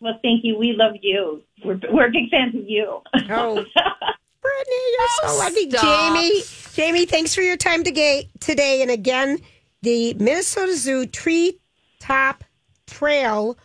Well, 0.00 0.18
thank 0.20 0.42
you. 0.42 0.58
We 0.58 0.72
love 0.72 0.94
you. 1.00 1.42
We're 1.64 1.78
we're 1.92 2.10
big 2.10 2.28
fans 2.28 2.56
of 2.56 2.68
you. 2.68 2.86
Oh, 3.14 3.54
Brittany, 4.42 4.82
you're 4.90 5.08
so 5.20 5.26
oh, 5.26 5.38
lucky. 5.38 5.70
stop. 5.70 5.84
Jamie, 5.84 6.42
Jamie, 6.72 7.06
thanks 7.06 7.36
for 7.36 7.42
your 7.42 7.56
time 7.56 7.84
today. 7.84 8.28
Today, 8.40 8.82
and 8.82 8.90
again, 8.90 9.38
the 9.82 10.14
Minnesota 10.14 10.74
Zoo 10.76 11.06
Tree 11.06 11.60
Top 12.00 12.42
Trail 12.88 13.56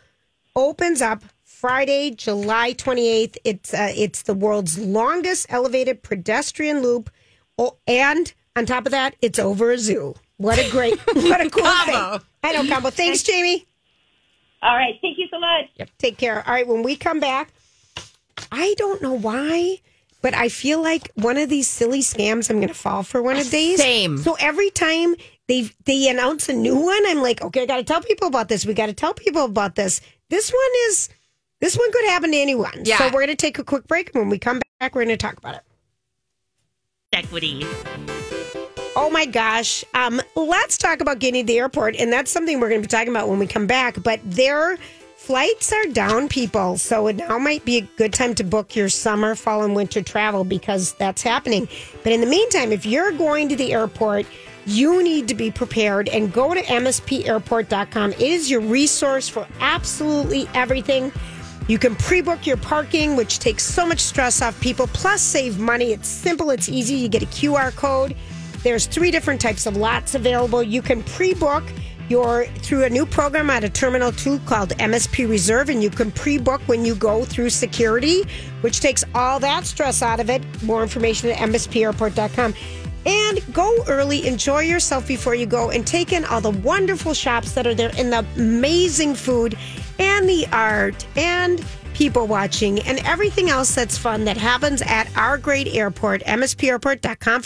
opens 0.55 1.01
up 1.01 1.23
Friday, 1.57 2.11
July 2.11 2.73
28th. 2.73 3.35
It's 3.43 3.73
uh, 3.73 3.91
it's 3.95 4.21
the 4.21 4.35
world's 4.35 4.77
longest 4.77 5.47
elevated 5.49 6.03
pedestrian 6.03 6.83
loop, 6.83 7.09
oh, 7.57 7.77
and 7.87 8.31
on 8.55 8.67
top 8.67 8.85
of 8.85 8.91
that, 8.91 9.15
it's 9.23 9.39
over 9.39 9.71
a 9.71 9.79
zoo. 9.79 10.13
What 10.37 10.59
a 10.59 10.69
great, 10.69 10.99
what 11.15 11.41
a 11.41 11.49
cool 11.49 11.63
Combo. 11.63 12.19
thing! 12.19 12.27
I 12.43 12.51
know, 12.53 12.71
combo. 12.71 12.91
Thanks, 12.91 13.23
Jamie. 13.23 13.65
All 14.61 14.75
right. 14.75 14.99
Thank 15.01 15.17
you 15.17 15.25
so 15.31 15.39
much. 15.39 15.65
Yep. 15.77 15.89
Take 15.97 16.17
care. 16.19 16.47
All 16.47 16.53
right, 16.53 16.67
when 16.67 16.83
we 16.83 16.95
come 16.95 17.19
back, 17.19 17.51
I 18.51 18.75
don't 18.77 19.01
know 19.01 19.13
why, 19.13 19.81
but 20.21 20.35
I 20.35 20.49
feel 20.49 20.79
like 20.83 21.11
one 21.15 21.37
of 21.37 21.49
these 21.49 21.67
silly 21.67 22.01
scams 22.01 22.51
I'm 22.51 22.57
going 22.57 22.67
to 22.67 22.75
fall 22.75 23.01
for 23.01 23.23
one 23.23 23.37
of 23.37 23.49
these. 23.49 23.79
Same. 23.79 24.19
So 24.19 24.37
every 24.39 24.69
time 24.69 25.15
they 25.47 25.71
they 25.85 26.07
announce 26.07 26.49
a 26.49 26.53
new 26.53 26.75
one, 26.75 27.01
I'm 27.07 27.23
like, 27.23 27.41
okay, 27.41 27.63
I 27.63 27.65
got 27.65 27.77
to 27.77 27.83
tell 27.83 28.01
people 28.01 28.27
about 28.27 28.47
this. 28.47 28.63
We 28.63 28.75
got 28.75 28.87
to 28.87 28.93
tell 28.93 29.15
people 29.15 29.43
about 29.45 29.73
this. 29.73 30.01
This 30.29 30.51
one 30.51 30.89
is 30.89 31.09
this 31.59 31.77
one 31.77 31.91
could 31.91 32.05
happen 32.05 32.31
to 32.31 32.37
anyone. 32.37 32.83
Yeah. 32.83 32.97
So 32.97 33.05
we're 33.05 33.25
going 33.25 33.27
to 33.27 33.35
take 33.35 33.59
a 33.59 33.63
quick 33.63 33.87
break. 33.87 34.11
When 34.13 34.29
we 34.29 34.39
come 34.39 34.61
back, 34.79 34.95
we're 34.95 35.05
going 35.05 35.17
to 35.17 35.25
talk 35.25 35.37
about 35.37 35.55
it. 35.55 35.61
Equity. 37.13 37.65
Oh 38.95 39.09
my 39.11 39.25
gosh. 39.25 39.83
Um, 39.93 40.21
let's 40.35 40.77
talk 40.77 41.01
about 41.01 41.19
getting 41.19 41.43
to 41.43 41.47
the 41.47 41.59
airport. 41.59 41.95
And 41.95 42.11
that's 42.11 42.31
something 42.31 42.59
we're 42.59 42.69
going 42.69 42.81
to 42.81 42.87
be 42.87 42.91
talking 42.91 43.09
about 43.09 43.29
when 43.29 43.39
we 43.39 43.47
come 43.47 43.67
back. 43.67 44.01
But 44.03 44.19
their 44.23 44.77
flights 45.15 45.73
are 45.73 45.85
down, 45.85 46.29
people. 46.29 46.77
So 46.77 47.07
it 47.07 47.17
now 47.17 47.37
might 47.37 47.65
be 47.65 47.77
a 47.77 47.81
good 47.81 48.13
time 48.13 48.35
to 48.35 48.43
book 48.43 48.75
your 48.75 48.89
summer, 48.89 49.35
fall, 49.35 49.63
and 49.63 49.75
winter 49.75 50.01
travel 50.01 50.43
because 50.43 50.93
that's 50.93 51.21
happening. 51.21 51.67
But 52.03 52.13
in 52.13 52.21
the 52.21 52.27
meantime, 52.27 52.71
if 52.71 52.85
you're 52.85 53.11
going 53.11 53.49
to 53.49 53.55
the 53.55 53.73
airport, 53.73 54.25
you 54.65 55.01
need 55.01 55.27
to 55.29 55.35
be 55.35 55.49
prepared 55.49 56.09
and 56.09 56.31
go 56.31 56.53
to 56.53 56.61
mspairport.com. 56.61 58.13
It 58.13 58.21
is 58.21 58.49
your 58.49 58.61
resource 58.61 59.29
for 59.29 59.47
absolutely 59.59 60.47
everything. 60.53 61.11
You 61.67 61.77
can 61.77 61.95
pre 61.95 62.21
book 62.21 62.47
your 62.47 62.58
parking, 62.58 63.15
which 63.15 63.39
takes 63.39 63.63
so 63.63 63.86
much 63.86 63.99
stress 63.99 64.41
off 64.41 64.60
people, 64.62 64.88
plus 64.88 65.21
save 65.21 65.60
money. 65.60 65.91
It's 65.91 66.08
simple, 66.08 66.49
it's 66.49 66.69
easy. 66.69 66.95
You 66.95 67.10
get 67.10 67.23
a 67.23 67.27
QR 67.27 67.75
code. 67.75 68.15
There's 68.63 68.86
three 68.86 69.12
different 69.12 69.41
types 69.41 69.65
of 69.65 69.75
lots 69.75 70.15
available. 70.15 70.63
You 70.63 70.82
can 70.82 71.03
pre 71.03 71.34
book 71.34 71.63
your 72.10 72.45
through 72.45 72.86
a 72.86 72.89
new 72.89 73.06
program 73.06 73.49
at 73.49 73.63
a 73.63 73.69
terminal 73.69 74.12
2 74.12 74.39
called 74.39 74.69
MSP 74.69 75.30
Reserve 75.30 75.69
and 75.69 75.84
you 75.84 75.89
can 75.89 76.12
pre-book 76.12 76.62
when 76.65 76.86
you 76.86 76.95
go 76.95 77.25
through 77.25 77.49
security 77.49 78.23
which 78.62 78.80
takes 78.80 79.03
all 79.13 79.39
that 79.39 79.65
stress 79.65 80.01
out 80.01 80.19
of 80.19 80.30
it 80.30 80.41
more 80.63 80.82
information 80.82 81.30
at 81.30 81.38
mspairport.com 81.38 82.53
and 83.06 83.53
go 83.53 83.84
early 83.88 84.25
enjoy 84.25 84.62
yourself 84.62 85.06
before 85.08 85.36
you 85.36 85.45
go 85.45 85.69
and 85.69 85.86
take 85.86 86.13
in 86.13 86.23
all 86.25 86.39
the 86.39 86.49
wonderful 86.49 87.13
shops 87.13 87.51
that 87.53 87.67
are 87.67 87.75
there 87.75 87.91
and 87.97 88.13
the 88.13 88.25
amazing 88.38 89.13
food 89.13 89.58
and 89.99 90.27
the 90.27 90.45
art 90.51 91.05
and 91.15 91.63
people 91.93 92.27
watching 92.27 92.79
and 92.81 92.99
everything 93.05 93.49
else 93.49 93.73
that's 93.73 93.97
fun 93.97 94.25
that 94.25 94.38
happens 94.38 94.81
at 94.83 95.07
our 95.17 95.38
great 95.38 95.67
airport 95.75 96.21
mspairport.com 96.23 97.43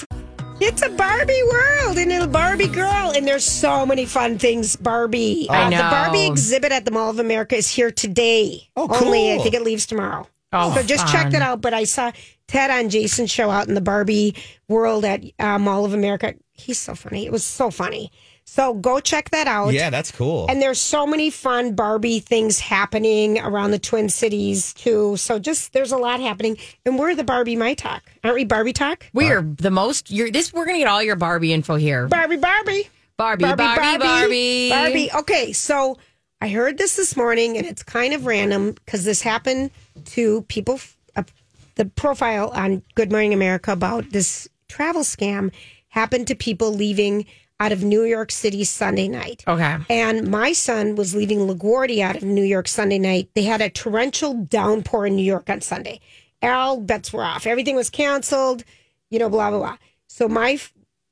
it's 0.64 0.84
a 0.84 0.90
Barbie 0.90 1.42
world 1.52 1.98
and 1.98 2.12
a 2.12 2.28
Barbie 2.28 2.68
girl, 2.68 3.14
and 3.16 3.28
there's 3.28 3.44
so 3.44 3.84
many 3.84 4.06
fun 4.06 4.38
things. 4.38 4.76
Barbie, 4.76 5.48
I 5.50 5.64
Uh, 5.66 5.70
the. 5.72 5.76
Barbie 5.78 6.28
exhibit 6.28 6.72
at 6.72 6.86
the 6.86 6.92
Mall 6.92 7.10
of 7.10 7.18
America 7.18 7.56
is 7.56 7.68
here 7.68 7.90
today. 7.90 8.70
Oh, 8.78 8.88
cool. 8.88 9.08
Only 9.08 9.34
I 9.34 9.40
think 9.40 9.56
it 9.56 9.64
leaves 9.64 9.88
tomorrow. 9.88 10.28
Oh, 10.54 10.72
so 10.76 10.84
just 10.84 11.08
check 11.08 11.24
fun. 11.24 11.32
that 11.32 11.42
out. 11.42 11.62
But 11.62 11.74
I 11.74 11.86
saw 11.86 12.12
Ted 12.48 12.70
on 12.70 12.90
Jason's 12.90 13.32
show 13.32 13.50
out 13.50 13.70
in 13.70 13.74
the 13.74 13.82
Barbie 13.82 14.36
world 14.68 15.04
at 15.04 15.24
uh, 15.40 15.58
Mall 15.58 15.84
of 15.84 15.96
America. 15.96 16.36
He's 16.54 16.78
so 16.78 16.94
funny. 16.94 17.26
It 17.26 17.32
was 17.32 17.44
so 17.44 17.72
funny. 17.72 18.12
So 18.46 18.74
go 18.74 19.00
check 19.00 19.30
that 19.30 19.48
out. 19.48 19.74
Yeah, 19.74 19.90
that's 19.90 20.12
cool. 20.12 20.46
And 20.50 20.62
there's 20.62 20.80
so 20.80 21.08
many 21.08 21.30
fun 21.30 21.74
Barbie 21.74 22.20
things 22.20 22.60
happening 22.60 23.40
around 23.40 23.72
the 23.72 23.80
Twin 23.80 24.10
Cities 24.10 24.74
too. 24.74 25.16
So 25.18 25.40
just 25.40 25.72
there's 25.74 25.92
a 25.94 25.98
lot 25.98 26.20
happening, 26.20 26.58
and 26.86 27.00
we're 27.00 27.16
the 27.16 27.24
Barbie 27.24 27.56
My 27.56 27.74
Talk, 27.74 28.04
aren't 28.24 28.36
we? 28.36 28.44
Barbie 28.44 28.74
Talk. 28.74 29.06
We 29.14 29.32
are 29.32 29.42
the 29.42 29.72
most. 29.72 30.12
You're 30.12 30.32
this. 30.32 30.52
We're 30.52 30.66
gonna 30.66 30.80
get 30.80 30.88
all 30.88 31.02
your 31.02 31.16
Barbie 31.16 31.54
info 31.54 31.76
here. 31.76 32.08
Barbie, 32.08 32.38
Barbie. 32.38 32.90
Barbie, 33.18 33.44
Barbie, 33.44 33.64
Barbie, 33.64 34.70
Barbie. 34.70 35.12
Okay, 35.20 35.54
so 35.54 35.98
I 36.42 36.50
heard 36.50 36.78
this 36.78 36.96
this 36.96 37.16
morning, 37.16 37.58
and 37.58 37.68
it's 37.68 37.84
kind 37.84 38.14
of 38.14 38.26
random 38.26 38.72
because 38.72 39.06
this 39.06 39.22
happened 39.22 39.70
to 40.06 40.42
people. 40.44 40.80
Uh, 41.16 41.24
the 41.76 41.86
profile 41.86 42.50
on 42.50 42.82
Good 42.96 43.12
Morning 43.12 43.34
America 43.34 43.72
about 43.72 44.10
this 44.10 44.50
travel 44.68 45.04
scam 45.04 45.52
happened 45.90 46.28
to 46.28 46.36
people 46.36 46.74
leaving 46.74 47.26
out 47.62 47.72
of 47.72 47.84
New 47.84 48.02
York 48.04 48.32
City 48.32 48.64
Sunday 48.64 49.08
night. 49.08 49.44
Okay. 49.48 49.78
And 49.88 50.32
my 50.32 50.52
son 50.52 50.96
was 50.96 51.14
leaving 51.14 51.42
LaGuardia 51.42 52.02
out 52.02 52.16
of 52.16 52.24
New 52.24 52.44
York 52.44 52.68
Sunday 52.68 52.98
night. 52.98 53.30
They 53.36 53.44
had 53.44 53.62
a 53.62 53.70
torrential 53.70 54.34
downpour 54.34 55.06
in 55.06 55.16
New 55.16 55.24
York 55.24 55.48
on 55.48 55.62
Sunday. 55.62 56.00
all 56.42 56.82
bets 56.82 57.14
were 57.14 57.24
off. 57.24 57.46
Everything 57.46 57.76
was 57.76 57.92
canceled. 57.92 58.64
You 59.12 59.20
know, 59.20 59.30
blah 59.30 59.52
blah 59.52 59.60
blah. 59.60 59.78
So 60.08 60.28
my 60.28 60.60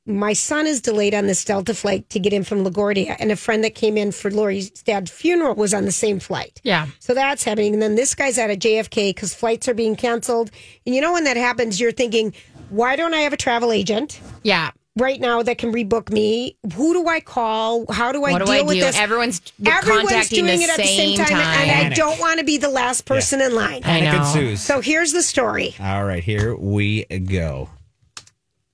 my 0.08 0.34
son 0.34 0.66
is 0.66 0.82
delayed 0.82 1.14
on 1.14 1.28
this 1.28 1.46
Delta 1.46 1.76
flight 1.76 2.10
to 2.10 2.20
get 2.20 2.34
in 2.34 2.44
from 2.44 2.66
LaGuardia, 2.66 3.16
and 3.20 3.32
a 3.32 3.36
friend 3.36 3.64
that 3.64 3.76
came 3.76 3.96
in 3.96 4.12
for 4.12 4.32
Lori's 4.32 4.72
dad's 4.72 5.12
funeral 5.12 5.54
was 5.54 5.72
on 5.72 5.86
the 5.86 5.92
same 5.92 6.20
flight. 6.20 6.60
Yeah. 6.64 6.88
So 6.98 7.14
that's 7.14 7.44
happening. 7.44 7.74
And 7.74 7.82
then 7.82 7.94
this 7.94 8.16
guy's 8.16 8.40
at 8.40 8.50
a 8.50 8.56
JFK 8.56 9.10
because 9.10 9.36
flights 9.36 9.68
are 9.68 9.76
being 9.76 9.96
canceled. 9.96 10.50
And 10.88 10.96
you 10.96 11.02
know, 11.02 11.14
when 11.14 11.26
that 11.26 11.38
happens, 11.38 11.80
you're 11.80 11.92
thinking, 11.92 12.34
why 12.70 12.96
don't 12.96 13.14
I 13.14 13.20
have 13.20 13.34
a 13.34 13.38
travel 13.38 13.72
agent? 13.72 14.20
Yeah. 14.42 14.72
Right 14.96 15.20
now, 15.20 15.44
that 15.44 15.58
can 15.58 15.72
rebook 15.72 16.12
me. 16.12 16.58
Who 16.74 16.94
do 16.94 17.08
I 17.08 17.20
call? 17.22 17.86
How 17.92 18.12
do 18.12 18.26
I 18.26 18.32
What 18.32 18.40
do 18.40 18.46
deal 18.46 18.56
I 18.56 18.62
with 18.64 18.74
do? 18.74 18.82
this? 18.82 18.98
Everyone's 18.98 19.42
Everyone's 19.66 20.28
doing 20.30 20.62
it 20.62 20.70
at 20.70 20.78
the 20.78 20.84
same 20.84 21.16
same 21.16 21.26
time, 21.26 21.38
and 21.38 21.94
I 21.94 21.96
don't 21.96 22.20
want 22.20 22.40
to 22.40 22.46
be 22.46 22.58
the 22.58 22.70
last 22.70 23.06
person 23.06 23.40
in 23.40 23.56
line. 23.56 23.82
Panic 23.82 24.14
ensues. 24.20 24.62
So 24.62 24.82
here's 24.82 25.14
the 25.14 25.22
story. 25.22 25.76
All 25.80 26.04
right, 26.04 26.24
here 26.24 26.56
we 26.56 27.06
go. 27.06 27.70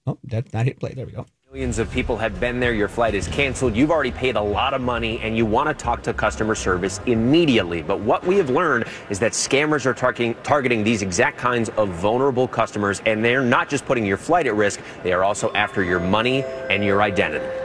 Oh, 0.07 0.17
that's 0.23 0.51
not 0.53 0.65
hit 0.65 0.79
play. 0.79 0.93
There 0.93 1.05
we 1.05 1.11
go. 1.11 1.25
Millions 1.55 1.79
of 1.79 1.89
people 1.89 2.17
have 2.17 2.37
been 2.37 2.59
there. 2.59 2.73
Your 2.73 2.89
flight 2.89 3.15
is 3.15 3.29
canceled. 3.29 3.77
You've 3.77 3.89
already 3.89 4.11
paid 4.11 4.35
a 4.35 4.41
lot 4.41 4.73
of 4.73 4.81
money 4.81 5.21
and 5.21 5.37
you 5.37 5.45
want 5.45 5.69
to 5.69 5.73
talk 5.73 6.03
to 6.03 6.13
customer 6.13 6.53
service 6.53 6.99
immediately. 7.05 7.81
But 7.81 8.01
what 8.01 8.25
we 8.25 8.35
have 8.35 8.49
learned 8.49 8.83
is 9.09 9.19
that 9.19 9.31
scammers 9.31 9.85
are 9.85 9.93
targeting, 9.93 10.35
targeting 10.43 10.83
these 10.83 11.01
exact 11.01 11.37
kinds 11.37 11.69
of 11.77 11.87
vulnerable 11.91 12.45
customers. 12.45 13.01
And 13.05 13.23
they're 13.23 13.41
not 13.41 13.69
just 13.69 13.85
putting 13.85 14.05
your 14.05 14.17
flight 14.17 14.47
at 14.47 14.55
risk, 14.55 14.81
they 15.01 15.13
are 15.13 15.23
also 15.23 15.49
after 15.53 15.81
your 15.81 16.01
money 16.01 16.43
and 16.43 16.83
your 16.83 17.01
identity. 17.01 17.64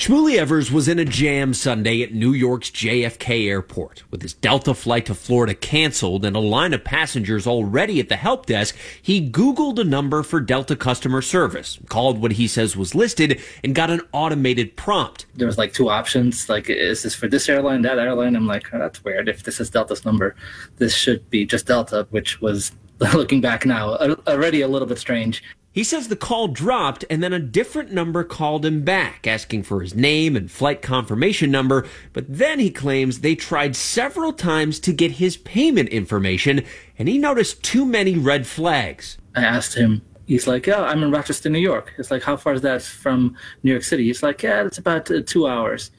Shmuley 0.00 0.38
Evers 0.38 0.72
was 0.72 0.88
in 0.88 0.98
a 0.98 1.04
jam 1.04 1.52
Sunday 1.52 2.00
at 2.00 2.14
New 2.14 2.32
York's 2.32 2.70
JFK 2.70 3.46
airport. 3.46 4.02
With 4.10 4.22
his 4.22 4.32
Delta 4.32 4.72
flight 4.72 5.04
to 5.04 5.14
Florida 5.14 5.54
canceled 5.54 6.24
and 6.24 6.34
a 6.34 6.40
line 6.40 6.72
of 6.72 6.82
passengers 6.82 7.46
already 7.46 8.00
at 8.00 8.08
the 8.08 8.16
help 8.16 8.46
desk, 8.46 8.74
he 9.02 9.30
Googled 9.30 9.78
a 9.78 9.84
number 9.84 10.22
for 10.22 10.40
Delta 10.40 10.74
customer 10.74 11.20
service, 11.20 11.78
called 11.90 12.18
what 12.18 12.32
he 12.32 12.48
says 12.48 12.78
was 12.78 12.94
listed, 12.94 13.42
and 13.62 13.74
got 13.74 13.90
an 13.90 14.00
automated 14.12 14.74
prompt. 14.74 15.26
there 15.34 15.46
was 15.46 15.58
like 15.58 15.74
two 15.74 15.90
options 15.90 16.48
like 16.48 16.70
is 16.70 17.02
this 17.02 17.14
for 17.14 17.28
this 17.28 17.46
airline 17.50 17.82
that 17.82 17.98
airline 17.98 18.36
i'm 18.36 18.46
like 18.46 18.72
oh, 18.72 18.78
that's 18.78 19.04
weird 19.04 19.28
if 19.28 19.42
this 19.42 19.60
is 19.60 19.68
delta's 19.68 20.06
number 20.06 20.34
this 20.78 20.94
should 20.94 21.28
be 21.28 21.44
just 21.44 21.66
delta 21.66 22.06
which 22.08 22.40
was 22.40 22.72
looking 23.14 23.42
back 23.42 23.66
now 23.66 23.96
already 24.26 24.62
a 24.62 24.68
little 24.68 24.88
bit 24.88 24.98
strange 24.98 25.42
He 25.72 25.84
says 25.84 26.08
the 26.08 26.16
call 26.16 26.48
dropped 26.48 27.04
and 27.08 27.22
then 27.22 27.32
a 27.32 27.38
different 27.38 27.92
number 27.92 28.24
called 28.24 28.66
him 28.66 28.82
back, 28.82 29.26
asking 29.26 29.62
for 29.62 29.80
his 29.80 29.94
name 29.94 30.34
and 30.34 30.50
flight 30.50 30.82
confirmation 30.82 31.50
number. 31.50 31.86
But 32.12 32.24
then 32.28 32.58
he 32.58 32.70
claims 32.70 33.20
they 33.20 33.36
tried 33.36 33.76
several 33.76 34.32
times 34.32 34.80
to 34.80 34.92
get 34.92 35.12
his 35.12 35.36
payment 35.36 35.88
information 35.90 36.64
and 36.98 37.08
he 37.08 37.18
noticed 37.18 37.62
too 37.62 37.84
many 37.84 38.16
red 38.16 38.46
flags. 38.46 39.16
i 39.36 39.42
asked 39.44 39.74
him 39.76 40.02
he's 40.26 40.46
like 40.46 40.66
yeah 40.66 40.82
i'm 40.82 41.02
in 41.02 41.10
rochester 41.10 41.48
new 41.48 41.58
york 41.58 41.92
it's 41.98 42.10
like 42.10 42.22
how 42.22 42.36
far 42.36 42.52
is 42.52 42.60
that 42.62 42.82
from 42.82 43.34
new 43.62 43.70
york 43.72 43.82
city 43.82 44.04
he's 44.04 44.22
like 44.22 44.42
yeah 44.42 44.64
it's 44.66 44.78
about 44.78 45.10
uh, 45.10 45.20
two 45.24 45.46
hours 45.46 45.90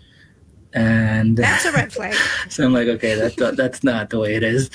and 0.74 1.36
That's 1.38 1.66
a 1.66 1.72
red 1.72 1.92
flag. 1.98 2.14
so 2.50 2.66
i'm 2.66 2.74
like 2.74 2.88
okay 2.88 3.16
that, 3.16 3.56
that's 3.58 3.84
not 3.84 4.10
the 4.10 4.20
way 4.20 4.36
it 4.36 4.44
is 4.44 4.70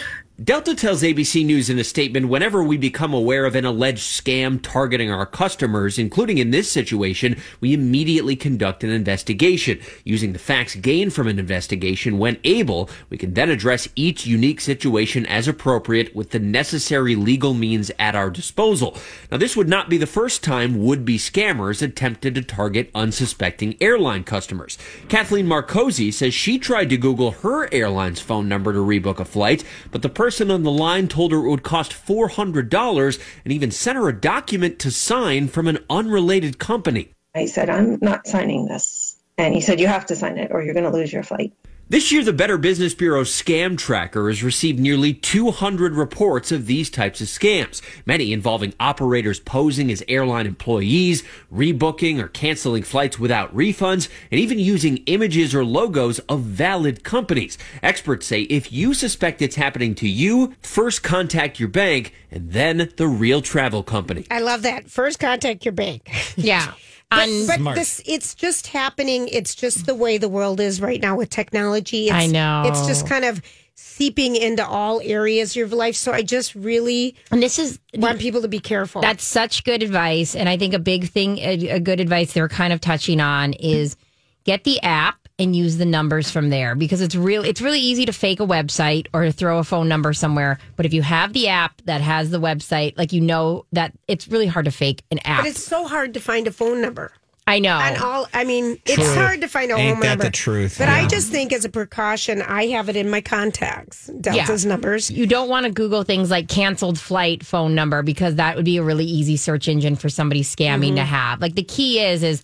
Delta 0.45 0.75
tells 0.75 1.03
ABC 1.03 1.47
News 1.47 1.71
in 1.71 1.79
a 1.79 1.85
statement 1.85 2.29
whenever 2.29 2.63
we 2.63 2.77
become 2.77 3.15
aware 3.15 3.47
of 3.47 3.57
an 3.57 3.65
alleged 3.65 4.03
scam 4.03 4.61
targeting 4.63 5.11
our 5.11 5.25
customers, 5.25 5.99
including 5.99 6.37
in 6.37 6.51
this 6.51 6.71
situation, 6.71 7.41
we 7.59 7.73
immediately 7.73 8.37
conduct 8.37 8.85
an 8.85 8.91
investigation. 8.91 9.81
Using 10.05 10.35
the 10.35 10.39
facts 10.39 10.75
gained 10.75 11.15
from 11.15 11.27
an 11.27 11.39
investigation 11.39 12.19
when 12.19 12.37
able, 12.45 12.91
we 13.09 13.17
can 13.17 13.33
then 13.33 13.49
address 13.49 13.89
each 13.97 14.27
unique 14.27 14.61
situation 14.61 15.25
as 15.25 15.49
appropriate 15.49 16.15
with 16.15 16.33
the 16.33 16.39
necessary 16.39 17.17
legal 17.17 17.55
means 17.55 17.91
at 17.99 18.15
our 18.15 18.29
disposal. 18.29 18.95
Now, 19.33 19.39
this 19.39 19.57
would 19.57 19.71
not 19.71 19.89
be 19.89 19.97
the 19.97 20.07
first 20.07 20.45
time 20.45 20.85
would-be 20.85 21.17
scammers 21.17 21.81
attempted 21.81 22.35
to 22.35 22.43
target 22.43 22.91
unsuspecting 22.95 23.75
airline 23.81 24.23
customers. 24.23 24.77
Kathleen 25.09 25.47
Marcosi 25.47 26.13
says 26.13 26.35
she 26.35 26.59
tried 26.59 26.91
to 26.91 26.99
Google 26.99 27.31
her 27.31 27.73
airline's 27.73 28.21
phone 28.21 28.51
number 28.51 28.75
to 28.75 28.81
rebook 28.81 29.19
a 29.19 29.25
flight, 29.25 29.65
but 29.91 30.03
the 30.03 30.11
person 30.11 30.26
on 30.27 30.63
the 30.63 30.71
line 30.71 31.09
told 31.09 31.33
her 31.33 31.39
it 31.39 31.49
would 31.49 31.63
cost 31.63 31.93
$400 31.93 33.23
and 33.45 33.53
even 33.53 33.71
sent 33.71 33.97
her 33.97 34.09
a 34.09 34.21
document 34.21 34.79
to 34.81 34.91
sign 34.91 35.49
from 35.49 35.69
an 35.69 35.79
unrelated 35.89 36.59
company. 36.59 37.13
I 37.35 37.47
said, 37.47 37.71
I'm 37.71 37.99
not 38.01 38.27
signing 38.27 38.67
this. 38.67 39.17
And 39.39 39.55
he 39.55 39.61
said, 39.61 39.79
You 39.81 39.87
have 39.87 40.07
to 40.07 40.17
sign 40.17 40.39
it 40.39 40.51
or 40.51 40.63
you're 40.63 40.75
going 40.75 40.91
to 40.91 40.97
lose 40.97 41.13
your 41.13 41.23
flight. 41.23 41.53
This 41.89 42.11
year, 42.11 42.25
the 42.25 42.33
Better 42.33 42.59
Business 42.59 42.95
Bureau 42.95 43.23
Scam 43.23 43.79
Tracker 43.79 44.27
has 44.27 44.43
received 44.43 44.81
nearly 44.81 45.15
200 45.15 45.95
reports 45.95 46.51
of 46.51 46.67
these 46.67 46.91
types 46.91 47.21
of 47.21 47.29
scams, 47.29 47.81
many 48.05 48.33
involving 48.33 48.75
operators 48.81 49.39
posing 49.39 49.93
as 49.93 50.03
airline 50.09 50.49
employees, 50.49 51.23
rebooking 51.55 52.21
or 52.21 52.27
canceling 52.27 52.83
flights 52.83 53.21
without 53.21 53.55
refunds, 53.55 54.09
and 54.33 54.41
even 54.41 54.59
using 54.59 54.97
images 55.07 55.55
or 55.55 55.65
logos 55.65 56.19
of 56.29 56.41
valid 56.41 57.05
companies. 57.05 57.57
Experts 57.85 58.27
say 58.27 58.43
if 58.43 58.73
you 58.73 58.93
suspect 58.93 59.41
it's 59.41 59.55
happening 59.55 59.95
to 59.95 60.09
you, 60.09 60.55
first 60.63 61.05
contact 61.05 61.61
your 61.61 61.69
bank 61.69 62.13
and 62.33 62.51
then 62.51 62.91
the 62.97 63.07
real 63.07 63.41
travel 63.41 63.85
company. 63.85 64.27
I 64.29 64.41
love 64.41 64.63
that. 64.63 64.91
First, 64.91 65.21
contact 65.21 65.65
your 65.65 65.71
bank. 65.71 66.11
Yeah. 66.37 66.75
But, 67.11 67.29
On- 67.29 67.47
but 67.47 67.57
Smart. 67.57 67.77
this, 67.77 68.03
it's 68.05 68.35
just 68.35 68.67
happening. 68.69 69.29
It's 69.29 69.55
just 69.55 69.87
the 69.87 69.95
way 69.95 70.19
the 70.19 70.29
world 70.29 70.61
is 70.61 70.81
right 70.81 71.01
now 71.01 71.17
with 71.17 71.31
technology. 71.31 72.07
It's, 72.07 72.15
I 72.15 72.27
know. 72.27 72.65
It's 72.67 72.87
just 72.87 73.07
kind 73.07 73.25
of 73.25 73.41
seeping 73.75 74.35
into 74.37 74.67
all 74.67 75.01
areas 75.05 75.53
of 75.53 75.57
your 75.57 75.69
life. 75.69 75.95
So 75.95 76.13
I 76.13 76.23
just 76.23 76.55
really 76.55 77.15
and 77.31 77.43
this 77.43 77.59
is 77.59 77.79
want 77.95 78.19
people 78.19 78.43
to 78.43 78.49
be 78.49 78.59
careful. 78.59 79.03
That's 79.03 79.25
such 79.25 79.65
good 79.65 79.83
advice. 79.83 80.35
And 80.35 80.49
I 80.49 80.57
think 80.57 80.75
a 80.75 80.79
big 80.79 81.09
thing, 81.09 81.39
a, 81.39 81.69
a 81.69 81.81
good 81.81 82.01
advice 82.01 82.33
they're 82.33 82.49
kind 82.49 82.73
of 82.73 82.81
touching 82.81 83.21
on 83.21 83.53
is 83.53 83.97
get 84.45 84.65
the 84.65 84.83
app 84.83 85.26
and 85.39 85.55
use 85.55 85.77
the 85.77 85.85
numbers 85.85 86.31
from 86.31 86.49
there 86.49 86.75
because 86.75 87.01
it's 87.01 87.15
real 87.15 87.45
it's 87.45 87.61
really 87.61 87.81
easy 87.81 88.07
to 88.07 88.13
fake 88.13 88.41
a 88.41 88.47
website 88.47 89.07
or 89.13 89.25
to 89.25 89.33
throw 89.33 89.59
a 89.59 89.65
phone 89.65 89.87
number 89.89 90.13
somewhere 90.15 90.59
but 90.77 90.87
if 90.87 90.95
you 90.95 91.03
have 91.03 91.33
the 91.35 91.49
app 91.49 91.83
that 91.85 92.01
has 92.01 92.31
the 92.31 92.41
website 92.41 92.97
like 92.97 93.13
you 93.13 93.21
know 93.21 93.67
that 93.73 93.93
it's 94.09 94.29
really 94.29 94.47
hard 94.47 94.65
to 94.65 94.71
fake 94.71 95.03
an 95.11 95.19
app 95.27 95.43
But 95.43 95.51
it's 95.51 95.63
so 95.63 95.87
hard 95.87 96.15
to 96.15 96.21
find 96.21 96.47
a 96.47 96.51
phone 96.53 96.81
number. 96.81 97.13
i 97.47 97.59
know 97.59 97.79
And 97.79 97.99
all, 98.03 98.27
I 98.33 98.45
mean, 98.45 98.79
it's 98.87 98.95
True. 98.95 99.15
hard 99.15 99.43
to 99.43 99.47
find 99.49 99.71
a 99.71 99.75
Ain't 99.75 99.91
home 99.97 100.01
that 100.01 100.09
number. 100.09 100.25
the 100.25 100.31
truth? 100.31 100.77
But 100.79 100.89
Yeah. 100.89 100.95
I 100.97 101.07
just 101.07 101.31
think, 101.31 101.53
as 101.53 101.65
a 101.67 101.69
precaution, 101.69 102.41
I 102.43 102.67
have 102.69 102.89
it 102.89 102.97
in 102.97 103.09
my 103.11 103.21
contacts. 103.21 104.11
Delta's 104.21 104.65
numbers. 104.67 105.11
You 105.11 105.27
don't 105.27 105.49
want 105.51 105.67
to 105.67 105.71
Google 105.71 106.03
things 106.03 106.31
like 106.31 106.49
canceled 106.49 106.99
flight 106.99 107.45
phone 107.45 107.75
number 107.75 108.03
because 108.03 108.35
that 108.37 108.57
would 108.57 108.65
be 108.65 108.79
a 108.79 108.83
really 108.83 109.05
easy 109.05 109.37
search 109.37 109.69
engine 109.69 109.95
for 109.97 110.09
somebody 110.09 110.43
scamming 110.43 110.97
to 110.97 111.03
Mhm. 111.03 111.07
have. 111.07 111.41
Like 111.43 111.55
the 111.55 111.63
key 111.63 112.01
is 112.01 112.23
is 112.25 112.43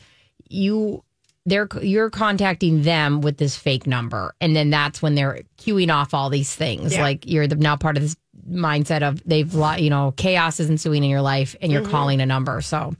you 0.49 1.03
they're 1.47 1.69
you're 1.81 2.11
contacting 2.11 2.83
them 2.83 3.21
with 3.21 3.37
this 3.39 3.57
fake 3.57 3.87
number, 3.87 4.35
and 4.41 4.55
then 4.55 4.71
that's 4.71 5.03
when 5.03 5.15
they're 5.15 5.41
queuing 5.59 5.93
off 5.93 6.15
all 6.15 6.31
these 6.31 6.55
things. 6.55 6.93
Yeah. 6.95 7.03
Like 7.03 7.29
you're 7.29 7.47
the, 7.47 7.57
now 7.57 7.77
part 7.77 7.97
of 7.97 8.03
this 8.03 8.17
mindset 8.49 9.03
of 9.03 9.23
they've 9.25 9.53
you 9.81 9.91
know 9.91 10.13
chaos 10.17 10.61
is 10.61 10.71
ensuing 10.71 11.03
in 11.05 11.11
your 11.11 11.23
life, 11.23 11.57
and 11.61 11.73
you're 11.73 11.83
Mhm. 11.83 11.91
calling 11.91 12.21
a 12.21 12.27
number. 12.27 12.61
So 12.61 12.95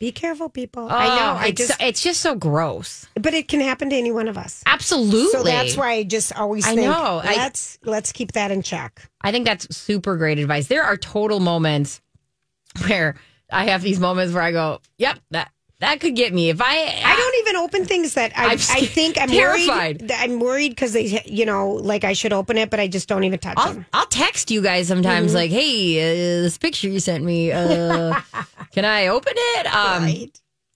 Be 0.00 0.10
careful, 0.12 0.48
people. 0.48 0.82
Oh, 0.84 0.88
I 0.94 1.06
know. 1.06 1.38
I 1.40 1.46
it's 1.46 1.66
just, 1.68 1.80
it's 1.82 2.02
just 2.02 2.20
so 2.20 2.34
gross. 2.34 3.06
but 3.14 3.32
it 3.32 3.46
can 3.48 3.60
happen 3.60 3.88
to 3.90 3.96
any 3.96 4.10
one 4.12 4.26
of 4.28 4.36
us. 4.36 4.62
Absolutely. 4.66 5.30
So 5.30 5.42
that's 5.44 5.76
why 5.76 5.92
I 5.92 6.02
just 6.02 6.36
always 6.36 6.66
I 6.66 6.74
think 6.74 6.90
know. 6.90 7.22
Let's 7.24 7.78
let's 7.84 8.10
keep 8.12 8.32
that 8.32 8.50
in 8.50 8.62
check. 8.62 9.08
I 9.22 9.30
think 9.30 9.46
that's 9.46 9.74
super 9.74 10.16
great 10.16 10.38
advice. 10.40 10.66
There 10.66 10.82
are 10.82 10.96
total 10.96 11.38
moments 11.40 12.00
where 12.88 13.14
I 13.52 13.66
have 13.66 13.82
these 13.82 14.00
moments 14.00 14.34
where 14.34 14.42
I 14.42 14.50
go, 14.52 14.80
"Yep, 14.98 15.20
that 15.30 15.50
that 15.84 16.00
could 16.00 16.16
get 16.16 16.32
me." 16.32 16.48
If 16.50 16.60
I 16.60 16.74
I 17.04 17.16
don't 17.16 17.34
even 17.46 17.56
open 17.56 17.84
things 17.84 18.14
that 18.14 18.32
I, 18.36 18.44
I'm 18.46 18.50
I 18.52 18.86
think 18.86 19.20
I'm 19.20 19.28
terrified. 19.28 20.00
worried. 20.02 20.12
I'm 20.12 20.40
worried 20.40 20.70
because 20.70 20.92
they, 20.92 21.22
you 21.26 21.46
know, 21.46 21.70
like 21.70 22.04
I 22.04 22.12
should 22.14 22.32
open 22.32 22.58
it, 22.58 22.70
but 22.70 22.80
I 22.80 22.88
just 22.88 23.08
don't 23.08 23.24
even 23.24 23.38
touch 23.38 23.54
I'll, 23.58 23.74
them. 23.74 23.86
I'll 23.92 24.06
text 24.06 24.50
you 24.50 24.60
guys 24.62 24.88
sometimes 24.88 25.32
Mhm. 25.32 25.34
like, 25.34 25.50
"Hey, 25.50 25.98
uh, 26.00 26.42
this 26.42 26.58
picture 26.58 26.88
you 26.88 27.00
sent 27.00 27.22
me, 27.24 27.52
uh, 27.52 28.20
can 28.72 28.84
I 28.84 29.06
open 29.08 29.32
it?" 29.36 29.66
Um, 29.66 30.04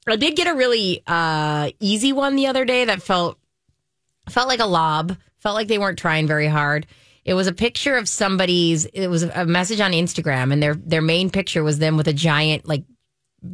I 0.08 0.16
did 0.16 0.36
get 0.36 0.46
a 0.46 0.54
really 0.54 1.02
uh, 1.06 1.70
easy 1.80 2.12
one 2.12 2.36
the 2.36 2.46
other 2.46 2.64
day 2.64 2.84
that 2.86 3.02
felt 3.02 3.38
felt 4.30 4.48
like 4.48 4.60
a 4.60 4.66
lob. 4.66 5.16
Felt 5.40 5.54
like 5.54 5.68
they 5.68 5.78
weren't 5.78 5.98
trying 5.98 6.26
very 6.26 6.46
hard. 6.48 6.86
It 7.24 7.34
was 7.34 7.46
a 7.46 7.52
picture 7.52 7.96
of 7.96 8.08
somebody's. 8.08 8.86
It 8.86 9.08
was 9.08 9.22
a 9.22 9.44
message 9.44 9.80
on 9.80 9.92
Instagram, 9.92 10.52
and 10.52 10.62
their 10.62 10.74
their 10.74 11.02
main 11.02 11.28
picture 11.30 11.62
was 11.62 11.78
them 11.78 11.96
with 11.96 12.08
a 12.08 12.12
giant 12.14 12.66
like 12.66 12.84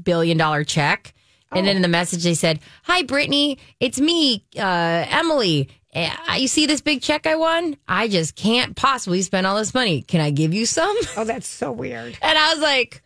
billion 0.02 0.36
dollar 0.38 0.64
check. 0.64 1.12
And 1.54 1.66
then 1.66 1.76
in 1.76 1.82
the 1.82 1.88
message 1.88 2.24
they 2.24 2.34
said, 2.34 2.60
"Hi 2.84 3.02
Brittany, 3.02 3.58
it's 3.80 4.00
me, 4.00 4.44
uh, 4.58 5.04
Emily. 5.08 5.68
Uh, 5.94 6.10
You 6.38 6.48
see 6.48 6.66
this 6.66 6.80
big 6.80 7.00
check 7.02 7.26
I 7.26 7.36
won? 7.36 7.76
I 7.86 8.08
just 8.08 8.34
can't 8.34 8.74
possibly 8.74 9.22
spend 9.22 9.46
all 9.46 9.56
this 9.56 9.72
money. 9.74 10.02
Can 10.02 10.20
I 10.20 10.30
give 10.30 10.52
you 10.52 10.66
some?" 10.66 10.96
Oh, 11.16 11.24
that's 11.24 11.46
so 11.48 11.70
weird. 11.72 12.18
And 12.20 12.36
I 12.38 12.52
was 12.54 12.60
like, 12.62 13.02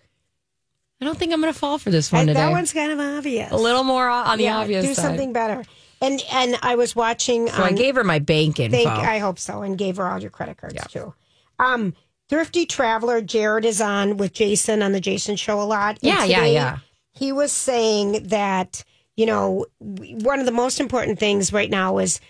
"I 1.00 1.04
don't 1.04 1.18
think 1.18 1.32
I'm 1.32 1.40
going 1.40 1.52
to 1.52 1.58
fall 1.58 1.78
for 1.78 1.90
this 1.90 2.10
one 2.10 2.20
And 2.20 2.28
today." 2.28 2.40
that 2.40 2.50
one's 2.50 2.72
kind 2.72 2.90
of 2.92 2.98
obvious. 3.00 3.52
a 3.52 3.56
little 3.56 3.84
more 3.84 4.08
on 4.08 4.38
the 4.38 4.48
obvious 4.48 4.84
Do 4.86 4.94
side. 4.94 5.02
something 5.02 5.32
better. 5.32 5.64
And 6.00 6.22
and 6.32 6.56
I 6.62 6.76
was 6.76 6.94
watching. 6.96 7.48
So 7.48 7.62
I 7.62 7.72
gave 7.72 7.96
her 7.96 8.04
my 8.04 8.20
bank 8.20 8.60
info. 8.60 8.76
Thank, 8.76 8.88
I 8.88 9.18
hope 9.18 9.38
so, 9.38 9.62
and 9.62 9.76
gave 9.76 9.96
her 9.96 10.06
all 10.08 10.20
your 10.20 10.30
credit 10.30 10.56
cards 10.56 10.80
too. 10.88 11.12
Um, 11.58 11.94
Thrifty 12.28 12.66
Traveler, 12.66 13.20
Jared 13.20 13.64
is 13.64 13.80
on 13.80 14.16
with 14.16 14.32
Jason 14.32 14.82
on 14.82 14.92
the 14.92 15.00
Jason 15.00 15.34
show 15.36 15.60
a 15.60 15.64
lot. 15.64 15.94
And 15.96 16.02
Yeah, 16.02 16.24
yeah, 16.24 16.36
today 16.40 16.52
yeah. 16.54 16.78
He 17.18 17.32
was 17.32 17.52
saying 17.52 18.28
that, 18.28 18.84
you 19.16 19.26
know, 19.26 19.66
one 19.78 20.40
of 20.40 20.46
the 20.46 20.52
most 20.52 20.80
important 20.80 21.18
things 21.18 21.52
right 21.52 21.70
now 21.70 21.98
is 21.98 22.20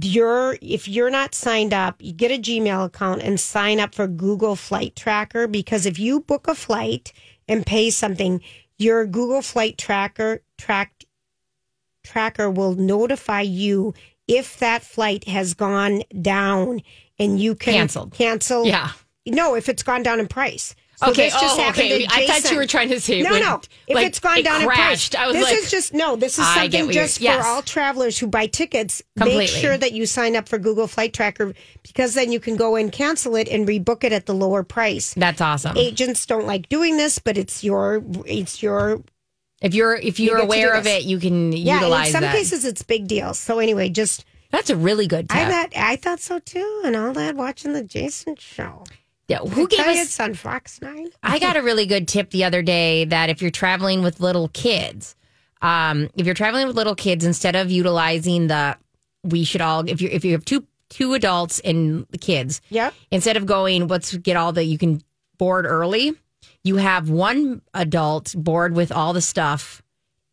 you're 0.00 0.56
if 0.60 0.86
you're 0.88 1.10
not 1.10 1.34
signed 1.34 1.72
up, 1.72 1.96
you 2.00 2.12
get 2.12 2.30
a 2.30 2.40
Gmail 2.40 2.86
account 2.86 3.22
and 3.22 3.40
sign 3.40 3.80
up 3.80 3.94
for 3.94 4.06
Google 4.06 4.56
Flight 4.56 4.94
Tracker 4.94 5.46
because 5.46 5.86
if 5.86 5.98
you 5.98 6.20
book 6.20 6.48
a 6.48 6.54
flight 6.54 7.12
and 7.48 7.64
pay 7.64 7.90
something, 7.90 8.40
your 8.78 9.06
Google 9.06 9.42
Flight 9.42 9.78
Tracker 9.78 10.42
track 10.58 11.04
tracker 12.04 12.50
will 12.50 12.74
notify 12.74 13.40
you 13.40 13.94
if 14.28 14.58
that 14.58 14.82
flight 14.82 15.26
has 15.28 15.54
gone 15.54 16.02
down 16.20 16.82
and 17.18 17.40
you 17.40 17.54
can 17.54 17.74
Canceled. 17.74 18.12
cancel. 18.12 18.66
Yeah. 18.66 18.90
No, 19.26 19.54
if 19.54 19.68
it's 19.68 19.82
gone 19.82 20.02
down 20.02 20.20
in 20.20 20.28
price. 20.28 20.74
So 20.98 21.10
Okay, 21.10 21.24
this 21.26 21.34
oh, 21.36 21.40
just 21.40 21.58
oh, 21.58 21.62
happened 21.62 21.92
okay. 21.92 22.06
I 22.08 22.26
thought 22.26 22.50
you 22.50 22.56
were 22.56 22.66
trying 22.66 22.88
to 22.88 22.98
say 23.00 23.20
no, 23.20 23.32
went- 23.32 23.44
no. 23.44 23.60
If 23.86 23.94
like, 23.94 24.06
it's 24.06 24.18
gone 24.18 24.38
it 24.38 24.44
down 24.44 24.64
crashed. 24.64 25.12
in 25.14 25.18
price, 25.18 25.24
I 25.24 25.26
was 25.26 25.36
this 25.36 25.44
like, 25.44 25.58
is 25.58 25.70
just 25.70 25.92
no. 25.92 26.16
This 26.16 26.38
is 26.38 26.46
something 26.46 26.90
just 26.90 27.20
yes. 27.20 27.42
for 27.42 27.46
all 27.46 27.60
travelers 27.60 28.18
who 28.18 28.26
buy 28.26 28.46
tickets. 28.46 29.02
Completely. 29.18 29.44
Make 29.44 29.50
sure 29.50 29.76
that 29.76 29.92
you 29.92 30.06
sign 30.06 30.36
up 30.36 30.48
for 30.48 30.58
Google 30.58 30.86
Flight 30.86 31.12
Tracker 31.12 31.52
because 31.82 32.14
then 32.14 32.32
you 32.32 32.40
can 32.40 32.56
go 32.56 32.76
and 32.76 32.90
cancel 32.90 33.36
it 33.36 33.46
and 33.48 33.68
rebook 33.68 34.04
it 34.04 34.12
at 34.12 34.24
the 34.24 34.34
lower 34.34 34.62
price. 34.62 35.12
That's 35.14 35.42
awesome. 35.42 35.76
Agents 35.76 36.24
don't 36.24 36.46
like 36.46 36.70
doing 36.70 36.96
this, 36.96 37.18
but 37.18 37.36
it's 37.36 37.62
your 37.62 38.02
it's 38.24 38.62
your 38.62 39.02
If 39.60 39.74
you're 39.74 39.96
if 39.96 40.18
You 40.18 40.28
you're 40.30 40.38
to 40.38 40.44
aware 40.44 40.72
of 40.74 40.86
it, 40.86 41.02
you 41.04 41.18
can 41.18 41.52
yeah. 41.52 41.74
utilize 41.80 42.06
in 42.08 42.12
some 42.12 42.20
that. 42.22 42.34
cases, 42.34 42.64
it's 42.64 42.82
big 42.82 43.06
deals. 43.06 43.38
So 43.38 43.58
anyway, 43.58 43.90
just 43.90 44.24
That's 44.50 44.70
a 44.70 44.76
really 44.76 45.06
good 45.06 45.28
tip. 45.28 45.38
I 45.38 45.50
thought 45.50 45.72
I 45.76 45.96
thought 45.96 46.20
so 46.20 46.38
too, 46.38 46.80
and 46.86 46.96
all 46.96 47.12
that 47.12 47.36
watching 47.36 47.74
the 47.74 47.84
Jason 47.84 48.36
show. 48.36 48.84
Yeah, 49.28 49.38
who 49.38 49.66
gave 49.66 49.80
us 49.80 49.96
it's 49.98 50.20
on 50.20 50.34
Fox 50.34 50.80
Nine? 50.80 51.08
I 51.22 51.38
got 51.38 51.56
a 51.56 51.62
really 51.62 51.86
good 51.86 52.06
tip 52.06 52.30
the 52.30 52.44
other 52.44 52.62
day 52.62 53.04
that 53.06 53.28
if 53.28 53.42
you're 53.42 53.50
traveling 53.50 54.02
with 54.02 54.20
little 54.20 54.48
kids, 54.48 55.16
um, 55.62 56.08
if 56.14 56.26
you're 56.26 56.34
traveling 56.34 56.66
with 56.66 56.76
little 56.76 56.94
kids, 56.94 57.24
instead 57.24 57.56
of 57.56 57.70
utilizing 57.70 58.46
the 58.46 58.76
we 59.24 59.42
should 59.42 59.60
all 59.60 59.88
if 59.88 60.00
you 60.00 60.08
if 60.12 60.24
you 60.24 60.32
have 60.32 60.44
two 60.44 60.64
two 60.90 61.14
adults 61.14 61.58
and 61.60 62.06
the 62.10 62.18
kids, 62.18 62.60
yeah, 62.70 62.92
instead 63.10 63.36
of 63.36 63.46
going 63.46 63.88
let's 63.88 64.16
get 64.16 64.36
all 64.36 64.52
the 64.52 64.62
you 64.62 64.78
can 64.78 65.02
board 65.38 65.66
early, 65.66 66.14
you 66.62 66.76
have 66.76 67.10
one 67.10 67.62
adult 67.74 68.32
board 68.36 68.74
with 68.74 68.92
all 68.92 69.12
the 69.12 69.20
stuff 69.20 69.82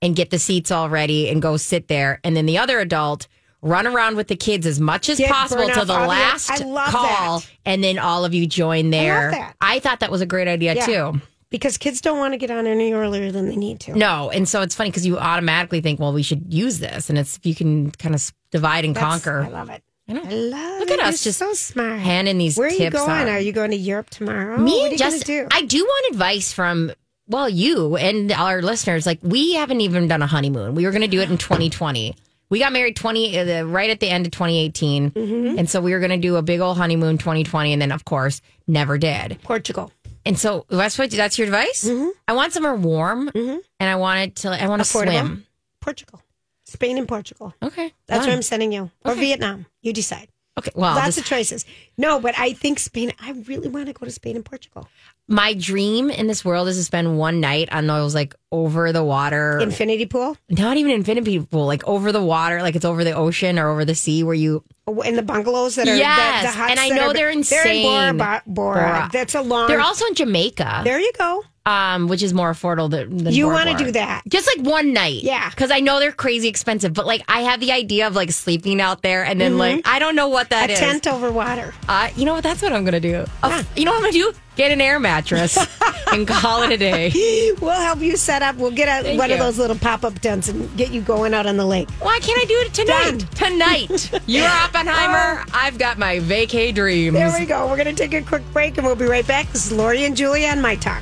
and 0.04 0.16
get 0.16 0.30
the 0.30 0.38
seats 0.40 0.70
all 0.70 0.90
ready 0.90 1.30
and 1.30 1.42
go 1.42 1.58
sit 1.58 1.88
there, 1.88 2.20
and 2.24 2.38
then 2.38 2.46
the 2.46 2.60
other 2.60 2.80
adult 2.80 3.28
run 3.64 3.88
around 3.88 4.16
with 4.18 4.28
the 4.28 4.36
kids 4.36 4.68
as 4.68 4.80
much 4.80 5.10
as 5.10 5.18
Get- 5.18 5.32
possible 5.32 5.68
to 5.68 5.86
the 5.86 5.94
last 5.94 6.52
I 6.52 6.58
call, 6.92 7.40
that. 7.40 7.48
and 7.66 7.84
then 7.84 7.98
all 7.98 8.26
of 8.26 8.34
you 8.34 8.46
join 8.46 8.92
there. 8.92 9.32
that. 9.32 9.56
I 9.62 9.80
thought 9.80 10.02
that 10.02 10.12
was 10.12 10.22
a 10.22 10.26
great 10.26 10.48
idea 10.48 10.76
Yeah. 10.76 10.86
too. 10.86 11.22
Because 11.50 11.78
kids 11.78 12.02
don't 12.02 12.18
want 12.18 12.34
to 12.34 12.38
get 12.38 12.50
on 12.52 12.66
any 12.68 12.94
earlier 12.94 13.32
than 13.32 13.48
they 13.48 13.56
need 13.56 13.80
to. 13.82 13.96
No, 13.98 14.30
and 14.32 14.50
so 14.50 14.62
it's 14.64 14.74
funny 14.76 14.90
because 14.90 15.06
you 15.06 15.18
automatically 15.20 15.82
think, 15.82 16.00
well, 16.00 16.12
we 16.12 16.24
should 16.24 16.52
use 16.52 16.80
this, 16.80 17.10
and 17.10 17.18
it's 17.20 17.40
you 17.44 17.54
can 17.56 17.92
kind 17.92 18.16
of 18.16 18.32
divide 18.52 18.86
and 18.86 18.96
That's- 18.96 19.12
conquer. 19.24 19.44
I 19.44 19.50
love 19.50 19.70
it. 19.70 19.82
I. 20.10 20.14
I 20.14 20.16
love 20.34 20.80
Look 20.82 20.90
it. 20.90 21.00
at 21.00 21.06
us 21.06 21.24
You're 21.26 21.30
just 21.30 21.40
so 21.40 21.54
smart. 21.54 22.00
handing 22.00 22.38
these 22.38 22.58
Where 22.58 22.68
are 22.68 22.72
you 22.72 22.90
going? 22.90 23.10
out. 23.10 23.30
Are 23.30 23.40
you 23.40 23.54
going 23.54 23.72
to 23.72 23.78
Europe 23.78 24.10
tomorrow? 24.10 24.58
Me 24.58 24.84
and 24.84 24.92
you 24.92 24.98
just 24.98 25.26
do? 25.26 25.48
I 25.52 25.62
do 25.62 25.78
want 25.84 26.14
advice 26.14 26.52
from 26.52 26.92
well, 27.30 27.48
you 27.48 27.96
and 27.96 28.32
our 28.34 28.62
listeners. 28.62 29.06
Like 29.06 29.20
we 29.22 29.54
haven't 29.54 29.80
even 29.80 30.10
done 30.10 30.22
a 30.22 30.28
honeymoon. 30.28 30.76
We 30.76 30.86
were 30.86 30.92
going 30.92 31.04
to 31.04 31.08
do 31.08 31.22
it 31.22 31.30
in 31.32 31.38
2020. 31.38 32.16
We 32.54 32.60
got 32.60 32.72
married 32.72 32.96
20 32.96 33.40
uh, 33.40 33.64
right 33.64 33.90
at 33.90 34.00
the 34.00 34.10
end 34.10 34.28
of 34.28 34.32
2018, 34.32 35.10
Mm-hmm. 35.10 35.58
and 35.58 35.68
so 35.68 35.82
we 35.82 35.92
were 35.92 36.00
going 36.00 36.12
to 36.12 36.18
do 36.18 36.36
a 36.36 36.44
big 36.44 36.60
old 36.60 36.78
honeymoon 36.78 37.18
2020, 37.18 37.74
and 37.74 37.82
then 37.82 37.92
of 37.92 38.06
course 38.06 38.42
never 38.68 39.00
did. 39.00 39.40
Portugal. 39.42 39.92
And 40.24 40.38
so 40.38 40.66
that's 40.70 41.00
what 41.00 41.10
that's 41.10 41.40
your 41.40 41.48
advice. 41.48 41.90
I 42.28 42.34
want 42.34 42.54
somewhere 42.54 42.76
warm, 42.76 43.32
and 43.34 43.62
I 43.80 43.96
want 43.96 44.20
it 44.20 44.36
to. 44.38 44.50
I 44.50 44.68
want 44.68 44.84
to 44.86 44.88
Mm-hmm. 44.98 45.10
Swim. 45.10 45.46
Portugal. 45.82 46.22
Spain 46.66 46.98
and 47.00 47.08
Portugal. 47.08 47.54
Okay, 47.64 47.92
That's 48.08 48.20
done. 48.22 48.28
where 48.28 48.36
I'm 48.36 48.42
sending 48.44 48.72
you. 48.72 48.92
Or 49.04 49.16
Vietnam. 49.16 49.66
You 49.82 49.92
decide. 49.92 50.28
Okay, 50.58 50.72
well, 50.76 50.94
Lots 50.94 51.08
this- 51.08 51.18
of 51.18 51.26
choices. 51.26 51.66
No, 51.98 52.20
but 52.20 52.38
I 52.38 52.54
think 52.54 52.78
Spain, 52.78 53.12
I 53.20 53.32
really 53.48 53.68
want 53.68 53.88
to 53.88 53.94
go 53.94 54.06
to 54.06 54.12
Spain 54.12 54.36
and 54.36 54.46
Portugal. 54.46 54.88
my 55.28 55.56
dream 55.56 56.12
in 56.12 56.28
this 56.28 56.46
world 56.46 56.68
is 56.68 56.78
to 56.78 56.84
spend 56.84 57.18
one 57.18 57.40
night 57.40 57.70
on 57.74 57.88
those 57.88 58.14
like 58.14 58.36
over 58.54 58.92
the 58.94 59.04
water 59.04 59.58
Infinity 59.60 60.06
pool? 60.06 60.38
not 60.50 60.78
even 60.78 60.92
infinity 60.92 61.40
pool 61.40 61.66
like 61.66 61.84
over 61.88 62.12
the 62.12 62.22
water 62.24 62.62
like 62.62 62.76
it's 62.76 62.86
over 62.86 63.04
the 63.04 63.14
ocean 63.14 63.58
or 63.58 63.70
over 63.70 63.84
the 63.84 63.96
sea 63.96 64.24
where 64.24 64.36
you 64.36 64.64
In 65.06 65.16
the 65.16 65.24
bungalows 65.24 65.76
that 65.76 65.88
are 65.88 65.96
yes 65.96 66.44
the, 66.44 66.48
the 66.50 66.54
huts 66.58 66.72
and 66.72 66.80
i 66.80 66.90
know 66.90 67.08
are- 67.10 67.14
they're 67.14 67.32
insane 67.32 67.64
They're 67.64 68.10
in 68.12 68.18
Bora, 68.18 68.42
Bora, 68.46 68.76
Bora. 68.76 69.10
That's 69.12 69.34
a 69.36 69.42
long. 69.42 69.68
they're 69.68 69.82
also 69.82 70.06
in 70.06 70.14
jamaica 70.16 70.82
There 70.84 71.00
you 71.00 71.12
go. 71.18 71.44
um 71.66 72.08
which 72.10 72.22
is 72.22 72.34
more 72.34 72.52
affordable 72.52 72.92
than, 72.92 73.18
than 73.24 73.34
You 73.34 73.48
wanna 73.48 73.76
do 73.78 73.90
that. 73.94 74.22
just 74.28 74.46
like 74.56 74.64
one 74.66 74.94
night 74.94 75.24
Yeah. 75.24 75.50
because 75.50 75.72
i 75.72 75.80
know 75.80 76.00
they're 76.00 76.12
crazy 76.12 76.48
expensive 76.48 76.94
but 76.94 77.08
like 77.08 77.24
i 77.28 77.42
have 77.42 77.60
the 77.60 77.72
idea 77.72 78.06
of 78.06 78.16
like 78.16 78.30
sleeping 78.32 78.80
out 78.82 79.02
there 79.02 79.24
and 79.26 79.42
then 79.42 79.58
like 79.58 79.88
i 79.88 79.98
don't 79.98 80.16
know 80.16 80.28
what 80.28 80.50
that 80.52 80.70
Mm-hmm. 80.70 80.84
a 80.84 80.88
is. 80.88 81.02
tent 81.02 81.08
over 81.08 81.32
water. 81.32 81.74
uh, 81.90 82.10
you 82.16 82.26
know 82.26 82.34
what 82.36 82.44
that's 82.44 82.62
what 82.62 82.72
i'm 82.74 82.86
gonna 82.86 83.00
do 83.00 83.26
Uh, 83.42 83.64
you 83.76 83.86
know 83.86 83.92
what 83.92 83.98
i'm 83.98 84.04
gonna 84.04 84.14
do 84.14 84.32
get 84.56 84.70
an 84.72 84.80
air 84.82 85.00
mattress 85.00 85.58
and 86.14 86.28
call 86.28 86.62
it 86.62 86.72
a 86.72 86.78
day 86.78 87.10
We'll 87.60 87.72
help 87.82 88.02
you 88.02 88.16
set 88.18 88.43
up. 88.44 88.58
We'll 88.58 88.72
get 88.72 88.88
a, 88.88 89.04
Thank 89.04 89.20
one 89.20 89.32
of 89.32 89.40
those 89.40 89.58
little 89.58 89.78
pop 89.78 90.04
up 90.04 90.20
tents 90.20 90.50
and 90.50 90.76
get 90.78 90.92
you 90.92 91.02
going 91.02 91.34
out 91.34 91.46
on 91.46 91.58
the 91.58 91.66
lake. 91.66 91.90
Why 92.00 92.20
can't 92.20 92.40
I 92.40 92.46
do 92.46 92.60
it 92.60 92.74
tonight? 92.74 93.20
Tonight. 93.36 94.22
You're 94.28 94.48
Oppenheimer. 94.48 95.42
Uh, 95.42 95.46
I've 95.54 95.78
got 95.78 95.98
my 95.98 96.20
vacay 96.20 96.74
dreams. 96.74 97.14
There 97.16 97.34
we 97.40 97.46
go. 97.46 97.68
We're 97.68 97.78
going 97.78 97.94
to 97.94 98.08
take 98.08 98.14
a 98.14 98.22
quick 98.22 98.44
break 98.54 98.78
and 98.78 98.86
we'll 98.86 98.96
be 98.96 99.06
right 99.06 99.26
back. 99.26 99.52
This 99.52 99.66
is 99.68 99.72
Lori 99.72 100.06
and 100.06 100.16
Julia 100.16 100.50
on 100.50 100.62
My 100.62 100.76
Talk. 100.76 101.02